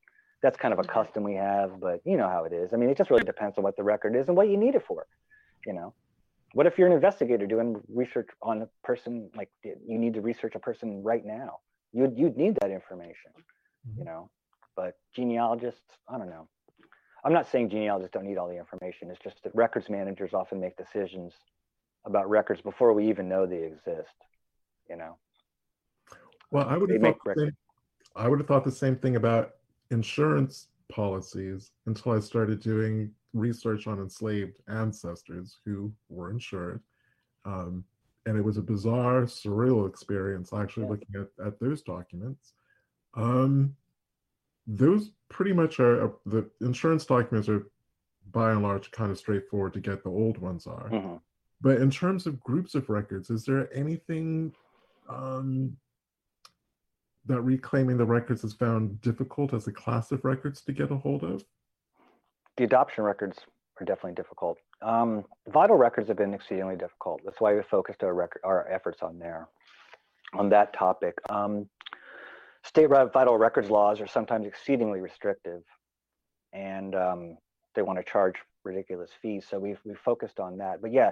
That's 0.43 0.57
kind 0.57 0.73
of 0.73 0.79
a 0.79 0.83
Mhm. 0.85 0.89
custom 0.89 1.23
we 1.25 1.35
have, 1.35 1.81
but 1.81 2.01
you 2.05 2.17
know 2.17 2.29
how 2.29 2.45
it 2.45 2.53
is. 2.53 2.73
I 2.73 2.77
mean, 2.77 2.89
it 2.89 2.97
just 2.97 3.11
really 3.11 3.25
depends 3.25 3.59
on 3.59 3.65
what 3.65 3.77
the 3.77 3.83
record 3.83 4.15
is 4.17 4.29
and 4.29 4.37
what 4.37 4.49
you 4.49 4.57
need 4.57 4.75
it 4.77 4.85
for. 4.87 5.07
You 5.67 5.73
know, 5.73 5.93
what 6.53 6.67
if 6.67 6.79
you're 6.79 6.87
an 6.87 6.93
investigator 6.93 7.47
doing 7.47 7.81
research 7.89 8.29
on 8.43 8.63
a 8.63 8.69
person 8.85 9.31
like 9.35 9.51
you 9.63 9.99
need 9.99 10.15
to 10.15 10.21
research 10.21 10.55
a 10.55 10.59
person 10.61 11.03
right 11.03 11.25
now? 11.25 11.59
You'd 11.93 12.19
you'd 12.19 12.37
need 12.37 12.57
that 12.61 12.71
information. 12.71 13.33
You 13.97 14.05
Mhm. 14.05 14.07
know, 14.07 14.31
but 14.75 14.95
genealogists, 15.15 15.81
I 16.09 16.19
don't 16.19 16.29
know. 16.29 16.49
I'm 17.25 17.33
not 17.33 17.49
saying 17.51 17.71
genealogists 17.71 18.13
don't 18.13 18.25
need 18.25 18.39
all 18.39 18.49
the 18.49 18.59
information. 18.59 19.11
It's 19.11 19.21
just 19.23 19.43
that 19.43 19.55
records 19.55 19.89
managers 19.89 20.33
often 20.35 20.61
make 20.61 20.77
decisions 20.77 21.33
about 22.05 22.29
records 22.29 22.61
before 22.61 22.93
we 22.93 23.09
even 23.09 23.29
know 23.29 23.47
they 23.47 23.65
exist. 23.65 24.15
You 24.89 24.97
know, 24.97 25.19
Well, 26.51 26.69
I 26.69 26.77
would 26.77 26.91
have 26.91 27.01
make 27.01 27.17
thought 27.25 27.37
same, 27.37 27.57
I 28.15 28.29
would 28.29 28.39
have 28.39 28.47
thought 28.47 28.65
the 28.65 28.71
same 28.71 28.97
thing 28.97 29.17
about 29.17 29.55
insurance 29.91 30.69
policies 30.89 31.73
until 31.87 32.13
I 32.13 32.21
started 32.21 32.61
doing 32.61 33.13
research 33.39 33.87
on 33.87 33.99
enslaved 33.99 34.61
ancestors 34.69 35.59
who 35.65 35.93
were 36.09 36.31
insured. 36.31 36.83
Um, 37.45 37.85
and 38.27 38.37
it 38.37 38.45
was 38.45 38.57
a 38.57 38.63
bizarre, 38.63 39.23
surreal 39.23 39.89
experience 39.89 40.53
actually 40.53 40.89
looking 40.89 41.15
at, 41.15 41.47
at 41.47 41.61
those 41.61 41.83
documents. 41.83 42.55
Um, 43.15 43.77
those 44.67 45.13
pretty 45.29 45.53
much 45.53 45.79
are 45.79 46.07
uh, 46.07 46.13
the 46.27 46.51
insurance 46.61 47.05
documents 47.05 47.49
are 47.49 47.67
by 48.33 48.51
and 48.51 48.63
large 48.63 48.91
kind 48.91 49.11
of 49.13 49.19
straightforward 49.19 49.73
to 49.75 49.81
get. 49.81 50.03
The 50.03 50.11
old 50.11 50.39
ones 50.39 50.67
are. 50.67 50.91
Mhm. 50.91 51.21
But 51.61 51.81
in 51.81 51.91
terms 51.91 52.27
of 52.27 52.41
groups 52.41 52.75
of 52.75 52.89
records, 52.91 53.31
is 53.31 53.45
there 53.45 53.73
anything 53.75 54.53
um, 55.09 55.77
that 57.27 57.41
reclaiming 57.41 57.97
the 57.97 58.05
records 58.05 58.43
has 58.43 58.53
found 58.53 59.01
difficult 59.01 59.55
as 59.55 59.67
a 59.67 59.73
class 59.73 60.13
of 60.13 60.25
records 60.25 60.61
to 60.63 60.73
get 60.73 60.91
a 60.91 60.97
hold 60.97 61.23
of? 61.23 61.45
The 62.57 62.65
adoption 62.65 63.05
records 63.05 63.39
are 63.81 63.85
definitely 63.85 64.15
difficult. 64.15 64.59
Um, 64.83 65.25
vital 65.49 65.77
records 65.77 66.09
have 66.09 66.17
been 66.17 66.35
exceedingly 66.35 66.77
difficult. 66.77 67.21
That's 67.25 67.41
why 67.41 67.55
we 67.55 67.63
focused 67.63 68.03
our 68.03 68.15
record, 68.15 68.41
our 68.45 68.69
efforts 68.71 69.03
on 69.03 69.19
there, 69.19 69.49
on 70.35 70.49
that 70.51 70.73
topic. 70.73 71.15
Um, 71.29 71.69
state 72.65 72.87
vital 72.89 73.37
records 73.39 73.71
laws 73.71 74.01
are 74.01 74.07
sometimes 74.07 74.47
exceedingly 74.47 75.01
restrictive, 75.01 75.63
and 76.53 76.95
um, 76.95 77.39
they 77.75 77.83
want 77.83 77.99
to 77.99 78.05
charge 78.05 78.37
ridiculous 78.65 79.11
fees. 79.21 79.47
So 79.49 79.59
we've 79.59 79.81
we 79.85 79.95
focused 79.95 80.41
on 80.41 80.59
that. 80.59 80.81
But 80.83 80.93
yeah, 80.93 81.11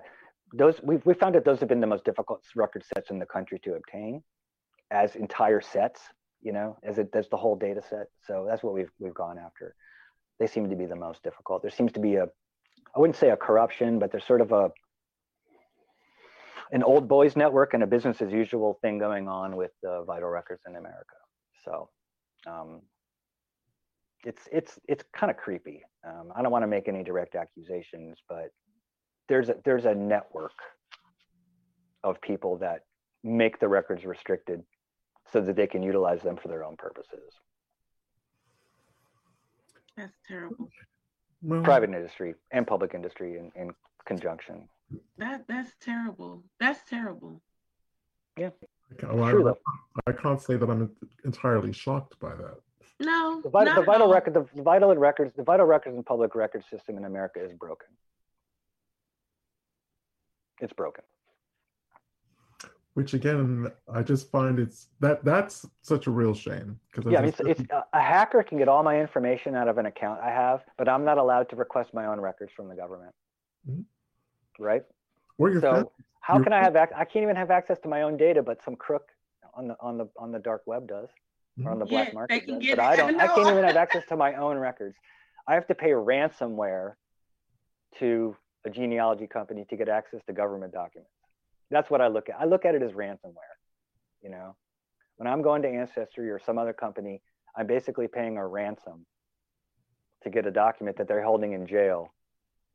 those 0.53 0.81
we've 0.83 1.05
we 1.05 1.15
found 1.15 1.35
that 1.35 1.45
those 1.45 1.61
have 1.61 1.69
been 1.69 1.81
the 1.81 1.87
most 1.87 2.05
difficult 2.05 2.43
record 2.57 2.85
sets 2.95 3.11
in 3.11 3.19
the 3.19 3.27
country 3.27 3.59
to 3.65 3.75
obtain 3.75 4.23
as 4.91 5.17
entire 5.17 5.61
sets. 5.61 6.01
you 6.45 6.53
know, 6.53 6.77
as 6.83 6.99
it 6.99 7.11
does 7.11 7.29
the 7.31 7.37
whole 7.37 7.57
data 7.57 7.83
set. 7.89 8.07
So 8.27 8.47
that's 8.49 8.63
what 8.63 8.75
we've 8.75 8.91
we've 8.99 9.15
gone 9.15 9.39
after. 9.39 9.75
They 10.39 10.47
seem 10.47 10.69
to 10.71 10.77
be 10.77 10.87
the 10.87 10.97
most 10.97 11.23
difficult. 11.23 11.63
There 11.63 11.71
seems 11.71 11.93
to 11.93 12.01
be 12.01 12.17
a, 12.17 12.25
I 12.25 12.99
wouldn't 12.99 13.17
say 13.17 13.31
a 13.31 13.37
corruption, 13.37 13.99
but 13.99 14.11
there's 14.11 14.27
sort 14.27 14.41
of 14.41 14.53
a 14.53 14.71
an 16.73 16.83
old 16.83 17.07
boys 17.09 17.37
network 17.37 17.75
and 17.75 17.83
a 17.83 17.87
business 17.87 18.21
as 18.21 18.33
usual 18.33 18.79
thing 18.83 18.99
going 18.99 19.29
on 19.29 19.57
with 19.57 19.71
uh, 19.87 20.03
vital 20.03 20.29
records 20.29 20.63
in 20.67 20.77
America. 20.77 21.15
So 21.65 21.89
um, 22.47 22.81
it's 24.25 24.43
it's 24.51 24.79
it's 24.89 25.05
kind 25.15 25.31
of 25.31 25.37
creepy. 25.37 25.83
Um, 26.07 26.33
I 26.35 26.43
don't 26.43 26.51
want 26.51 26.63
to 26.63 26.69
make 26.69 26.89
any 26.89 27.03
direct 27.03 27.35
accusations, 27.35 28.19
but 28.29 28.49
there's 29.29 29.51
a 29.51 29.57
there's 29.65 29.85
a 29.85 29.95
network 29.95 30.59
of 32.03 32.21
people 32.21 32.59
that 32.59 32.81
make 33.23 33.59
the 33.59 33.69
records 33.69 34.05
restricted 34.05 34.63
so 35.33 35.41
that 35.41 35.57
they 35.57 35.67
can 35.67 35.83
utilize 35.83 36.23
them 36.23 36.37
for 36.37 36.49
their 36.49 36.65
own 36.65 36.77
purposes. 36.77 37.33
That's 39.97 40.17
terrible. 40.27 40.69
Well, 41.43 41.63
Private 41.63 41.91
industry 41.91 42.35
and 42.51 42.67
public 42.67 42.95
industry 42.95 43.37
in, 43.39 43.53
in 43.55 43.71
conjunction. 44.07 44.69
That 45.19 45.45
that's 45.49 45.73
terrible. 45.81 46.43
That's 46.61 46.81
terrible. 46.89 47.41
Yeah. 48.39 48.51
ca- 48.99 49.15
well, 49.15 49.25
I- 49.25 49.33
though. 49.33 49.59
I 50.07 50.13
can't 50.13 50.41
say 50.41 50.57
that 50.57 50.69
I'm 50.69 50.91
entirely 51.25 51.73
shocked 51.73 52.19
by 52.19 52.35
that. 52.35 52.57
No, 53.01 53.41
The 53.43 53.49
vital, 53.51 53.67
not 53.67 53.75
the 53.77 53.81
at 53.83 53.87
vital 53.87 54.07
all. 54.07 54.13
record, 54.15 54.35
the, 54.35 54.47
the 54.55 54.63
vital 54.63 54.91
and 54.91 55.01
records, 55.01 55.33
the 55.37 55.43
vital 55.43 55.67
records 55.67 55.97
and 55.97 56.07
public 56.07 56.35
record 56.35 56.63
system 56.71 56.97
in 56.97 57.05
America 57.05 57.45
is 57.45 57.53
broken. 57.53 57.89
It's 60.61 60.73
broken. 60.73 61.03
Which 62.95 63.13
again, 63.13 63.67
I 63.93 64.03
just 64.03 64.31
find 64.31 64.61
it's 64.61 64.87
that 65.01 65.25
that's 65.25 65.67
such 65.83 66.07
a 66.07 66.13
real 66.13 66.33
shame 66.33 66.79
because 66.93 67.11
Yeah, 67.11 67.19
I 67.19 67.23
mean, 67.23 67.29
it's, 67.31 67.41
it's 67.41 67.71
a- 67.73 67.85
a 67.93 68.01
hacker 68.01 68.43
can 68.45 68.57
get 68.57 68.69
all 68.69 68.85
my 68.85 69.01
information 69.01 69.57
out 69.57 69.67
of 69.67 69.79
an 69.79 69.87
account 69.87 70.21
I 70.21 70.31
have, 70.31 70.63
but 70.79 70.89
I'm 70.89 71.05
not 71.05 71.19
allowed 71.19 71.49
to 71.51 71.57
request 71.57 71.93
my 71.93 72.07
own 72.07 72.21
records 72.21 72.53
from 72.57 72.69
the 72.69 72.77
government. 72.77 73.13
Mhm. 73.69 73.85
Right? 74.61 74.85
or 75.39 75.51
your 75.51 75.61
So 75.61 75.71
friend- 75.73 75.89
how 76.21 76.35
your 76.37 76.45
can 76.45 76.53
I 76.53 76.63
have 76.63 76.77
ac- 76.77 76.93
I 76.95 77.05
can't 77.05 77.25
even 77.25 77.35
have 77.35 77.51
access 77.51 77.81
to 77.81 77.89
my 77.89 78.03
own 78.03 78.17
data, 78.17 78.41
but 78.45 78.63
some 78.63 78.77
crook 78.77 79.09
on 79.55 79.67
the 79.67 79.77
on 79.81 79.99
the 79.99 80.09
on 80.17 80.31
the 80.31 80.39
dark 80.39 80.63
web 80.67 80.87
does, 80.87 81.09
or 81.65 81.73
on 81.73 81.81
the 81.81 81.85
black 81.87 82.09
Yeah, 82.09 82.15
market 82.15 82.47
does. 82.47 82.65
But. 82.71 82.79
I 82.79 82.93
I 82.93 82.97
don't. 82.97 83.21
I 83.21 83.27
can't 83.27 83.49
even 83.51 83.65
have 83.65 83.77
access 83.85 84.07
to 84.07 84.17
my 84.17 84.35
own 84.35 84.57
records. 84.57 84.97
I 85.49 85.55
have 85.55 85.67
to 85.67 85.75
pay 85.75 85.91
ransomware 85.91 86.95
to 87.99 88.37
a 88.65 88.71
genealogy 88.71 89.27
company 89.27 89.65
to 89.71 89.77
get 89.77 89.89
access 89.89 90.23
to 90.27 90.33
government 90.33 90.73
documents. 90.73 91.11
That's 91.75 91.91
what 91.91 92.01
I 92.01 92.07
look 92.07 92.29
at. 92.29 92.37
I 92.41 92.45
look 92.45 92.65
at 92.65 92.77
it 92.77 92.83
as 92.83 92.93
ransomware. 92.93 93.57
You 94.23 94.31
know, 94.31 94.55
when 95.17 95.27
I'm 95.27 95.43
going 95.43 95.61
to 95.63 95.69
Ancestry 95.69 96.31
or 96.31 96.39
some 96.39 96.57
other 96.57 96.73
company, 96.73 97.21
I'm 97.57 97.67
basically 97.67 98.07
paying 98.07 98.37
a 98.37 98.47
ransom 98.47 99.05
to 100.23 100.31
get 100.31 100.47
a 100.47 100.53
document 100.53 100.97
that 100.99 101.09
they're 101.09 101.25
holding 101.25 101.53
in 101.53 101.67
jail. 101.67 102.15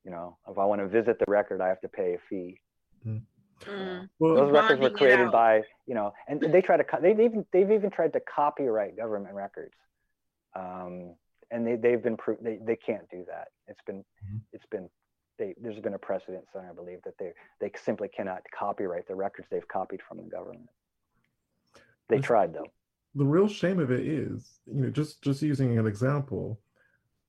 You 0.04 0.12
know, 0.12 0.38
if 0.50 0.58
I 0.58 0.66
want 0.66 0.82
to 0.82 0.88
visit 0.88 1.18
the 1.18 1.26
record, 1.30 1.62
I 1.62 1.70
have 1.70 1.80
to 1.82 1.88
pay 1.90 2.16
a 2.16 2.20
fee 2.30 2.60
Mm. 3.08 4.10
well, 4.20 4.36
those 4.36 4.52
records 4.52 4.82
were 4.82 4.90
created 4.90 5.32
by 5.32 5.64
you 5.86 5.94
know 5.94 6.14
and 6.28 6.42
they 6.42 6.62
try 6.62 6.76
to 6.76 6.84
co- 6.84 7.00
they've 7.02 7.20
even 7.20 7.46
they've 7.54 7.72
even 7.72 7.90
tried 7.90 8.12
to 8.14 8.20
copyright 8.22 8.98
government 8.98 9.34
records 9.34 9.76
um, 10.56 11.16
and 11.52 11.66
they, 11.68 11.76
they've 11.76 12.02
been 12.02 12.18
pro- 12.18 12.38
they, 12.42 12.58
they 12.62 12.76
can't 12.76 13.10
do 13.10 13.24
that 13.28 13.50
it's 13.68 13.82
been 13.86 13.98
Mhm. 14.24 14.42
it's 14.54 14.66
been 14.72 14.90
they, 15.40 15.56
there's 15.60 15.80
been 15.80 15.96
a 15.96 16.00
precedent 16.00 16.46
so 16.54 16.60
i 16.60 16.74
believe 16.74 17.00
that 17.04 17.18
they 17.18 17.32
they 17.60 17.72
simply 17.84 18.08
cannot 18.08 18.42
copyright 18.58 19.08
the 19.08 19.16
records 19.16 19.48
they've 19.50 19.68
copied 19.68 20.02
from 20.08 20.18
the 20.18 20.24
government 20.24 20.70
they 22.10 22.18
That's- 22.18 22.28
tried 22.28 22.54
though 22.54 22.68
the 23.16 23.26
real 23.26 23.48
shame 23.48 23.80
of 23.80 23.92
it 23.92 24.02
is, 24.08 24.60
you 24.66 24.82
know, 24.82 24.90
just 24.90 25.22
just 25.22 25.42
using 25.42 25.78
an 25.78 25.88
example, 25.88 26.60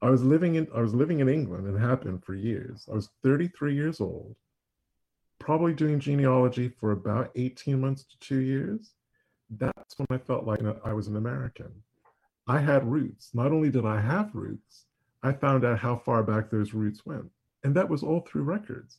I 0.02 0.10
was 0.10 0.22
living 0.22 0.56
in 0.56 0.68
I 0.74 0.80
was 0.80 0.94
living 0.94 1.20
in 1.20 1.28
England 1.28 1.66
and 1.66 1.76
it 1.76 1.80
happened 1.80 2.24
for 2.24 2.34
years. 2.34 2.86
I 2.90 2.94
was 2.94 3.10
33 3.22 3.74
years 3.74 4.00
old, 4.00 4.36
probably 5.38 5.72
doing 5.72 5.98
genealogy 6.00 6.68
for 6.68 6.92
about 6.92 7.30
18 7.34 7.80
months 7.80 8.04
to 8.04 8.18
two 8.18 8.40
years. 8.40 8.92
That's 9.50 9.98
when 9.98 10.06
I 10.10 10.18
felt 10.18 10.44
like 10.44 10.60
I 10.84 10.92
was 10.92 11.08
an 11.08 11.16
American. 11.16 11.72
I 12.46 12.58
had 12.58 12.86
roots. 12.86 13.30
Not 13.34 13.52
only 13.52 13.70
did 13.70 13.86
I 13.86 14.00
have 14.00 14.34
roots, 14.34 14.86
I 15.22 15.32
found 15.32 15.64
out 15.64 15.78
how 15.78 15.96
far 15.96 16.22
back 16.22 16.50
those 16.50 16.74
roots 16.74 17.04
went. 17.04 17.30
And 17.62 17.74
that 17.74 17.88
was 17.88 18.02
all 18.02 18.20
through 18.20 18.42
records. 18.42 18.98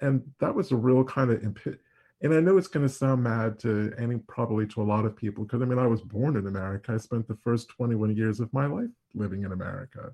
And 0.00 0.22
that 0.40 0.54
was 0.54 0.72
a 0.72 0.76
real 0.76 1.04
kind 1.04 1.30
of 1.30 1.42
impi- 1.42 1.78
and 2.24 2.32
I 2.32 2.40
know 2.40 2.56
it's 2.56 2.68
going 2.68 2.86
to 2.86 2.92
sound 2.92 3.22
mad 3.22 3.58
to 3.60 3.92
any, 3.98 4.16
probably 4.16 4.66
to 4.68 4.80
a 4.80 4.82
lot 4.82 5.04
of 5.04 5.14
people, 5.14 5.44
because 5.44 5.60
I 5.60 5.66
mean, 5.66 5.78
I 5.78 5.86
was 5.86 6.00
born 6.00 6.38
in 6.38 6.46
America. 6.46 6.92
I 6.92 6.96
spent 6.96 7.28
the 7.28 7.36
first 7.44 7.68
21 7.68 8.16
years 8.16 8.40
of 8.40 8.50
my 8.52 8.64
life 8.64 8.88
living 9.14 9.42
in 9.44 9.52
America. 9.52 10.10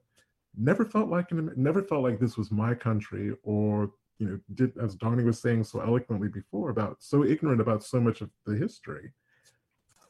Never 0.57 0.85
felt 0.85 1.09
like 1.09 1.31
an, 1.31 1.53
never 1.57 1.83
felt 1.83 2.03
like 2.03 2.19
this 2.19 2.37
was 2.37 2.51
my 2.51 2.75
country, 2.75 3.33
or 3.45 3.93
you 4.19 4.27
know, 4.27 4.41
did 4.55 4.77
as 4.79 4.97
Donya 4.97 5.25
was 5.25 5.41
saying 5.41 5.63
so 5.63 5.81
eloquently 5.81 6.27
before 6.27 6.71
about 6.71 6.97
so 6.99 7.25
ignorant 7.25 7.61
about 7.61 7.85
so 7.85 8.01
much 8.01 8.23
of 8.23 8.31
the 8.45 8.57
history. 8.57 9.13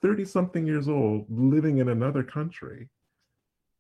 30 0.00 0.24
something 0.24 0.66
years 0.66 0.88
old, 0.88 1.26
living 1.28 1.78
in 1.78 1.90
another 1.90 2.22
country. 2.22 2.88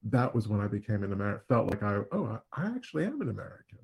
That 0.04 0.34
was 0.34 0.48
when 0.48 0.60
I 0.60 0.66
became 0.66 1.02
an 1.04 1.12
American. 1.12 1.42
Felt 1.48 1.68
like 1.70 1.82
I, 1.82 2.00
oh, 2.12 2.40
I, 2.54 2.62
I 2.62 2.66
actually 2.66 3.04
am 3.04 3.20
an 3.20 3.28
American 3.28 3.78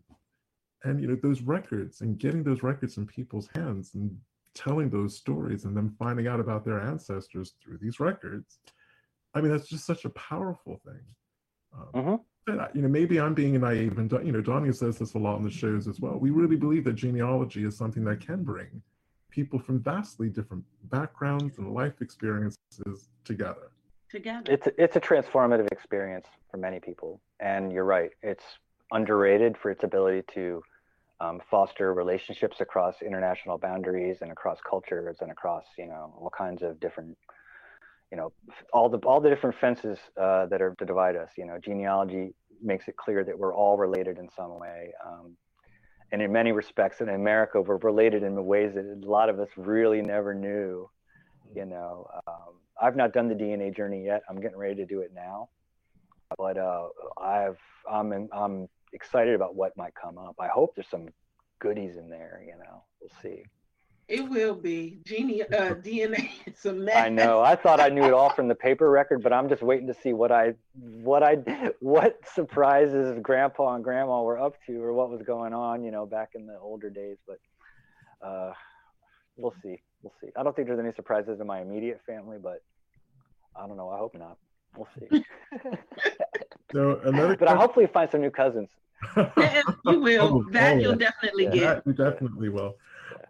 and 0.85 1.01
you 1.01 1.09
know 1.09 1.17
those 1.23 1.43
records 1.43 2.01
and 2.01 2.19
getting 2.19 2.43
those 2.43 2.63
records 2.63 2.97
in 2.97 3.07
people's 3.07 3.49
hands 3.55 3.95
and 3.95 4.17
telling 4.55 4.89
those 4.89 5.17
stories 5.17 5.65
and 5.65 5.77
then 5.77 5.95
finding 5.99 6.27
out 6.27 6.41
about 6.41 6.65
their 6.65 6.81
ancestors 6.81 7.55
through 7.63 7.79
these 7.79 7.99
records 8.01 8.59
i 9.35 9.41
mean 9.41 9.51
that's 9.51 9.69
just 9.69 9.85
such 9.87 10.05
a 10.05 10.11
powerful 10.11 10.81
thing 10.85 11.03
um, 11.75 11.89
Mhm. 11.95 12.21
and 12.47 12.61
I- 12.61 12.71
you 12.75 12.83
know 12.83 12.89
maybe 12.89 13.21
i'm 13.21 13.35
being 13.35 13.59
naive 13.61 13.99
and 13.99 14.11
you 14.25 14.33
know 14.33 14.43
donya 14.43 14.75
says 14.75 14.99
this 14.99 15.15
a 15.15 15.19
lot 15.19 15.39
in 15.39 15.45
the 15.45 15.51
shows 15.51 15.89
as 15.89 16.01
well 16.01 16.19
we 16.19 16.31
really 16.31 16.57
believe 16.57 16.85
that 16.85 16.95
genealogy 16.95 17.65
is 17.65 17.77
something 17.77 18.05
that 18.05 18.21
can 18.21 18.45
bring 18.45 18.83
people 19.31 19.59
from 19.59 19.81
vastly 19.81 20.29
different 20.29 20.65
backgrounds 20.85 21.59
and 21.59 21.73
life 21.73 22.01
experiences 22.01 23.09
together 23.25 23.73
Together. 24.11 24.53
it's 24.53 24.67
a, 24.67 24.83
it's 24.83 24.97
a 24.97 25.01
transformative 25.01 25.71
experience 25.73 26.27
for 26.51 26.59
many 26.59 26.79
people 26.81 27.21
and 27.41 27.73
you're 27.73 27.85
right 27.85 28.11
it's 28.23 28.45
underrated 28.93 29.57
for 29.59 29.71
its 29.71 29.83
ability 29.83 30.23
to 30.33 30.63
um, 31.21 31.41
foster 31.51 31.95
relationships 31.95 32.61
across 32.61 33.03
international 33.03 33.59
boundaries 33.59 34.19
and 34.21 34.31
across 34.31 34.59
cultures 34.69 35.17
and 35.21 35.31
across 35.31 35.65
you 35.79 35.87
know 35.87 36.15
all 36.21 36.31
kinds 36.37 36.63
of 36.63 36.79
different 36.79 37.17
you 38.11 38.17
know 38.17 38.33
all 38.73 38.89
the 38.89 38.99
all 38.99 39.21
the 39.21 39.29
different 39.29 39.57
fences 39.57 39.99
uh, 40.21 40.47
that 40.47 40.61
are 40.63 40.75
to 40.79 40.85
divide 40.85 41.17
us 41.17 41.31
you 41.37 41.47
know 41.47 41.59
genealogy 41.63 42.35
makes 42.63 42.89
it 42.89 42.97
clear 42.97 43.25
that 43.25 43.39
we're 43.39 43.55
all 43.55 43.77
related 43.77 44.19
in 44.19 44.29
some 44.37 44.59
way 44.59 44.93
um, 45.07 45.37
and 46.13 46.23
in 46.23 46.31
many 46.31 46.53
respects 46.53 47.01
in 47.01 47.09
america 47.09 47.61
we're 47.61 47.77
related 47.79 48.23
in 48.23 48.45
ways 48.45 48.75
that 48.75 48.85
a 48.85 49.11
lot 49.11 49.29
of 49.29 49.41
us 49.41 49.49
really 49.57 50.03
never 50.03 50.35
knew 50.35 50.89
you 51.57 51.65
know 51.65 52.07
um, 52.29 52.55
i've 52.81 52.95
not 52.97 53.13
done 53.13 53.29
the 53.29 53.35
dna 53.35 53.75
journey 53.75 54.05
yet. 54.05 54.23
I'm 54.29 54.41
getting 54.41 54.59
ready 54.59 54.75
to 54.77 54.87
do 54.87 55.01
it 55.01 55.13
now. 55.15 55.49
But 56.37 56.59
uh, 56.59 56.89
i've 57.21 57.59
i'm 57.91 58.29
i'm 58.33 58.69
excited 58.93 59.35
about 59.35 59.55
what 59.55 59.77
might 59.77 59.95
come 59.95 60.19
up. 60.19 60.37
I 60.39 60.49
hope 60.49 60.75
there's 60.77 60.89
some 60.89 61.09
goodies 61.59 61.97
in 61.97 62.11
there 62.11 62.43
you 62.47 62.53
know. 62.59 62.85
We'll 63.01 63.11
see. 63.23 63.45
It 64.09 64.29
will 64.29 64.55
be. 64.55 64.99
Genie 65.05 65.43
uh 65.43 65.47
DNA 65.87 66.29
is 66.47 66.65
a 66.67 66.73
mess. 66.73 66.97
i 66.97 67.09
know. 67.09 67.41
I 67.41 67.57
thought 67.57 67.81
i 67.81 67.89
knew 67.89 68.05
it 68.05 68.13
all 68.13 68.31
from 68.31 68.49
the 68.49 68.55
paper 68.55 68.91
record 68.91 69.23
but 69.23 69.33
i'm 69.33 69.49
just 69.49 69.63
waiting 69.63 69.87
to 69.87 69.95
see 69.95 70.13
what 70.13 70.31
i 70.31 70.55
what 70.75 71.23
i 71.23 71.37
what 71.81 72.19
surprises 72.35 73.19
grandpa 73.23 73.75
and 73.75 73.83
grandma 73.83 74.23
were 74.23 74.39
up 74.39 74.55
to 74.67 74.83
or 74.83 74.93
what 74.93 75.11
was 75.11 75.23
going 75.23 75.55
on 75.55 75.83
you 75.83 75.91
know 75.91 76.05
back 76.05 76.31
in 76.35 76.47
the 76.47 76.59
older 76.59 76.91
days. 76.91 77.17
But 77.27 77.39
uh 78.27 78.53
we'll 79.37 79.55
see 79.63 79.81
we'll 80.07 80.13
see 80.21 80.33
i 80.37 80.43
don't 80.43 80.55
think 80.55 80.69
there's 80.69 80.79
any 80.81 80.93
surprises 80.95 81.41
in 81.41 81.47
my 81.47 81.61
immediate 81.61 82.01
family 82.07 82.37
but 82.41 82.63
i 83.57 83.67
don't 83.67 83.77
know 83.77 83.89
i 83.89 83.99
hope 83.99 84.15
not 84.15 84.37
we'll 84.77 84.89
see 84.99 85.09
so 86.73 87.01
another 87.05 87.37
but 87.37 87.49
i 87.49 87.57
hopefully 87.57 87.87
find 87.87 88.09
some 88.11 88.21
new 88.21 88.31
cousins 88.31 88.69
Yes, 89.37 89.65
you 89.85 90.01
will. 90.01 90.23
Oh, 90.47 90.47
that 90.53 90.73
oh, 90.73 90.79
you'll 90.79 90.93
yeah. 90.93 90.97
definitely 91.11 91.45
Yeah. 91.45 91.51
get. 91.51 91.85
That 91.85 91.87
you 91.87 91.93
definitely 91.93 92.49
will. 92.49 92.77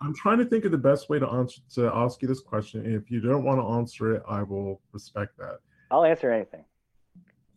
I'm 0.01 0.15
trying 0.15 0.39
to 0.39 0.45
think 0.45 0.65
of 0.65 0.71
the 0.71 0.79
best 0.79 1.09
way 1.11 1.19
to 1.19 1.27
answer 1.29 1.61
to 1.75 1.91
ask 1.93 2.23
you 2.23 2.29
this 2.29 2.39
question. 2.41 2.87
And 2.87 2.95
if 2.95 3.11
you 3.11 3.21
don't 3.21 3.43
want 3.43 3.59
to 3.61 3.67
answer 3.67 4.15
it, 4.15 4.23
I 4.29 4.45
will 4.45 4.81
respect 4.93 5.37
that. 5.39 5.59
i'll 5.91 6.05
answer 6.05 6.31
anything 6.31 6.65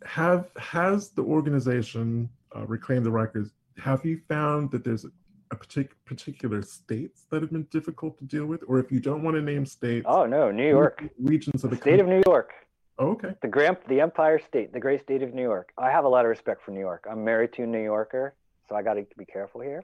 Have 0.05 0.49
has 0.57 1.11
the 1.11 1.21
organization 1.21 2.27
uh, 2.55 2.65
Reclaim 2.65 3.03
the 3.03 3.11
Records? 3.11 3.51
Have 3.77 4.03
you 4.03 4.19
found 4.27 4.71
that 4.71 4.83
there's 4.83 5.05
a 5.05 5.09
partic- 5.55 5.91
particular 6.05 6.61
states 6.61 7.25
that 7.29 7.41
have 7.41 7.51
been 7.51 7.67
difficult 7.71 8.17
to 8.19 8.25
deal 8.25 8.45
with, 8.45 8.63
or 8.67 8.79
if 8.79 8.91
you 8.91 8.99
don't 8.99 9.23
want 9.23 9.35
to 9.35 9.41
name 9.41 9.65
states, 9.65 10.05
oh 10.07 10.25
no 10.25 10.51
new 10.51 10.67
york. 10.67 11.03
regions 11.19 11.63
of 11.63 11.69
the 11.69 11.75
the 11.75 11.81
state 11.81 11.99
of 11.99 12.07
new 12.07 12.21
york. 12.25 12.51
Oh, 12.97 13.11
okay. 13.11 13.33
the 13.41 13.47
grand 13.47 13.77
the 13.87 14.01
empire 14.01 14.39
state 14.39 14.73
the 14.73 14.79
great 14.79 15.01
state 15.01 15.23
of 15.23 15.33
new 15.33 15.43
york. 15.43 15.71
I 15.77 15.89
have 15.91 16.05
a 16.05 16.09
lot 16.09 16.25
of 16.25 16.29
respect 16.29 16.63
for 16.63 16.71
new 16.71 16.79
york. 16.79 17.05
I'm 17.09 17.23
married 17.23 17.53
to 17.53 17.63
a 17.63 17.67
new 17.67 17.83
yorker 17.83 18.35
so 18.67 18.75
i 18.75 18.83
got 18.83 18.93
to 18.93 19.05
be 19.17 19.25
careful 19.25 19.61
here. 19.61 19.83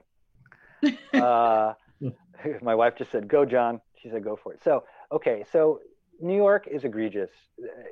Uh, 1.14 1.72
my 2.62 2.74
wife 2.74 2.94
just 2.96 3.10
said 3.10 3.26
go 3.26 3.44
john. 3.44 3.80
She 4.00 4.10
said 4.10 4.22
go 4.22 4.36
for 4.36 4.52
it. 4.52 4.60
So 4.62 4.84
okay 5.10 5.44
so 5.50 5.80
New 6.20 6.36
York 6.36 6.66
is 6.70 6.84
egregious 6.84 7.30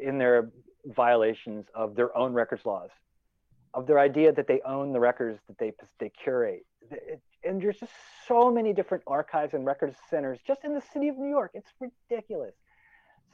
in 0.00 0.18
their 0.18 0.50
violations 0.86 1.66
of 1.74 1.94
their 1.94 2.16
own 2.16 2.32
records 2.32 2.64
laws, 2.64 2.90
of 3.72 3.86
their 3.86 3.98
idea 3.98 4.32
that 4.32 4.46
they 4.46 4.60
own 4.62 4.92
the 4.92 5.00
records 5.00 5.38
that 5.48 5.58
they 5.58 5.72
they 5.98 6.10
curate. 6.10 6.64
And 7.42 7.60
there's 7.60 7.78
just 7.78 7.92
so 8.26 8.50
many 8.50 8.72
different 8.72 9.04
archives 9.06 9.54
and 9.54 9.66
records 9.66 9.96
centers 10.08 10.38
just 10.46 10.64
in 10.64 10.74
the 10.74 10.82
city 10.92 11.08
of 11.08 11.18
New 11.18 11.28
York. 11.28 11.50
It's 11.54 11.70
ridiculous. 11.80 12.54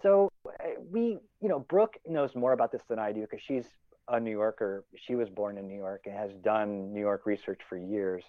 So 0.02 0.30
we, 0.90 1.18
you 1.40 1.48
know, 1.48 1.60
Brooke 1.60 1.98
knows 2.06 2.34
more 2.34 2.52
about 2.52 2.72
this 2.72 2.82
than 2.88 2.98
I 2.98 3.12
do 3.12 3.22
because 3.22 3.40
she's 3.42 3.66
a 4.08 4.18
New 4.18 4.30
Yorker. 4.30 4.84
She 4.96 5.14
was 5.14 5.28
born 5.28 5.58
in 5.58 5.68
New 5.68 5.76
York 5.76 6.02
and 6.06 6.14
has 6.14 6.32
done 6.42 6.92
New 6.92 7.00
York 7.00 7.26
research 7.26 7.60
for 7.68 7.76
years. 7.76 8.24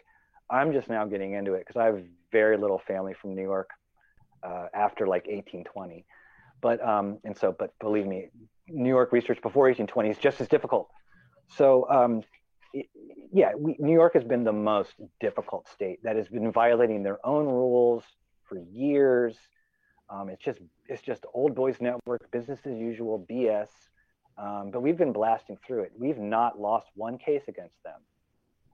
I'm 0.49 0.73
just 0.73 0.89
now 0.89 1.05
getting 1.05 1.33
into 1.33 1.53
it 1.53 1.65
because 1.65 1.77
I 1.77 1.85
have 1.85 2.03
very 2.31 2.57
little 2.57 2.81
family 2.85 3.13
from 3.19 3.35
New 3.35 3.41
York 3.41 3.69
uh, 4.43 4.67
after 4.73 5.07
like 5.07 5.25
1820. 5.25 6.05
But 6.61 6.85
um, 6.85 7.19
and 7.23 7.35
so, 7.35 7.55
but 7.57 7.73
believe 7.79 8.05
me, 8.05 8.29
New 8.67 8.89
York 8.89 9.11
research 9.11 9.41
before 9.41 9.63
1820 9.63 10.09
is 10.09 10.17
just 10.17 10.41
as 10.41 10.47
difficult. 10.47 10.89
So 11.49 11.89
um, 11.89 12.21
yeah, 13.31 13.51
we, 13.57 13.75
New 13.79 13.93
York 13.93 14.13
has 14.13 14.23
been 14.23 14.43
the 14.43 14.53
most 14.53 14.93
difficult 15.19 15.67
state 15.67 15.99
that 16.03 16.15
has 16.15 16.27
been 16.27 16.51
violating 16.51 17.03
their 17.03 17.25
own 17.25 17.45
rules 17.45 18.03
for 18.43 18.59
years. 18.59 19.37
Um, 20.09 20.29
it's 20.29 20.43
just 20.43 20.59
it's 20.87 21.01
just 21.01 21.25
old 21.33 21.55
boys 21.55 21.77
network, 21.79 22.29
business 22.31 22.59
as 22.65 22.77
usual, 22.77 23.25
BS. 23.29 23.69
Um, 24.37 24.71
but 24.71 24.81
we've 24.81 24.97
been 24.97 25.13
blasting 25.13 25.57
through 25.65 25.83
it. 25.83 25.91
We've 25.97 26.17
not 26.17 26.59
lost 26.59 26.87
one 26.95 27.17
case 27.17 27.43
against 27.47 27.81
them. 27.83 27.99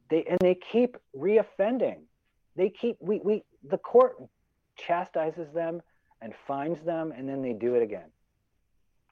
They 0.09 0.23
and 0.23 0.39
they 0.41 0.55
keep 0.55 0.97
reoffending. 1.15 2.01
They 2.55 2.69
keep 2.69 2.97
we 2.99 3.19
we 3.23 3.43
the 3.63 3.77
court 3.77 4.15
chastises 4.75 5.51
them 5.53 5.81
and 6.21 6.33
fines 6.47 6.83
them, 6.83 7.13
and 7.15 7.29
then 7.29 7.41
they 7.41 7.53
do 7.53 7.75
it 7.75 7.83
again. 7.83 8.09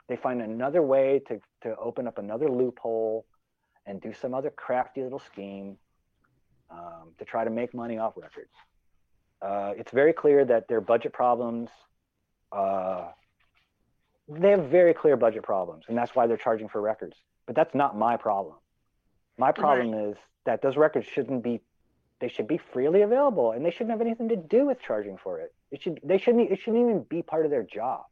They 0.07 0.15
find 0.15 0.41
another 0.41 0.81
way 0.81 1.21
to 1.27 1.39
to 1.63 1.75
open 1.77 2.07
up 2.07 2.17
another 2.17 2.49
loophole 2.49 3.25
and 3.85 4.01
do 4.01 4.13
some 4.13 4.33
other 4.33 4.49
crafty 4.49 5.01
little 5.03 5.19
scheme 5.19 5.77
um, 6.71 7.11
to 7.19 7.25
try 7.25 7.43
to 7.43 7.49
make 7.49 7.73
money 7.73 7.97
off 7.97 8.13
records. 8.15 8.53
Uh, 9.41 9.73
it's 9.77 9.91
very 9.91 10.13
clear 10.13 10.43
that 10.45 10.67
their 10.67 10.81
budget 10.81 11.13
problems 11.13 11.69
uh, 12.51 13.09
they 14.27 14.49
have 14.51 14.65
very 14.65 14.93
clear 14.93 15.15
budget 15.17 15.43
problems, 15.43 15.85
and 15.87 15.97
that's 15.97 16.15
why 16.15 16.25
they're 16.27 16.37
charging 16.37 16.67
for 16.67 16.81
records. 16.81 17.15
But 17.45 17.55
that's 17.55 17.75
not 17.75 17.97
my 17.97 18.17
problem. 18.17 18.55
My 19.37 19.51
problem 19.51 19.91
right. 19.91 20.09
is 20.09 20.17
that 20.45 20.61
those 20.61 20.77
records 20.77 21.05
shouldn't 21.05 21.43
be 21.43 21.61
they 22.21 22.29
should 22.29 22.47
be 22.47 22.57
freely 22.57 23.01
available 23.01 23.51
and 23.51 23.65
they 23.65 23.69
shouldn't 23.71 23.89
have 23.89 23.99
anything 23.99 24.29
to 24.29 24.37
do 24.37 24.65
with 24.65 24.81
charging 24.81 25.17
for 25.17 25.39
it. 25.39 25.53
It 25.69 25.81
should 25.81 25.99
they 26.03 26.17
shouldn't 26.17 26.49
it 26.49 26.59
shouldn't 26.59 26.81
even 26.81 27.03
be 27.03 27.21
part 27.21 27.45
of 27.45 27.51
their 27.51 27.63
job. 27.63 28.05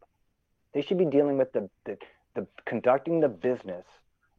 They 0.74 0.82
should 0.82 0.98
be 0.98 1.06
dealing 1.06 1.38
with 1.38 1.54
the 1.54 1.70
the, 1.86 1.98
the 2.36 2.46
conducting 2.66 3.22
the 3.22 3.30
business 3.30 3.86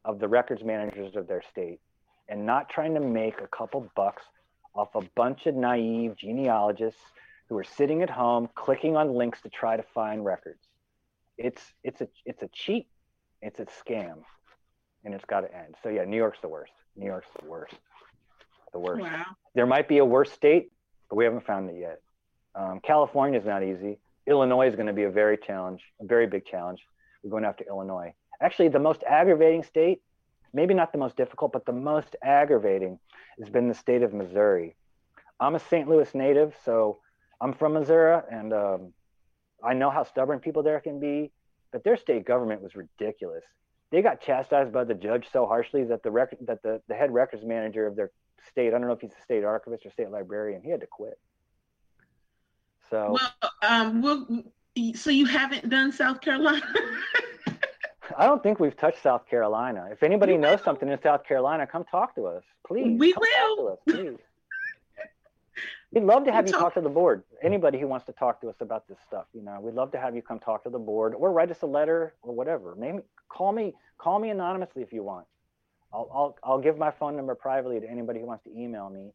of 0.04 0.18
the 0.18 0.28
records 0.28 0.62
managers 0.62 1.16
of 1.16 1.26
their 1.26 1.42
state 1.50 1.80
and 2.28 2.44
not 2.46 2.68
trying 2.68 2.94
to 2.94 3.00
make 3.00 3.40
a 3.40 3.46
couple 3.46 3.90
bucks 3.94 4.22
off 4.74 4.94
a 4.94 5.02
bunch 5.14 5.46
of 5.46 5.54
naive 5.54 6.16
genealogists 6.16 7.00
who 7.48 7.56
are 7.56 7.64
sitting 7.64 8.02
at 8.02 8.10
home 8.10 8.48
clicking 8.54 8.96
on 8.96 9.14
links 9.14 9.40
to 9.42 9.48
try 9.48 9.76
to 9.76 9.82
find 9.94 10.24
records. 10.24 10.60
It's 11.36 11.62
it's 11.82 12.00
a 12.00 12.08
it's 12.24 12.42
a 12.42 12.48
cheat, 12.52 12.86
it's 13.42 13.60
a 13.60 13.66
scam, 13.66 14.18
and 15.04 15.14
it's 15.14 15.24
got 15.24 15.40
to 15.40 15.54
end. 15.54 15.74
So 15.82 15.88
yeah, 15.88 16.04
New 16.04 16.16
York's 16.16 16.38
the 16.40 16.48
worst. 16.48 16.72
New 16.96 17.06
York's 17.06 17.28
the 17.40 17.48
worst. 17.48 17.74
The 18.72 18.78
worst. 18.78 19.02
Wow. 19.02 19.24
There 19.54 19.66
might 19.66 19.88
be 19.88 19.98
a 19.98 20.04
worse 20.04 20.32
state, 20.32 20.72
but 21.08 21.16
we 21.16 21.24
haven't 21.24 21.46
found 21.46 21.70
it 21.70 21.76
yet. 21.78 22.00
Um, 22.54 22.80
California 22.80 23.38
is 23.38 23.46
not 23.46 23.62
easy. 23.62 23.98
Illinois 24.26 24.68
is 24.68 24.74
going 24.74 24.86
to 24.86 24.92
be 24.92 25.02
a 25.04 25.10
very 25.10 25.36
challenge, 25.36 25.82
a 26.00 26.04
very 26.04 26.26
big 26.26 26.46
challenge. 26.46 26.80
We're 27.22 27.30
going 27.30 27.44
after 27.44 27.64
Illinois. 27.68 28.14
Actually, 28.40 28.68
the 28.68 28.78
most 28.78 29.02
aggravating 29.04 29.62
state, 29.62 30.02
maybe 30.52 30.74
not 30.74 30.92
the 30.92 30.98
most 30.98 31.16
difficult, 31.16 31.52
but 31.52 31.66
the 31.66 31.72
most 31.72 32.16
aggravating 32.22 32.98
has 33.38 33.48
been 33.48 33.68
the 33.68 33.74
state 33.74 34.02
of 34.02 34.12
Missouri. 34.12 34.76
I'm 35.40 35.54
a 35.54 35.60
St. 35.60 35.88
Louis 35.88 36.12
native, 36.14 36.54
so 36.64 36.98
I'm 37.40 37.52
from 37.52 37.74
Missouri, 37.74 38.22
and 38.30 38.52
um, 38.52 38.92
I 39.62 39.74
know 39.74 39.90
how 39.90 40.04
stubborn 40.04 40.40
people 40.40 40.62
there 40.62 40.80
can 40.80 41.00
be. 41.00 41.32
But 41.72 41.82
their 41.82 41.96
state 41.96 42.24
government 42.24 42.62
was 42.62 42.76
ridiculous. 42.76 43.42
They 43.90 44.00
got 44.00 44.20
chastised 44.20 44.72
by 44.72 44.84
the 44.84 44.94
judge 44.94 45.26
so 45.32 45.44
harshly 45.44 45.82
that 45.84 46.04
the 46.04 46.10
record 46.10 46.38
that 46.46 46.62
the, 46.62 46.80
the 46.88 46.94
head 46.94 47.12
records 47.12 47.44
manager 47.44 47.86
of 47.86 47.96
their 47.96 48.10
state, 48.48 48.68
I 48.68 48.78
don't 48.78 48.86
know 48.86 48.92
if 48.92 49.00
he's 49.00 49.10
a 49.10 49.22
state 49.22 49.44
archivist 49.44 49.84
or 49.84 49.90
state 49.90 50.10
librarian, 50.10 50.62
he 50.62 50.70
had 50.70 50.80
to 50.80 50.86
quit. 50.86 51.18
So 52.90 53.18
well, 53.18 53.52
um, 53.62 54.02
we'll, 54.02 54.44
so 54.94 55.10
you 55.10 55.26
haven't 55.26 55.68
done 55.68 55.90
South 55.90 56.20
Carolina. 56.20 56.62
I 58.16 58.26
don't 58.26 58.42
think 58.42 58.60
we've 58.60 58.76
touched 58.76 59.02
South 59.02 59.28
Carolina. 59.28 59.88
If 59.90 60.02
anybody 60.02 60.36
knows 60.36 60.62
something 60.62 60.88
in 60.88 61.00
South 61.02 61.24
Carolina, 61.24 61.66
come 61.66 61.84
talk 61.84 62.14
to 62.16 62.26
us, 62.26 62.42
please. 62.66 62.98
We 62.98 63.12
come 63.12 63.22
will. 63.56 63.68
Us, 63.68 63.78
please. 63.88 64.18
We'd 65.92 66.02
love 66.02 66.24
to 66.24 66.32
have 66.32 66.46
you 66.46 66.52
talk 66.52 66.74
to 66.74 66.80
the 66.80 66.88
board. 66.88 67.22
Anybody 67.42 67.78
who 67.78 67.86
wants 67.86 68.04
to 68.06 68.12
talk 68.12 68.40
to 68.40 68.48
us 68.48 68.56
about 68.60 68.88
this 68.88 68.98
stuff, 69.06 69.26
you 69.32 69.42
know, 69.42 69.60
we'd 69.60 69.74
love 69.74 69.92
to 69.92 69.98
have 69.98 70.16
you 70.16 70.22
come 70.22 70.40
talk 70.40 70.64
to 70.64 70.70
the 70.70 70.78
board 70.78 71.14
or 71.16 71.32
write 71.32 71.52
us 71.52 71.62
a 71.62 71.66
letter 71.66 72.14
or 72.22 72.34
whatever. 72.34 72.74
Maybe 72.76 72.98
call 73.28 73.52
me, 73.52 73.74
call 73.96 74.18
me 74.18 74.30
anonymously 74.30 74.82
if 74.82 74.92
you 74.92 75.04
want. 75.04 75.26
I'll, 75.92 76.10
I'll, 76.12 76.38
I'll 76.42 76.60
give 76.60 76.76
my 76.76 76.90
phone 76.90 77.16
number 77.16 77.36
privately 77.36 77.78
to 77.78 77.88
anybody 77.88 78.18
who 78.18 78.26
wants 78.26 78.42
to 78.44 78.50
email 78.50 78.90
me 78.90 79.12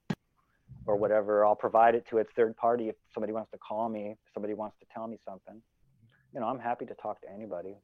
or 0.86 0.96
whatever. 0.96 1.46
I'll 1.46 1.56
provide 1.56 1.96
it 1.96 2.08
to 2.12 2.20
a 2.20 2.24
third 2.24 2.56
party 2.56 2.88
if 2.88 2.96
somebody 3.14 3.34
wants 3.34 3.52
to 3.52 3.58
call 3.58 3.90
me, 3.90 4.12
if 4.12 4.34
somebody 4.34 4.54
wants 4.54 4.78
to 4.80 4.86
tell 4.94 5.06
me 5.06 5.20
something. 5.26 5.62
You 6.34 6.40
know, 6.40 6.48
I'm 6.48 6.60
happy 6.60 6.86
to 6.86 6.94
talk 6.94 7.20
to 7.22 7.30
anybody. 7.30 7.76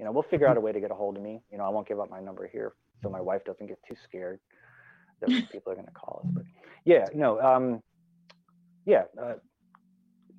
You 0.00 0.06
know, 0.06 0.12
we'll 0.12 0.22
figure 0.22 0.46
out 0.46 0.56
a 0.56 0.60
way 0.60 0.72
to 0.72 0.80
get 0.80 0.90
a 0.90 0.94
hold 0.94 1.18
of 1.18 1.22
me. 1.22 1.42
You 1.52 1.58
know, 1.58 1.64
I 1.64 1.68
won't 1.68 1.86
give 1.86 2.00
up 2.00 2.08
my 2.08 2.20
number 2.20 2.48
here 2.50 2.72
so 3.02 3.10
my 3.10 3.20
wife 3.20 3.44
doesn't 3.44 3.66
get 3.66 3.78
too 3.86 3.94
scared 4.02 4.40
that 5.20 5.28
people 5.52 5.70
are 5.70 5.74
going 5.74 5.86
to 5.86 5.92
call 5.92 6.22
us. 6.24 6.30
But 6.32 6.44
yeah, 6.86 7.04
no, 7.14 7.38
um, 7.42 7.82
yeah, 8.86 9.02
uh, 9.20 9.34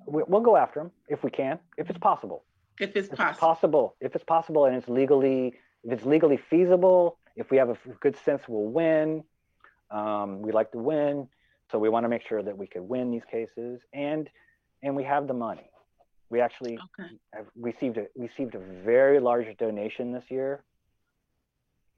we, 0.04 0.24
will 0.26 0.40
go 0.40 0.56
after 0.56 0.80
them 0.80 0.90
if 1.08 1.22
we 1.22 1.30
can, 1.30 1.60
if 1.78 1.88
it's 1.88 1.98
possible. 2.00 2.42
If 2.80 2.96
it's 2.96 3.08
if 3.08 3.16
possible. 3.16 3.30
It's 3.30 3.38
possible. 3.38 3.96
If 4.00 4.16
it's 4.16 4.24
possible 4.24 4.64
and 4.64 4.74
it's 4.74 4.88
legally, 4.88 5.54
if 5.84 5.92
it's 5.92 6.04
legally 6.04 6.40
feasible, 6.50 7.18
if 7.36 7.52
we 7.52 7.56
have 7.58 7.70
a 7.70 7.76
good 8.00 8.16
sense 8.24 8.42
we'll 8.48 8.64
win. 8.64 9.22
Um, 9.92 10.42
we 10.42 10.50
like 10.50 10.72
to 10.72 10.78
win, 10.78 11.28
so 11.70 11.78
we 11.78 11.88
want 11.88 12.02
to 12.02 12.08
make 12.08 12.26
sure 12.26 12.42
that 12.42 12.58
we 12.58 12.66
could 12.66 12.82
win 12.82 13.12
these 13.12 13.24
cases, 13.30 13.80
and 13.92 14.28
and 14.82 14.96
we 14.96 15.04
have 15.04 15.28
the 15.28 15.34
money. 15.34 15.70
We 16.32 16.40
actually 16.40 16.78
okay. 16.98 17.10
have 17.34 17.44
received 17.60 17.98
a 17.98 18.06
received 18.16 18.54
a 18.54 18.58
very 18.58 19.20
large 19.20 19.54
donation 19.58 20.12
this 20.12 20.24
year. 20.30 20.64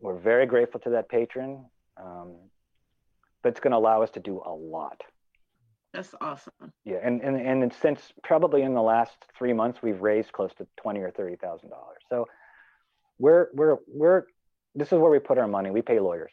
We're 0.00 0.18
very 0.18 0.44
grateful 0.44 0.80
to 0.80 0.90
that 0.90 1.08
patron, 1.08 1.66
um, 1.96 2.34
but 3.44 3.50
it's 3.50 3.60
going 3.60 3.70
to 3.70 3.76
allow 3.76 4.02
us 4.02 4.10
to 4.10 4.20
do 4.20 4.42
a 4.44 4.50
lot. 4.50 5.00
That's 5.92 6.16
awesome. 6.20 6.72
Yeah, 6.84 6.96
and 7.04 7.22
and 7.22 7.36
and 7.36 7.72
since 7.80 8.12
probably 8.24 8.62
in 8.62 8.74
the 8.74 8.82
last 8.82 9.12
three 9.38 9.52
months, 9.52 9.78
we've 9.84 10.02
raised 10.02 10.32
close 10.32 10.52
to 10.58 10.66
twenty 10.76 10.98
or 10.98 11.12
thirty 11.12 11.36
thousand 11.36 11.70
dollars. 11.70 12.02
So 12.10 12.26
we're 13.20 13.50
we're 13.54 13.76
we're 13.86 14.24
this 14.74 14.88
is 14.88 14.98
where 14.98 15.12
we 15.12 15.20
put 15.20 15.38
our 15.38 15.46
money. 15.46 15.70
We 15.70 15.80
pay 15.80 16.00
lawyers. 16.00 16.32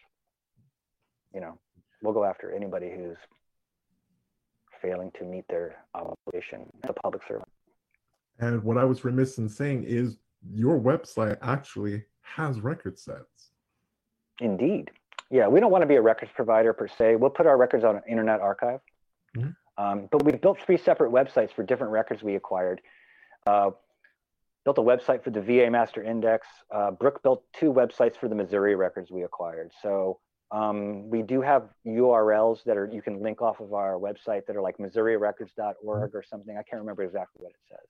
You 1.36 1.41
know, 1.41 1.60
we'll 2.02 2.14
go 2.14 2.24
after 2.24 2.52
anybody 2.52 2.89
who's 2.89 3.18
failing 4.82 5.12
to 5.20 5.24
meet 5.24 5.45
their 5.49 5.76
obligation 5.93 6.66
as 6.84 6.89
a 6.89 6.93
public 6.93 7.22
servant. 7.28 7.47
And 8.42 8.64
what 8.64 8.78
I 8.78 8.84
was 8.84 9.06
remiss 9.06 9.38
in 9.38 9.48
saying 9.48 9.86
is 9.86 10.18
your 10.52 10.80
website 10.80 11.38
actually 11.42 12.04
has 12.22 12.60
record 12.60 12.98
sets. 12.98 13.52
Indeed. 14.39 14.92
Yeah, 15.30 15.48
we 15.48 15.60
don't 15.60 15.72
want 15.72 15.84
to 15.84 15.88
be 15.88 15.96
a 15.96 16.02
records 16.02 16.32
provider 16.36 16.74
per 16.74 16.88
se. 16.88 17.16
We'll 17.16 17.30
put 17.30 17.46
our 17.46 17.56
records 17.56 17.84
on 17.84 17.98
an 17.98 18.02
internet 18.10 18.42
archive. 18.42 18.82
Mm-hmm. 19.38 19.52
Um, 19.78 20.10
but 20.12 20.24
we've 20.26 20.42
built 20.42 20.60
three 20.60 20.78
separate 20.78 21.12
websites 21.12 21.54
for 21.54 21.64
different 21.64 21.94
records 21.94 22.24
we 22.24 22.36
acquired. 22.36 22.82
Uh, 23.46 23.72
built 24.66 24.78
a 24.78 24.82
website 24.82 25.24
for 25.24 25.30
the 25.30 25.42
VA 25.42 25.70
Master 25.70 26.04
Index. 26.04 26.48
Uh, 26.74 26.92
Brooke 26.92 27.24
built 27.24 27.44
two 27.54 27.72
websites 27.72 28.18
for 28.18 28.28
the 28.28 28.36
Missouri 28.36 28.76
records 28.76 29.10
we 29.12 29.24
acquired. 29.24 29.72
So 29.82 30.20
um, 30.52 31.10
we 31.10 31.22
do 31.22 31.42
have 31.42 31.70
URLs 31.86 32.64
that 32.66 32.76
are 32.76 32.89
you 32.92 33.02
can 33.02 33.22
link 33.22 33.42
off 33.42 33.60
of 33.60 33.74
our 33.74 33.94
website 33.94 34.46
that 34.48 34.56
are 34.56 34.62
like 34.62 34.78
MissouriRecords.org 34.78 35.78
mm-hmm. 35.78 36.18
or 36.18 36.24
something. 36.30 36.58
I 36.58 36.64
can't 36.64 36.82
remember 36.82 37.04
exactly 37.04 37.42
what 37.42 37.52
it 37.52 37.62
says. 37.70 37.88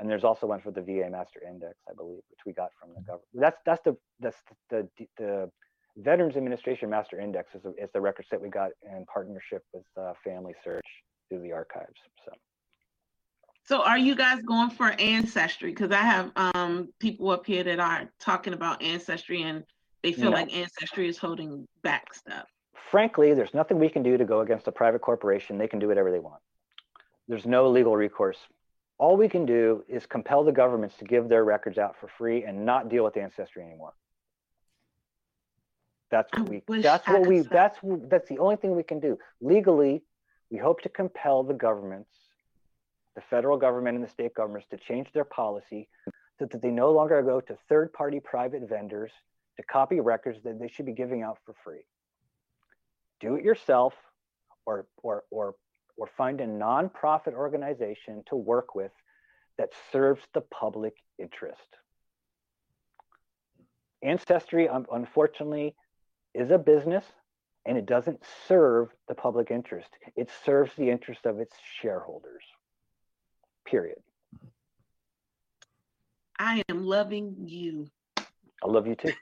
And 0.00 0.08
there's 0.08 0.24
also 0.24 0.46
one 0.46 0.60
for 0.60 0.70
the 0.70 0.80
VA 0.80 1.08
Master 1.10 1.40
Index, 1.46 1.74
I 1.90 1.94
believe, 1.94 2.22
which 2.30 2.40
we 2.46 2.52
got 2.52 2.70
from 2.78 2.90
the 2.94 3.00
government. 3.00 3.28
That's 3.34 3.58
that's 3.66 3.82
the 3.84 3.96
that's 4.20 4.36
the 4.70 4.88
the, 4.98 5.06
the 5.16 5.50
Veterans 5.96 6.36
Administration 6.36 6.88
Master 6.88 7.18
Index 7.18 7.54
is, 7.54 7.64
a, 7.64 7.70
is 7.82 7.90
the 7.92 8.00
record 8.00 8.26
set 8.30 8.40
we 8.40 8.48
got 8.48 8.70
in 8.84 9.04
partnership 9.12 9.64
with 9.72 9.84
uh, 9.96 10.12
FamilySearch 10.26 10.80
through 11.28 11.40
the 11.40 11.52
archives. 11.52 11.98
So. 12.24 12.32
So 13.64 13.82
are 13.82 13.98
you 13.98 14.14
guys 14.14 14.40
going 14.42 14.70
for 14.70 14.92
ancestry? 14.98 15.70
Because 15.70 15.90
I 15.90 16.00
have 16.00 16.32
um, 16.36 16.88
people 17.00 17.28
up 17.30 17.44
here 17.44 17.62
that 17.64 17.78
are 17.78 18.08
talking 18.18 18.54
about 18.54 18.80
ancestry 18.80 19.42
and 19.42 19.62
they 20.02 20.12
feel 20.12 20.30
no. 20.30 20.36
like 20.36 20.54
ancestry 20.54 21.06
is 21.06 21.18
holding 21.18 21.68
back 21.82 22.14
stuff. 22.14 22.46
Frankly, 22.90 23.34
there's 23.34 23.52
nothing 23.52 23.78
we 23.78 23.90
can 23.90 24.02
do 24.02 24.16
to 24.16 24.24
go 24.24 24.40
against 24.40 24.68
a 24.68 24.72
private 24.72 25.00
corporation. 25.02 25.58
They 25.58 25.68
can 25.68 25.78
do 25.78 25.88
whatever 25.88 26.10
they 26.10 26.18
want. 26.18 26.40
There's 27.26 27.44
no 27.44 27.68
legal 27.68 27.94
recourse 27.94 28.38
all 28.98 29.16
we 29.16 29.28
can 29.28 29.46
do 29.46 29.84
is 29.88 30.06
compel 30.06 30.44
the 30.44 30.52
governments 30.52 30.96
to 30.98 31.04
give 31.04 31.28
their 31.28 31.44
records 31.44 31.78
out 31.78 31.96
for 32.00 32.08
free 32.18 32.44
and 32.44 32.66
not 32.66 32.88
deal 32.88 33.04
with 33.04 33.16
ancestry 33.16 33.62
anymore. 33.62 33.94
That's 36.10 36.30
what 36.36 36.48
we. 36.48 36.62
That's 36.82 37.06
what 37.06 37.26
we. 37.26 37.42
say- 37.42 37.48
That's 37.50 37.78
that's 38.08 38.28
the 38.28 38.38
only 38.38 38.56
thing 38.56 38.74
we 38.74 38.82
can 38.82 38.98
do 39.00 39.18
legally. 39.40 40.02
We 40.50 40.56
hope 40.58 40.80
to 40.82 40.88
compel 40.88 41.42
the 41.42 41.54
governments, 41.54 42.10
the 43.14 43.20
federal 43.20 43.58
government 43.58 43.96
and 43.96 44.04
the 44.04 44.08
state 44.10 44.34
governments, 44.34 44.66
to 44.70 44.78
change 44.78 45.12
their 45.12 45.24
policy 45.24 45.88
so 46.38 46.46
that 46.46 46.62
they 46.62 46.70
no 46.70 46.90
longer 46.92 47.20
go 47.22 47.40
to 47.40 47.58
third-party 47.68 48.20
private 48.20 48.66
vendors 48.68 49.12
to 49.58 49.62
copy 49.64 50.00
records 50.00 50.38
that 50.44 50.58
they 50.58 50.68
should 50.68 50.86
be 50.86 50.92
giving 50.92 51.22
out 51.22 51.36
for 51.44 51.54
free. 51.62 51.84
Do 53.20 53.34
it 53.34 53.44
yourself, 53.44 53.92
or 54.64 54.86
or 55.02 55.24
or 55.30 55.54
or 55.98 56.08
find 56.16 56.40
a 56.40 56.46
nonprofit 56.46 57.34
organization 57.34 58.22
to 58.28 58.36
work 58.36 58.74
with 58.74 58.92
that 59.58 59.70
serves 59.92 60.22
the 60.32 60.40
public 60.40 60.94
interest. 61.18 61.60
Ancestry, 64.02 64.68
unfortunately, 64.92 65.74
is 66.34 66.50
a 66.50 66.58
business 66.58 67.04
and 67.66 67.76
it 67.76 67.84
doesn't 67.84 68.22
serve 68.46 68.88
the 69.08 69.14
public 69.14 69.50
interest. 69.50 69.90
It 70.16 70.30
serves 70.44 70.70
the 70.78 70.88
interest 70.88 71.26
of 71.26 71.40
its 71.40 71.54
shareholders. 71.82 72.44
Period. 73.66 73.98
I 76.38 76.62
am 76.68 76.84
loving 76.84 77.34
you. 77.44 77.88
I 78.16 78.68
love 78.68 78.86
you 78.86 78.94
too. 78.94 79.12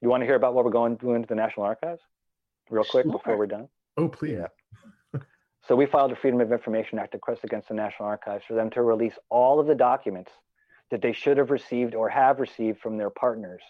You 0.00 0.08
want 0.08 0.20
to 0.20 0.26
hear 0.26 0.36
about 0.36 0.54
what 0.54 0.64
we're 0.64 0.70
going 0.70 0.94
doing 0.96 1.22
to 1.22 1.28
the 1.28 1.34
National 1.34 1.66
Archives? 1.66 2.00
Real 2.70 2.84
quick 2.84 3.10
before 3.10 3.36
we're 3.36 3.46
done. 3.46 3.68
oh, 3.96 4.08
please. 4.08 4.38
Yeah. 4.38 4.46
So 5.68 5.76
we 5.76 5.84
filed 5.84 6.12
a 6.12 6.16
Freedom 6.16 6.40
of 6.40 6.50
Information 6.50 6.98
Act 6.98 7.12
request 7.12 7.44
against 7.44 7.68
the 7.68 7.74
National 7.74 8.08
Archives 8.08 8.42
for 8.48 8.54
them 8.54 8.70
to 8.70 8.80
release 8.80 9.12
all 9.28 9.60
of 9.60 9.66
the 9.66 9.74
documents 9.74 10.32
that 10.90 11.02
they 11.02 11.12
should 11.12 11.36
have 11.36 11.50
received 11.50 11.94
or 11.94 12.08
have 12.08 12.40
received 12.40 12.80
from 12.80 12.96
their 12.96 13.10
partners, 13.10 13.60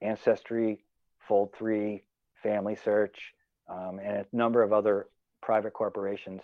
Ancestry, 0.00 0.84
Fold 1.26 1.52
3, 1.58 2.04
FamilySearch, 2.44 3.16
um, 3.68 3.98
and 3.98 4.18
a 4.18 4.26
number 4.32 4.62
of 4.62 4.72
other 4.72 5.08
private 5.42 5.72
corporations 5.72 6.42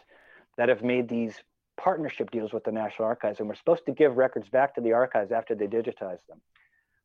that 0.57 0.69
have 0.69 0.83
made 0.83 1.09
these 1.09 1.35
partnership 1.77 2.33
deals 2.33 2.53
with 2.53 2.65
the 2.65 2.73
National 2.73 3.07
Archives. 3.07 3.39
And 3.39 3.49
we're 3.49 3.55
supposed 3.55 3.87
to 3.87 3.93
give 3.93 4.17
records 4.17 4.49
back 4.49 4.75
to 4.75 4.81
the 4.81 4.95
archives 4.95 5.31
after 5.31 5.55
they 5.55 5.69
digitize 5.69 6.27
them. 6.29 6.41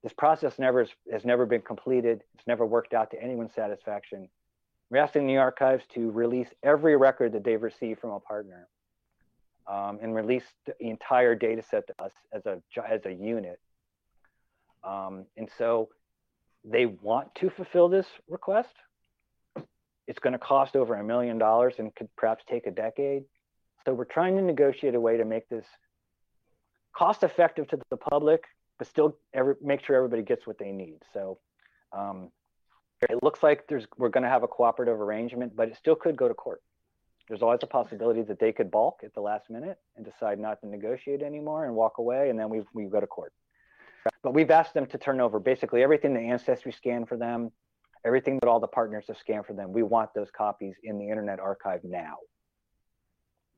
This 0.01 0.13
process 0.13 0.57
never 0.57 0.79
has, 0.79 0.89
has 1.11 1.25
never 1.25 1.45
been 1.45 1.61
completed. 1.61 2.23
It's 2.33 2.47
never 2.47 2.65
worked 2.65 2.95
out 2.95 3.11
to 3.11 3.21
anyone's 3.21 3.53
satisfaction. 3.53 4.29
We're 4.89 4.99
asking 4.99 5.27
the 5.27 5.37
archives 5.37 5.83
to 5.95 6.11
release 6.11 6.47
every 6.63 6.95
record 6.95 7.33
that 7.33 7.43
they've 7.43 7.61
received 7.61 7.99
from 7.99 8.11
a 8.11 8.19
partner 8.19 8.67
um, 9.67 9.99
and 10.01 10.15
release 10.15 10.45
the 10.65 10.73
entire 10.79 11.35
data 11.35 11.61
set 11.69 11.87
to 11.87 12.03
us 12.03 12.11
as 12.33 12.45
a, 12.45 12.61
as 12.89 13.05
a 13.05 13.11
unit. 13.11 13.59
Um, 14.83 15.25
and 15.35 15.49
so 15.57 15.89
they 16.63 16.85
want 16.85 17.35
to 17.35 17.49
fulfill 17.49 17.89
this 17.89 18.07
request. 18.29 18.73
It's 20.07 20.19
going 20.19 20.33
to 20.33 20.39
cost 20.39 20.77
over 20.77 20.95
a 20.95 21.03
million 21.03 21.37
dollars 21.37 21.75
and 21.79 21.93
could 21.95 22.07
perhaps 22.15 22.45
take 22.49 22.65
a 22.65 22.71
decade. 22.71 23.23
So 23.85 23.93
we're 23.93 24.05
trying 24.05 24.37
to 24.37 24.41
negotiate 24.41 24.95
a 24.95 24.99
way 25.01 25.17
to 25.17 25.25
make 25.25 25.49
this 25.49 25.65
cost 26.95 27.23
effective 27.23 27.67
to 27.69 27.79
the 27.89 27.97
public, 27.97 28.43
but 28.77 28.87
still 28.87 29.17
every, 29.33 29.55
make 29.61 29.83
sure 29.85 29.97
everybody 29.97 30.21
gets 30.21 30.47
what 30.47 30.57
they 30.57 30.71
need. 30.71 30.99
So 31.13 31.39
um, 31.91 32.31
it 33.01 33.21
looks 33.23 33.43
like 33.43 33.67
there's 33.67 33.85
we're 33.97 34.09
going 34.09 34.23
to 34.23 34.29
have 34.29 34.43
a 34.43 34.47
cooperative 34.47 34.99
arrangement, 34.99 35.55
but 35.55 35.67
it 35.69 35.75
still 35.77 35.95
could 35.95 36.15
go 36.15 36.27
to 36.27 36.33
court. 36.33 36.61
There's 37.27 37.41
always 37.41 37.59
a 37.61 37.67
possibility 37.67 38.21
that 38.23 38.39
they 38.39 38.53
could 38.53 38.71
balk 38.71 39.01
at 39.03 39.13
the 39.13 39.21
last 39.21 39.49
minute 39.49 39.77
and 39.95 40.05
decide 40.05 40.39
not 40.39 40.61
to 40.61 40.67
negotiate 40.67 41.21
anymore 41.21 41.65
and 41.65 41.75
walk 41.75 41.97
away, 41.97 42.29
and 42.29 42.39
then 42.39 42.49
we 42.49 42.61
we 42.73 42.85
go 42.85 42.99
to 42.99 43.07
court. 43.07 43.33
But 44.23 44.33
we've 44.33 44.51
asked 44.51 44.73
them 44.73 44.85
to 44.87 44.97
turn 44.97 45.19
over 45.19 45.39
basically 45.39 45.83
everything 45.83 46.13
the 46.13 46.21
ancestry 46.21 46.71
scanned 46.71 47.09
for 47.09 47.17
them, 47.17 47.51
everything 48.05 48.39
that 48.41 48.47
all 48.47 48.59
the 48.59 48.67
partners 48.67 49.05
have 49.09 49.17
scanned 49.17 49.45
for 49.45 49.53
them. 49.53 49.73
We 49.73 49.83
want 49.83 50.13
those 50.13 50.31
copies 50.31 50.75
in 50.83 50.97
the 50.97 51.09
Internet 51.09 51.39
Archive 51.39 51.83
now 51.83 52.15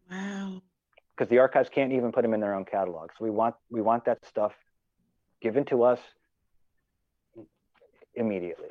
Wow. 0.10 0.62
because 1.16 1.30
the 1.30 1.38
archives 1.38 1.70
can't 1.70 1.92
even 1.94 2.12
put 2.12 2.24
them 2.24 2.34
in 2.34 2.40
their 2.40 2.56
own 2.56 2.66
catalog. 2.66 3.12
So 3.18 3.24
we 3.24 3.30
want 3.30 3.56
we 3.70 3.82
want 3.82 4.06
that 4.06 4.26
stuff 4.26 4.54
given 5.42 5.64
to 5.66 5.84
us 5.84 6.00
immediately. 8.16 8.70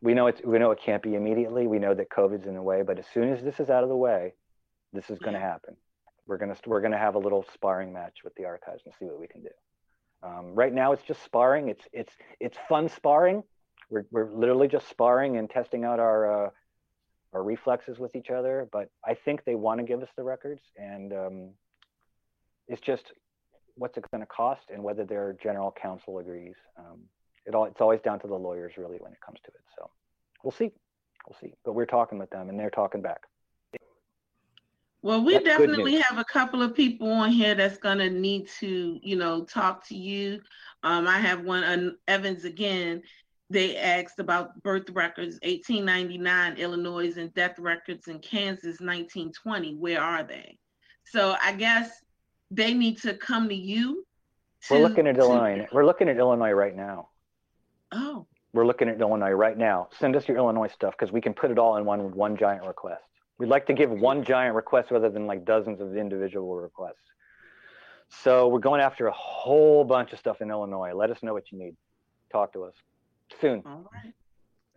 We 0.00 0.14
know 0.14 0.28
it's 0.28 0.40
we 0.44 0.58
know 0.58 0.70
it 0.70 0.80
can't 0.80 1.02
be 1.02 1.14
immediately. 1.14 1.66
We 1.66 1.78
know 1.78 1.94
that 1.94 2.10
COVID's 2.10 2.46
in 2.46 2.54
the 2.54 2.62
way, 2.62 2.82
but 2.82 2.98
as 2.98 3.06
soon 3.12 3.32
as 3.32 3.42
this 3.42 3.58
is 3.58 3.68
out 3.68 3.82
of 3.82 3.88
the 3.88 3.96
way, 3.96 4.34
this 4.92 5.10
is 5.10 5.18
going 5.18 5.34
to 5.34 5.40
happen. 5.40 5.76
We're 6.26 6.38
gonna 6.38 6.56
we're 6.66 6.80
gonna 6.80 6.98
have 6.98 7.14
a 7.14 7.18
little 7.18 7.44
sparring 7.54 7.92
match 7.92 8.18
with 8.22 8.34
the 8.36 8.44
archives 8.44 8.82
and 8.84 8.94
see 8.98 9.06
what 9.06 9.18
we 9.18 9.26
can 9.26 9.42
do. 9.42 9.48
Um, 10.22 10.54
right 10.54 10.72
now, 10.72 10.92
it's 10.92 11.02
just 11.02 11.22
sparring. 11.24 11.68
It's 11.68 11.84
it's 11.92 12.12
it's 12.38 12.58
fun 12.68 12.88
sparring. 12.88 13.42
We're 13.90 14.04
we're 14.10 14.30
literally 14.30 14.68
just 14.68 14.88
sparring 14.88 15.36
and 15.36 15.48
testing 15.48 15.84
out 15.84 16.00
our 16.00 16.46
uh, 16.46 16.50
our 17.32 17.42
reflexes 17.42 17.98
with 17.98 18.14
each 18.14 18.30
other. 18.30 18.68
But 18.70 18.90
I 19.06 19.14
think 19.14 19.44
they 19.44 19.54
want 19.54 19.80
to 19.80 19.86
give 19.86 20.02
us 20.02 20.08
the 20.16 20.22
records, 20.22 20.62
and 20.76 21.12
um, 21.12 21.50
it's 22.66 22.82
just 22.82 23.12
what's 23.76 23.96
it 23.96 24.04
going 24.10 24.20
to 24.20 24.26
cost 24.26 24.70
and 24.72 24.82
whether 24.82 25.04
their 25.04 25.36
general 25.42 25.74
counsel 25.80 26.18
agrees. 26.18 26.56
Um, 26.78 27.04
it 27.48 27.54
all 27.54 27.64
it's 27.64 27.80
always 27.80 28.00
down 28.02 28.20
to 28.20 28.26
the 28.28 28.34
lawyers 28.34 28.74
really 28.76 28.98
when 28.98 29.12
it 29.12 29.20
comes 29.24 29.40
to 29.44 29.48
it. 29.48 29.62
So 29.76 29.90
we'll 30.44 30.52
see, 30.52 30.70
we'll 31.26 31.36
see. 31.40 31.54
But 31.64 31.72
we're 31.72 31.86
talking 31.86 32.18
with 32.18 32.30
them, 32.30 32.50
and 32.50 32.60
they're 32.60 32.70
talking 32.70 33.00
back. 33.00 33.22
Well, 35.00 35.24
we 35.24 35.34
That's 35.34 35.44
definitely 35.44 35.96
have 35.96 36.18
a 36.18 36.24
couple 36.24 36.60
of 36.60 36.74
people 36.74 37.10
on 37.10 37.30
here 37.30 37.54
that's 37.54 37.78
gonna 37.78 38.10
need 38.10 38.48
to, 38.60 39.00
you 39.02 39.16
know, 39.16 39.44
talk 39.44 39.86
to 39.88 39.96
you. 39.96 40.40
Um, 40.82 41.08
I 41.08 41.18
have 41.18 41.42
one, 41.44 41.64
uh, 41.64 41.90
Evans 42.06 42.44
again. 42.44 43.02
They 43.48 43.76
asked 43.78 44.18
about 44.18 44.62
birth 44.62 44.90
records, 44.90 45.38
1899 45.42 46.58
Illinois 46.58 47.16
and 47.16 47.32
death 47.32 47.58
records 47.58 48.08
in 48.08 48.18
Kansas, 48.18 48.80
1920. 48.80 49.76
Where 49.76 50.02
are 50.02 50.22
they? 50.22 50.58
So 51.06 51.34
I 51.40 51.52
guess 51.52 51.90
they 52.50 52.74
need 52.74 52.98
to 52.98 53.14
come 53.14 53.48
to 53.48 53.54
you. 53.54 54.04
We're 54.68 54.80
looking 54.80 55.06
at 55.06 55.14
to- 55.14 55.20
Illinois. 55.20 55.66
We're 55.72 55.86
looking 55.86 56.08
at 56.10 56.18
Illinois 56.18 56.52
right 56.52 56.76
now. 56.76 57.08
Oh, 57.92 58.26
We're 58.52 58.66
looking 58.66 58.88
at 58.88 59.00
Illinois 59.00 59.30
right 59.30 59.56
now. 59.56 59.88
Send 59.98 60.16
us 60.16 60.26
your 60.28 60.36
Illinois 60.36 60.68
stuff 60.68 60.94
because 60.98 61.12
we 61.12 61.20
can 61.20 61.34
put 61.34 61.50
it 61.50 61.58
all 61.58 61.76
in 61.76 61.84
one 61.84 62.10
one 62.12 62.36
giant 62.36 62.66
request. 62.66 63.02
We'd 63.38 63.48
like 63.48 63.66
to 63.66 63.72
give 63.72 63.90
one 63.90 64.24
giant 64.24 64.54
request 64.54 64.90
rather 64.90 65.08
than 65.10 65.26
like 65.26 65.44
dozens 65.44 65.80
of 65.80 65.96
individual 65.96 66.56
requests. 66.56 66.96
So 68.08 68.48
we're 68.48 68.58
going 68.58 68.80
after 68.80 69.06
a 69.06 69.12
whole 69.12 69.84
bunch 69.84 70.12
of 70.12 70.18
stuff 70.18 70.40
in 70.40 70.50
Illinois. 70.50 70.92
Let 70.94 71.10
us 71.10 71.22
know 71.22 71.34
what 71.34 71.52
you 71.52 71.58
need. 71.58 71.76
Talk 72.32 72.52
to 72.54 72.64
us 72.64 72.74
soon. 73.40 73.62
all 73.66 73.88
right. 73.92 74.12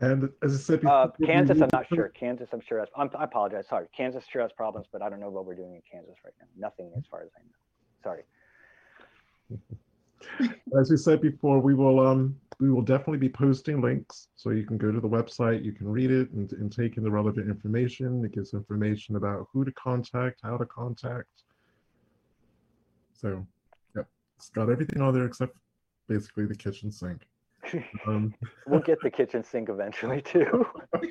And 0.02 0.30
as 0.42 0.56
I 0.56 0.58
said 0.58 0.86
Uh, 0.86 1.08
before, 1.08 1.14
we 1.20 1.28
Kansas, 1.28 1.62
I'm 1.62 1.70
not 1.72 1.86
sure. 1.94 2.10
Kansas, 2.10 2.50
I'm 2.54 2.62
sure 2.62 2.80
has. 2.80 2.90
I'm, 2.96 3.10
I 3.18 3.24
apologize. 3.26 3.68
Sorry, 3.68 3.88
Kansas 3.96 4.24
sure 4.32 4.42
has 4.42 4.52
problems, 4.52 4.88
but 4.92 5.02
I 5.02 5.10
don't 5.10 5.20
know 5.20 5.30
what 5.30 5.46
we're 5.46 5.56
doing 5.56 5.76
in 5.76 5.82
Kansas 5.90 6.16
right 6.26 6.34
now. 6.40 6.48
Nothing 6.58 6.92
as 6.98 7.04
far 7.10 7.22
as 7.22 7.30
I 7.38 7.42
know. 7.44 7.52
Sorry. 8.04 8.24
As 10.80 10.90
we 10.90 10.98
said 10.98 11.22
before, 11.22 11.60
we 11.60 11.74
will 11.74 12.00
um 12.00 12.36
we 12.62 12.70
will 12.70 12.84
definitely 12.84 13.18
be 13.18 13.28
posting 13.28 13.82
links 13.82 14.28
so 14.36 14.52
you 14.52 14.66
can 14.66 14.78
go 14.78 14.92
to 14.92 15.02
the 15.02 15.10
website, 15.10 15.66
you 15.66 15.72
can 15.72 15.90
read 15.90 16.12
it 16.12 16.30
and, 16.32 16.54
and 16.54 16.72
take 16.72 16.96
in 16.96 17.04
the 17.04 17.10
relevant 17.10 17.50
information. 17.50 18.24
It 18.24 18.34
gives 18.34 18.54
information 18.54 19.16
about 19.16 19.48
who 19.52 19.66
to 19.66 19.72
contact, 19.72 20.42
how 20.44 20.58
to 20.58 20.66
contact. 20.68 21.28
So, 23.14 23.48
yep, 23.96 24.06
it's 24.38 24.50
got 24.50 24.70
everything 24.70 25.02
on 25.02 25.16
there 25.16 25.26
except 25.26 25.56
basically 26.08 26.46
the 26.46 26.56
kitchen 26.56 26.92
sink. 26.92 27.24
Um, 28.08 28.34
We'll 28.68 28.80
get 28.80 29.00
the 29.02 29.10
kitchen 29.10 29.44
sink 29.44 29.70
eventually 29.70 30.22
too. 30.22 30.66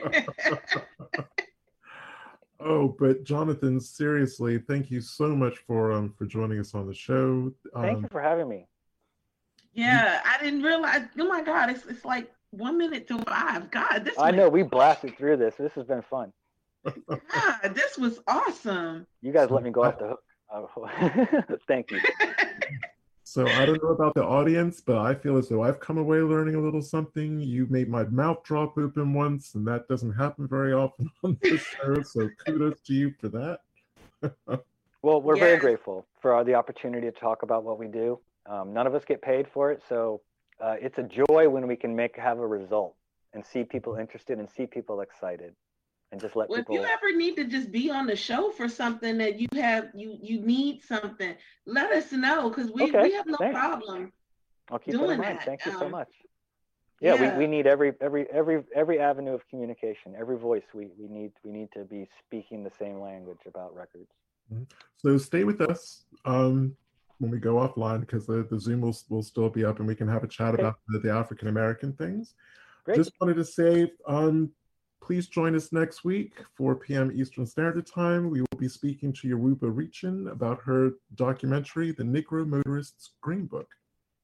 oh, 2.61 2.95
but 2.99 3.25
Jonathan, 3.25 3.81
seriously, 3.81 4.59
thank 4.59 4.91
you 4.91 5.01
so 5.01 5.35
much 5.35 5.59
for 5.67 5.93
um 5.93 6.13
for 6.17 6.27
joining 6.27 6.59
us 6.61 6.75
on 6.75 6.87
the 6.87 6.95
show. 6.95 7.53
Thank 7.75 7.99
Um, 7.99 8.03
you 8.03 8.09
for 8.11 8.21
having 8.21 8.49
me. 8.49 8.67
Yeah, 9.73 10.21
I 10.25 10.43
didn't 10.43 10.63
realize. 10.63 11.03
Oh 11.19 11.29
my 11.29 11.43
God, 11.43 11.71
it's 11.71 11.87
it's 11.87 12.05
like 12.05 12.31
one 12.51 12.77
minute 12.79 13.07
to 13.09 13.19
five. 13.23 13.71
God, 13.71 14.05
this 14.05 14.19
I 14.19 14.25
went- 14.27 14.37
know 14.37 14.49
we 14.49 14.63
blasted 14.63 15.17
through 15.17 15.37
this. 15.37 15.55
This 15.57 15.73
has 15.75 15.87
been 15.87 16.03
fun. 16.03 16.33
God, 16.85 17.75
this 17.75 17.99
was 17.99 18.21
awesome. 18.27 19.07
You 19.21 19.33
guys 19.33 19.51
let 19.51 19.63
me 19.63 19.71
go 19.71 19.85
off 19.85 19.99
the 19.99 20.09
hook. 20.09 20.23
Oh, 20.53 21.57
thank 21.69 21.91
you. 21.91 22.01
So 23.23 23.47
I 23.47 23.65
don't 23.65 23.81
know 23.81 23.91
about 23.91 24.15
the 24.15 24.25
audience, 24.25 24.81
but 24.81 24.99
I 24.99 25.15
feel 25.15 25.37
as 25.37 25.49
though 25.49 25.63
I've 25.63 25.79
come 25.79 25.99
away 25.99 26.19
learning 26.19 26.57
a 26.57 26.61
little 26.61 26.83
something. 26.83 27.39
You 27.39 27.69
made 27.71 27.89
my 27.89 28.03
mouth 28.07 28.43
drop 28.43 28.77
open 28.77 29.15
once, 29.15 29.55
and 29.55 29.65
that 29.69 29.87
doesn't 29.87 30.15
happen 30.15 30.49
very 30.49 30.73
often 30.73 31.09
on 31.23 31.39
this 31.41 31.61
show. 31.63 32.03
So 32.03 32.29
kudos 32.45 32.81
to 32.81 32.93
you 32.93 33.15
for 33.21 33.29
that. 33.29 33.61
Well, 35.03 35.23
we're 35.23 35.37
very 35.37 35.59
grateful 35.59 36.07
for 36.21 36.43
the 36.43 36.55
opportunity 36.55 37.07
to 37.07 37.13
talk 37.13 37.45
about 37.45 37.63
what 37.63 37.79
we 37.79 37.87
do. 37.87 38.19
Um, 38.51 38.73
none 38.73 38.87
of 38.87 38.95
us 38.97 39.05
get 39.07 39.23
paid 39.23 39.47
for 39.55 39.71
it, 39.71 39.81
so 39.89 40.23
uh, 40.61 40.75
it's 40.81 40.99
a 40.99 41.05
joy 41.05 41.49
when 41.49 41.69
we 41.69 41.77
can 41.77 41.95
make 41.95 42.17
have 42.17 42.39
a 42.41 42.47
result 42.47 42.97
and 43.33 43.47
see 43.47 43.63
people 43.63 43.95
interested 43.95 44.39
and 44.41 44.49
see 44.51 44.67
people 44.67 45.01
excited. 45.03 45.55
and 46.11 46.21
just 46.21 46.35
let 46.35 46.51
Well, 46.51 46.59
if 46.61 46.67
you 46.69 46.83
ever 46.83 47.17
need 47.17 47.37
to 47.37 47.45
just 47.45 47.71
be 47.71 47.91
on 47.91 48.07
the 48.07 48.17
show 48.17 48.51
for 48.51 48.69
something 48.69 49.19
that 49.19 49.39
you 49.39 49.47
have, 49.55 49.91
you 49.95 50.19
you 50.21 50.41
need 50.41 50.83
something, 50.83 51.37
let 51.65 51.93
us 51.93 52.11
know 52.11 52.51
because 52.51 52.73
we, 52.73 52.83
Okay, 52.83 53.05
we 53.05 53.13
have 53.13 53.27
no 53.27 53.37
thanks. 53.39 53.57
problem. 53.57 54.13
I'll 54.71 54.81
keep 54.81 54.95
that 54.95 55.11
in 55.11 55.19
mind. 55.19 55.39
that, 55.39 55.47
Thank 55.47 55.67
you 55.67 55.73
so 55.73 55.85
um, 55.87 55.93
much. 55.93 56.09
Yeah, 57.01 57.15
yeah. 57.15 57.39
We, 57.39 57.47
we 57.47 57.47
need 57.47 57.69
every 57.69 57.93
every 58.01 58.27
every 58.33 58.65
every 58.75 58.99
avenue 58.99 59.35
of 59.35 59.49
communication, 59.49 60.15
every 60.19 60.37
voice. 60.37 60.65
We 60.75 60.89
we 60.99 61.07
need 61.09 61.33
we 61.45 61.53
need 61.53 61.69
to 61.75 61.85
be 61.85 62.09
speaking 62.19 62.65
the 62.65 62.73
same 62.79 63.01
language 63.01 63.41
about 63.47 63.75
records. 63.77 64.11
So 64.97 65.17
stay 65.17 65.45
with 65.45 65.61
us 65.61 66.05
um, 66.25 66.77
when 67.21 67.31
we 67.31 67.39
go 67.39 67.55
offline 67.57 68.01
because 68.01 68.27
the, 68.27 68.47
the 68.51 68.59
Zoom 68.59 68.81
will, 68.81 68.97
will 69.11 69.23
still 69.23 69.51
be 69.51 69.65
up 69.65 69.79
and 69.79 69.87
we 69.87 69.95
can 69.95 70.09
have 70.09 70.25
a 70.25 70.29
chat 70.29 70.55
Okay. 70.55 70.63
about 70.63 70.77
the, 70.89 70.99
the 70.99 71.13
African 71.13 71.49
American 71.49 71.93
things. 71.93 72.35
Great. 72.85 72.97
Just 72.97 73.13
wanted 73.21 73.35
to 73.35 73.45
say, 73.45 73.93
um, 74.09 74.51
please 75.03 75.29
join 75.29 75.55
us 75.55 75.71
next 75.71 76.03
week, 76.03 76.33
4 76.57 76.77
p.m. 76.77 77.13
Eastern 77.15 77.45
Standard 77.45 77.87
Time. 77.87 78.31
We 78.31 78.41
will 78.41 78.59
be 78.59 78.69
speaking 78.69 79.13
to 79.15 79.29
Yoruba 79.29 79.67
Richen 79.67 80.31
about 80.33 80.61
her 80.63 80.93
documentary, 81.15 81.93
The 81.93 82.05
Negro 82.05 82.47
Motorist's 82.47 83.11
Green 83.21 83.45
Book. 83.47 83.69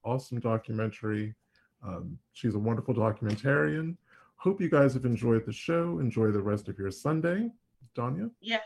Awesome 0.03 0.41
documentary. 0.41 1.35
Um, 1.87 2.19
she's 2.33 2.55
a 2.55 2.59
wonderful 2.59 2.95
documentarian. 2.95 3.97
Hope 4.37 4.61
you 4.61 4.71
guys 4.71 4.95
have 4.95 5.05
enjoyed 5.05 5.45
the 5.45 5.53
show. 5.53 5.99
Enjoy 5.99 6.31
the 6.31 6.41
rest 6.41 6.69
of 6.69 6.79
your 6.79 6.91
Sunday. 6.91 7.51
Donya? 7.95 8.31
Yes. 8.41 8.63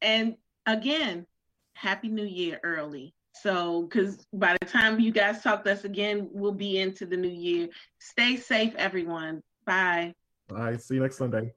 And 0.00 0.36
again, 0.66 1.26
happy 1.74 2.08
new 2.08 2.24
year 2.24 2.60
early. 2.62 3.14
So, 3.32 3.82
because 3.82 4.26
by 4.32 4.56
the 4.60 4.66
time 4.66 4.98
you 5.00 5.12
guys 5.12 5.42
talk 5.42 5.64
to 5.64 5.72
us 5.72 5.84
again, 5.84 6.28
we'll 6.32 6.52
be 6.52 6.78
into 6.78 7.06
the 7.06 7.16
new 7.16 7.28
year. 7.28 7.68
Stay 7.98 8.36
safe, 8.36 8.74
everyone. 8.76 9.42
Bye. 9.64 10.14
Bye. 10.48 10.76
See 10.76 10.94
you 10.94 11.02
next 11.02 11.18
Sunday. 11.18 11.52